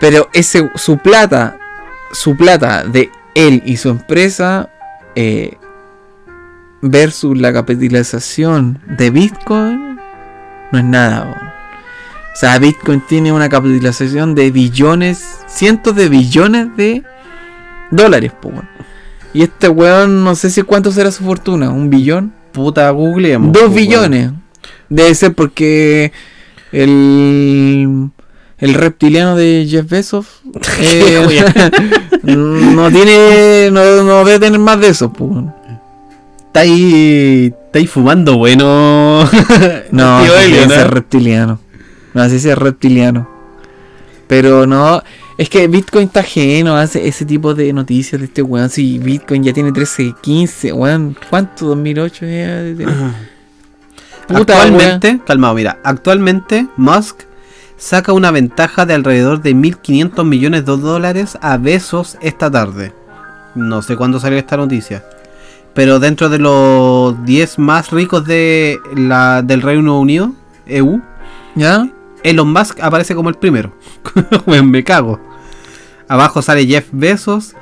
[0.00, 1.58] Pero ese, su plata,
[2.12, 4.70] su plata de él y su empresa
[5.14, 5.58] eh,
[6.80, 9.91] versus la capitalización de Bitcoin
[10.72, 11.52] no es nada.
[12.32, 17.02] O sea, Bitcoin tiene una capitalización de billones, cientos de billones de
[17.90, 18.32] dólares.
[18.40, 18.50] po.
[19.34, 22.32] Y este weón, no sé si cuánto será su fortuna, un billón.
[22.52, 23.52] Puta, googleemos.
[23.52, 24.30] Dos po, billones.
[24.88, 26.12] Debe ser porque
[26.72, 28.10] el,
[28.58, 30.26] el reptiliano de Jeff Bezos
[30.80, 31.44] eh,
[32.22, 33.70] no tiene.
[33.70, 35.12] No, no debe tener más de eso.
[35.12, 35.30] pues.
[35.30, 35.54] weón.
[36.46, 39.26] Está ahí, está ahí fumando bueno.
[39.92, 40.74] No, Elio, ¿no?
[40.74, 41.58] ser reptiliano.
[42.12, 43.26] No, sí es reptiliano.
[44.26, 45.02] Pero no.
[45.38, 48.68] Es que Bitcoin está ajeno a ese, tipo de noticias de este weón.
[48.68, 51.16] Si Bitcoin ya tiene 13, 15, weón.
[51.30, 51.68] ¿Cuánto?
[51.68, 52.84] 2008 ya?
[54.28, 57.22] Puta, actualmente, calmado, mira, actualmente Musk
[57.78, 62.92] saca una ventaja de alrededor de 1.500 millones de dólares a Besos esta tarde.
[63.54, 65.02] No sé cuándo salió esta noticia.
[65.74, 70.32] Pero dentro de los 10 más ricos de la, del Reino Unido,
[70.66, 71.00] EU,
[71.54, 71.88] ¿Ya?
[72.22, 73.72] Elon Musk aparece como el primero.
[74.46, 75.18] Me cago.
[76.08, 77.54] Abajo sale Jeff Bezos,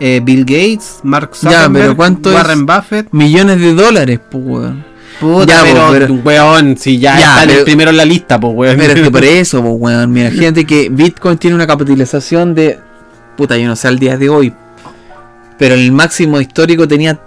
[0.00, 2.36] eh, Bill Gates, Mark Ya, Zuckerberg, pero ¿cuánto es?
[2.36, 3.08] Warren Buffett.
[3.12, 4.84] Millones de dólares, pues, weón.
[5.20, 8.54] Puta, Ya, pero, pero- weón, si ya, Ya, está el primero en la lista, pues,
[8.56, 8.76] weón.
[8.78, 10.10] Pero es que por eso, pues, weón.
[10.12, 12.78] Mira, gente que Bitcoin tiene una capitalización de.
[13.36, 14.54] Puta, yo no sé al día de hoy.
[15.58, 17.20] Pero el máximo histórico tenía.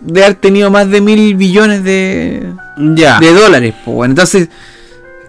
[0.00, 2.52] De haber tenido más de mil billones de,
[2.94, 3.18] ya.
[3.18, 4.10] de dólares, pues, weón.
[4.12, 4.48] Entonces,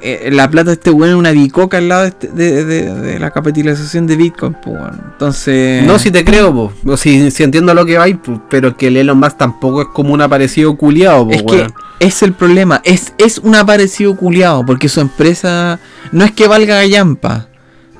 [0.01, 2.93] eh, la plata de este weón es una bicoca al lado de, este- de- de-
[2.95, 5.01] de la capitalización de Bitcoin, pues, weón.
[5.13, 5.83] Entonces.
[5.85, 6.71] No, si te creo, po.
[6.85, 8.05] O si, si entiendo lo que va,
[8.49, 11.67] pero que el Elon Musk tampoco es como un aparecido culiado, po, Es que
[11.99, 15.79] es el problema, es, es un aparecido culiado, porque su empresa
[16.11, 17.47] no es que valga gallampa.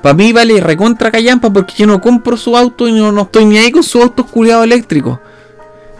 [0.00, 3.44] Para mí vale recontra gallampa porque yo no compro su auto y no, no estoy
[3.44, 5.18] ni ahí con sus autos culiados eléctricos.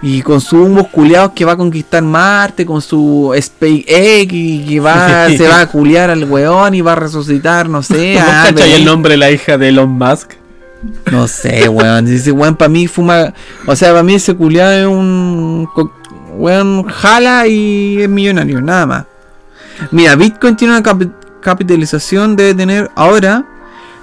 [0.02, 4.80] Y con sus humos culiados que va a conquistar Marte, con su SpaceX y que
[4.80, 8.14] va, se va a culiar al weón y va a resucitar, no sé.
[8.18, 10.32] ¿Vos a cachai el nombre de la hija de Elon Musk?
[11.12, 12.08] no sé, weón.
[12.08, 13.34] Ese weón para mí fuma.
[13.66, 15.68] O sea, para mí ese culiado es un.
[16.36, 19.04] Weón jala y es millonario, nada más.
[19.90, 23.44] Mira, Bitcoin tiene una capi- capitalización, debe tener ahora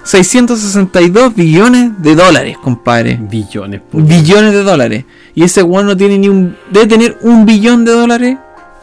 [0.08, 3.18] 662 billones de dólares, compadre.
[3.20, 3.98] Billones, po.
[3.98, 5.04] Billones de dólares.
[5.34, 6.56] Y ese weón no tiene ni un.
[6.70, 8.38] Debe tener un billón de dólares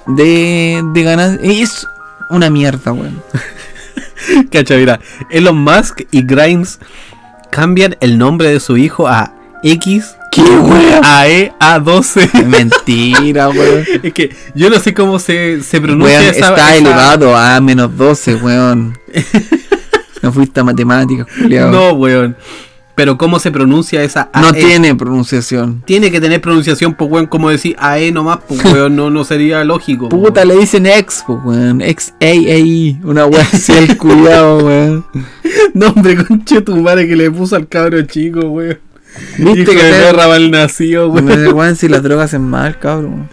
[0.06, 1.42] de, de ganancias.
[1.52, 1.88] Es
[2.30, 3.24] una mierda, weón.
[4.52, 5.00] Cacha, mira,
[5.32, 6.78] Elon Musk y Grimes
[7.50, 9.34] cambian el nombre de su hijo a
[9.64, 11.02] X ¡Qué weón!
[11.04, 12.44] AE A12.
[12.46, 13.84] Mentira, weón.
[14.04, 17.60] es que yo no sé cómo se, se pronuncia Weón, esa, está esa- elevado a
[17.62, 18.96] menos 12, weón.
[20.26, 21.28] No fuiste a matemáticas.
[21.72, 22.36] No, weón.
[22.96, 24.54] Pero cómo se pronuncia esa No AE?
[24.54, 25.84] tiene pronunciación.
[25.86, 29.64] Tiene que tener pronunciación, pues weón, como decir AE nomás, pues weón, no, no sería
[29.66, 30.08] lógico.
[30.10, 30.48] Puta, weón.
[30.48, 31.82] le dicen ex, pues, weón.
[31.82, 32.98] Ex A A I.
[33.04, 35.06] Una weón así el culiao, weón.
[35.74, 38.80] Nombre conche tu madre que le puso al cabro chico, weón.
[39.38, 41.28] Viste Hijo que de te- perra mal nacido, weón.
[41.28, 43.30] Weón, weón, si las drogas hacen mal, cabrón.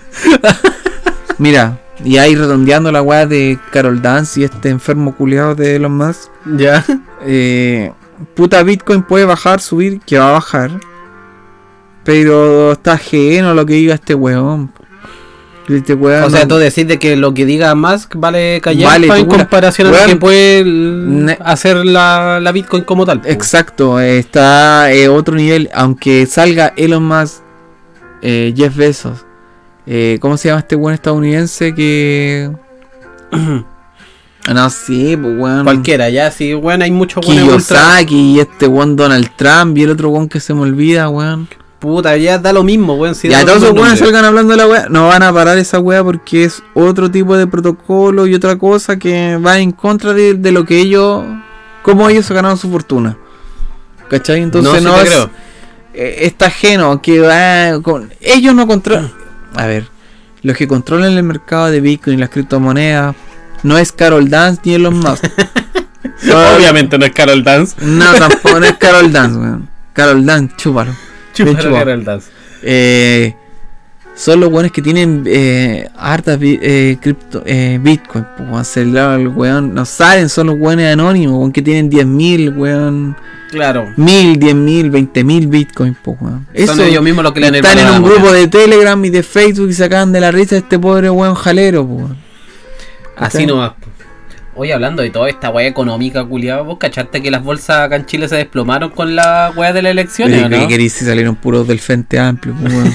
[1.38, 5.96] Mira, Y ahí redondeando la weá de Carol Dance y este enfermo culiado de Elon
[5.96, 6.30] Musk.
[6.56, 6.84] Ya.
[7.24, 7.92] Eh,
[8.34, 10.72] puta Bitcoin puede bajar, subir, que va a bajar.
[12.04, 14.72] Pero está ajeno lo que diga este weón.
[15.68, 19.20] Este weón O sea, tú decís de que lo que diga Musk vale callar Vale,
[19.20, 23.22] en comparación a lo que puede hacer la, la Bitcoin como tal.
[23.24, 25.70] Exacto, está eh, otro nivel.
[25.72, 27.42] Aunque salga Elon Musk,
[28.22, 29.24] eh, Jeff Bezos.
[29.86, 32.50] Eh, ¿Cómo se llama este weón estadounidense que.?
[34.44, 35.62] Ah, no, sí, pues weón.
[35.62, 37.78] Cualquiera, ya, sí, bueno, hay muchos buenos ultra.
[37.78, 41.46] Kiyosaki y este weón Donald Trump y el otro weón que se me olvida, weón.
[41.78, 43.14] Puta, ya da lo mismo, weón.
[43.14, 45.78] si ya todos esos weones salgan hablando de la weá, no van a parar esa
[45.78, 50.34] weá porque es otro tipo de protocolo y otra cosa que va en contra de,
[50.34, 51.24] de lo que ellos,
[51.82, 53.16] cómo ellos se ganaron su fortuna.
[54.08, 54.42] ¿Cachai?
[54.42, 55.28] Entonces no, es,
[55.94, 59.12] eh, está ajeno, que va con, ellos no controlan,
[59.54, 59.86] a ver,
[60.42, 63.14] los que controlan el mercado de Bitcoin y las criptomonedas
[63.62, 65.24] no es Carol Dance ni Elon Musk.
[66.20, 67.76] Son- Obviamente no es Carol Dance.
[67.84, 69.68] No, tampoco no es Carol Dance, weón.
[69.92, 70.92] Carol Dance, chúpalo.
[71.32, 71.78] Chúpalo, chupado.
[71.84, 72.30] Carol Dance.
[72.62, 73.34] Eh,
[74.14, 78.26] son los buenos que tienen eh, hartas eh, cripto, eh, Bitcoin.
[78.36, 78.94] Pues, el
[79.28, 83.16] weón, no salen, son los weones anónimos, weón, que tienen 10.000, weón,
[83.52, 83.92] Claro.
[83.96, 85.94] 1000, 10.000, 20.000 Bitcoin.
[86.02, 86.46] Pues, weón.
[86.66, 89.22] Son ellos mismos los que le el están en un grupo de Telegram y de
[89.22, 91.86] Facebook y sacan de la risa a este pobre weón jalero.
[91.86, 92.16] Pues, weón.
[93.14, 93.72] Así nomás.
[93.72, 93.92] po.
[94.54, 98.06] Oye, hablando de toda esta weá económica, culiado, ¿vos cachaste que las bolsas acá en
[98.06, 100.38] Chile se desplomaron con la weá de las elecciones?
[100.38, 100.68] Oye, o ¿qué no?
[100.68, 102.54] queréis si salieron puros del Frente Amplio?
[102.58, 102.94] Pues, weón.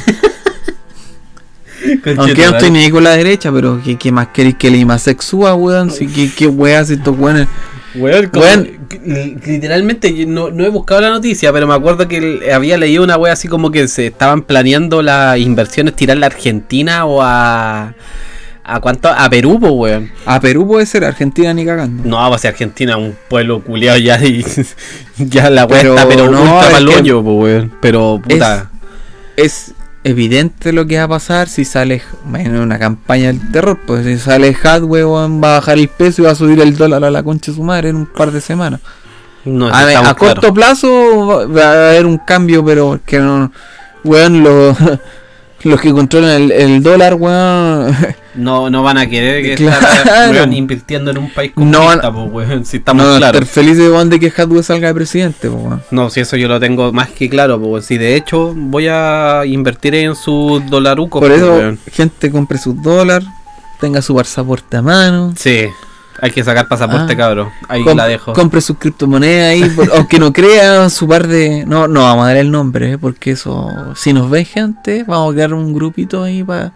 [2.17, 4.71] Aunque yo no estoy ni ahí con la derecha, pero ¿qué, qué más queréis que
[4.71, 5.91] le más sexúa, weón?
[5.91, 7.47] Si, ¿Qué, qué weas estos weones?
[7.99, 8.69] Weón, como- Weón.
[9.05, 13.17] li- literalmente no, no he buscado la noticia, pero me acuerdo que había leído una
[13.17, 17.93] wea así como que se estaban planeando las inversiones tirarla a Argentina o a.
[18.69, 19.07] ¿A cuánto?
[19.07, 20.11] A Perú, pues, weón.
[20.25, 22.03] A Perú puede ser, Argentina ni cagando.
[22.03, 24.43] No, va a ser Argentina, un pueblo culiado ya y
[25.17, 27.73] ya la wea Pero está, pero no, es que hoyo, pues, weón.
[27.81, 28.69] Pero puta.
[29.37, 32.01] Es evidente lo que va a pasar si sale
[32.33, 33.77] en una campaña del terror.
[33.85, 37.03] Pues si sale weón, va a bajar el peso y va a subir el dólar
[37.03, 38.79] a la concha de su madre en un par de semanas.
[39.45, 43.51] No, a a corto plazo va- a haber un cambio, pero que no.
[44.03, 44.77] Weón, los,
[45.63, 47.95] los que controlan el, el dólar, weón.
[48.37, 49.87] No, no van a querer que Claro.
[49.87, 52.65] estar weón, invirtiendo en un país No comunista, van- pues, weón.
[52.65, 53.41] Si estamos no claros.
[53.41, 55.83] estar felices weón, de que Hatway salga de presidente, pues, weón.
[55.89, 59.41] No, si eso yo lo tengo más que claro, pues si de hecho voy a
[59.45, 61.19] invertir en sus dolarucos.
[61.19, 61.79] Por eso, weón.
[61.91, 63.27] gente compre sus dólares,
[63.79, 65.33] tenga su pasaporte a mano.
[65.35, 65.65] Sí,
[66.21, 67.17] hay que sacar pasaporte, Ah.
[67.17, 67.49] cabrón.
[67.67, 68.33] Ahí Com- la dejo.
[68.33, 71.65] Compre sus criptomonedas ahí, por- aunque no crea su par de.
[71.65, 72.97] No, no vamos a dar el nombre, ¿eh?
[72.97, 73.93] porque eso.
[73.95, 76.71] Si nos ven gente, vamos a crear un grupito ahí para.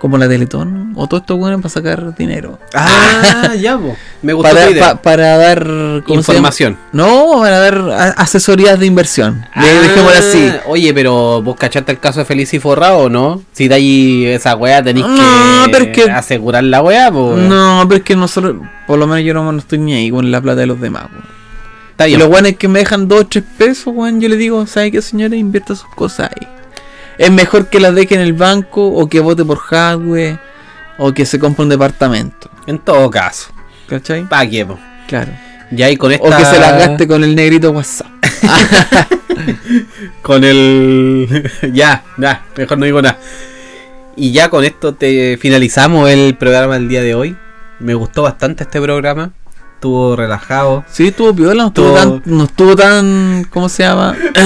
[0.00, 2.58] Como la Teletón, o todo esto bueno para sacar dinero.
[2.74, 3.98] Ah, ya, pues.
[4.22, 4.94] Me gustó Para, tu idea.
[4.94, 5.66] pa- para dar.
[6.06, 6.78] Información.
[6.92, 9.44] No, para dar asesorías de inversión.
[9.52, 10.52] Ah, dejémoslo así.
[10.68, 13.42] Oye, pero vos cachaste el caso de Feliz y Forrado, ¿o no?
[13.52, 17.36] Si de ahí esa weá tenéis No, que, pero es que- asegurar la weá, pues.
[17.46, 18.56] No, pero es que nosotros,
[18.86, 21.08] por lo menos yo no, no estoy ni ahí con la plata de los demás.
[21.12, 21.24] weón.
[21.90, 22.20] Está Y bien.
[22.20, 25.02] los weones que me dejan 2 o 3 pesos, weón, yo les digo, ¿sabe qué
[25.02, 25.36] señora?
[25.36, 26.48] Invierta sus cosas ahí.
[27.20, 30.38] Es mejor que las deje en el banco o que vote por hardware
[30.96, 32.48] o que se compre un departamento.
[32.66, 33.50] En todo caso.
[33.86, 34.26] ¿Cachai?
[34.26, 34.78] Pa' qué, po.
[35.06, 35.30] Claro.
[35.70, 36.26] Ya ahí con esta.
[36.26, 38.06] O que se las gaste con el negrito WhatsApp.
[40.22, 41.50] Con el.
[41.74, 43.18] ya, ya, mejor no digo nada.
[44.16, 47.36] Y ya con esto te finalizamos el programa del día de hoy.
[47.80, 49.32] Me gustó bastante este programa.
[49.74, 50.86] Estuvo relajado.
[50.90, 53.46] Sí, estuvo piola, no estuvo, tan, no estuvo tan.
[53.50, 54.16] ¿Cómo se llama?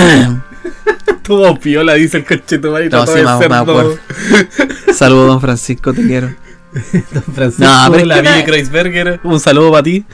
[1.06, 2.88] Estuvo piola, dice el conchetumare.
[2.90, 3.98] No, sí, todo- acuerdo.
[4.94, 6.28] Saludos, don Francisco, te quiero.
[7.12, 9.20] Don Francisco, No, pero la no- Kreisberger.
[9.22, 10.04] Un saludo para ti.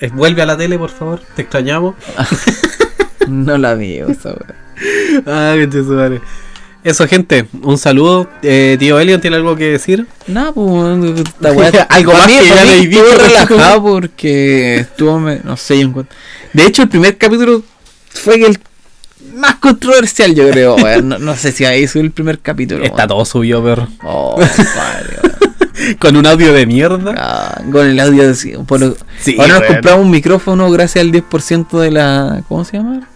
[0.00, 1.20] Eh, Vuelve a la tele, por favor.
[1.34, 1.94] Te extrañamos.
[3.28, 4.34] No la veo esa.
[5.26, 6.20] Ah, conchetumare.
[6.84, 7.46] Eso, gente.
[7.62, 8.28] Un saludo.
[8.42, 10.06] Eh, tío Elion, ¿tiene algo que decir?
[10.26, 11.70] No, pues esta weá.
[11.88, 15.18] Algo más mí- que ya le dicho, relajado porque estuvo.
[15.18, 16.14] me- no sé, yo encuentro-
[16.52, 17.62] De hecho, el primer capítulo
[18.10, 18.58] fue el
[19.34, 20.76] más controversial, yo creo.
[21.02, 22.84] No, no sé si ahí fue el primer capítulo.
[22.84, 23.88] Está todo subido, perro.
[24.02, 25.96] Oh, padre.
[25.98, 27.14] Con un audio de mierda.
[27.18, 28.58] Ah, con el audio de.
[28.78, 32.42] Lo- Sí, Ahora nos compramos un micrófono gracias al 10% de la.
[32.48, 33.08] ¿Cómo se llama?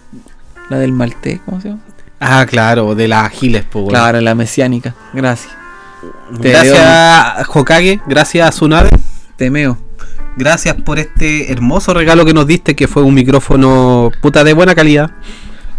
[0.69, 1.81] La del Maltés, ¿cómo se llama?
[2.21, 3.87] Ah, claro, de las Agiles, pues.
[3.89, 4.95] Claro, la mesiánica.
[5.15, 5.53] Gracias.
[6.43, 8.01] Te Gracias, Hokage.
[8.07, 8.91] Gracias, Tsunade.
[9.37, 9.79] Temeo.
[10.37, 14.75] Gracias por este hermoso regalo que nos diste, que fue un micrófono puta de buena
[14.75, 15.11] calidad.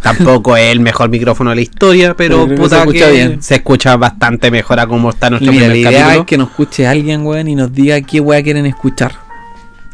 [0.01, 3.41] Tampoco es el mejor micrófono de la historia, pero, Pero puta se escucha que bien.
[3.43, 6.19] se escucha bastante mejor a cómo está nuestro Mira, la idea capítulo.
[6.21, 9.11] es que nos escuche alguien, weón, y nos diga qué weá quieren escuchar.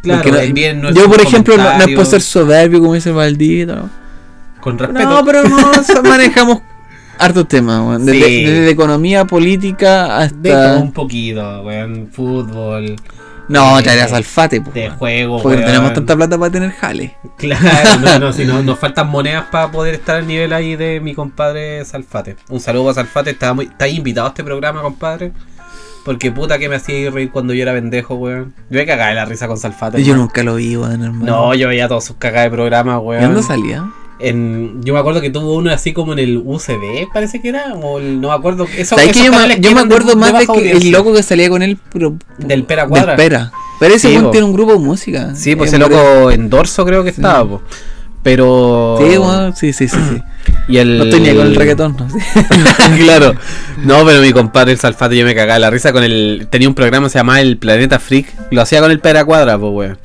[0.04, 3.12] Claro, no- yo, por ejemplo, no, no es por comentarios ser soberbio, como dice.
[3.12, 3.90] ¿no?
[4.62, 5.10] con respeto.
[5.10, 5.58] No, pero no
[6.04, 6.60] manejamos
[7.20, 8.06] hartos temas, weón.
[8.06, 8.46] Desde, Sí.
[8.46, 10.78] desde economía, política De todo hasta.
[10.84, 12.10] un poquito, weón.
[12.12, 12.96] Fútbol,
[13.48, 14.98] No, de- traerás alfate, po, de weón.
[14.98, 17.16] juego, Porque no tenemos tanta plata para tener jale.
[17.38, 21.00] Claro, no, no, si no, nos faltan monedas para poder estar al nivel ahí de
[21.00, 22.38] mi compadre Salfate.
[22.50, 25.32] Un saludo a Salfate, está, muy, está invitado a este programa, compadre.
[26.04, 28.54] Porque puta que me hacía reír cuando yo era pendejo, weón.
[28.70, 29.98] Yo me cagaba de la risa con Salfate.
[30.04, 30.22] Yo hermano.
[30.24, 31.26] nunca lo vi, weón, hermano.
[31.26, 33.24] No, yo veía todos sus cagadas de programa, ¿Y weón.
[33.24, 33.86] dónde salía?
[34.20, 37.74] En, yo me acuerdo que tuvo uno así como en el UCB, parece que era,
[37.74, 38.66] o el- no me acuerdo.
[38.78, 41.22] Eso, ¿Sabes que yo, me, yo me de- acuerdo más de que el loco que
[41.24, 42.16] salía con él, pero.
[42.38, 43.16] Del Pera Cuadra.
[43.16, 43.52] Del Pera.
[43.80, 45.36] Pero ese Sí, tiene un grupo de música.
[45.36, 47.62] Sí, pues ese loco en Dorso creo que estaba, po.
[48.24, 48.98] Pero.
[49.54, 49.98] Sí, sí, sí, sí.
[50.16, 50.22] sí.
[50.68, 50.98] Y el...
[50.98, 52.18] No ni con el reggaetón, no sé.
[53.04, 53.36] claro.
[53.84, 56.48] No, pero mi compadre el Salfate yo me cagaba la risa con el.
[56.50, 58.26] Tenía un programa que se llamaba El Planeta Freak.
[58.50, 59.98] Lo hacía con el Pera Cuadra, pues weón.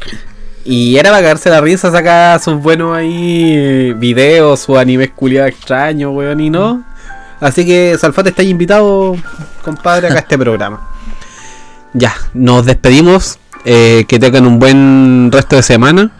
[0.64, 5.50] Y era para cagarse la risa, sacaba sus buenos ahí eh, videos, sus animes culiados
[5.50, 6.84] extraños, weón, y no.
[7.40, 9.16] Así que Salfate está invitado,
[9.62, 10.88] compadre, acá a este programa.
[11.94, 13.38] Ya, nos despedimos.
[13.64, 16.10] eh, que tengan un buen resto de semana.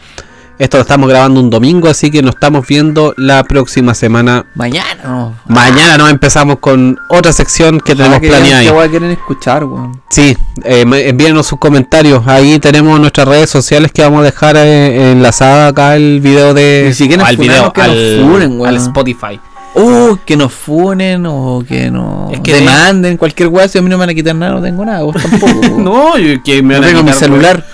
[0.61, 5.01] Esto lo estamos grabando un domingo, así que nos estamos viendo la próxima semana Mañana,
[5.05, 5.35] no.
[5.47, 8.61] Mañana nos empezamos con otra sección que tenemos Ah, que planeada.
[8.63, 8.75] ¿Qué ahí.
[8.77, 10.03] weá quieren escuchar, weón?
[10.11, 12.27] Sí, eh, envíenos sus comentarios.
[12.27, 16.85] Ahí tenemos nuestras redes sociales que vamos a dejar eh, enlazada acá el video de.
[16.89, 17.81] Ni siquiera al funarnos, que
[18.21, 18.69] nos funen, weón.
[18.69, 19.41] al Spotify.
[19.73, 23.67] Uh, que nos funen o que nos Es que demanden cualquier weá.
[23.69, 25.05] Si a mí no me van a quitar nada, no tengo nada.
[25.05, 25.53] Vos tampoco.
[25.79, 27.65] No, yo- que me no van a tengo mi celular.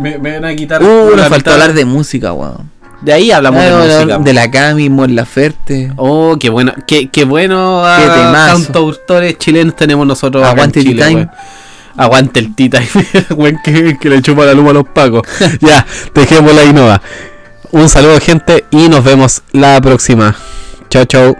[0.00, 0.82] Me, me van a quitar.
[0.82, 2.70] Uh, nos faltó hablar de música, weón.
[3.00, 4.18] De ahí hablamos de Ah, música.
[4.18, 5.92] de la Cami, Mon Laferte.
[5.96, 10.42] Oh, qué bueno, qué, qué bueno Qué ah, cantautores chilenos tenemos nosotros.
[10.42, 11.14] acá en Aguante Chile, T-Time.
[11.16, 11.30] weón.
[11.96, 12.80] Aguante el tita,
[13.36, 15.22] weón, que, que le chupa la luma a los pacos.
[15.60, 15.84] ya,
[16.14, 17.02] dejemos la innova.
[17.72, 20.34] Un saludo, gente, y nos vemos la próxima.
[20.90, 21.36] Chao, chao.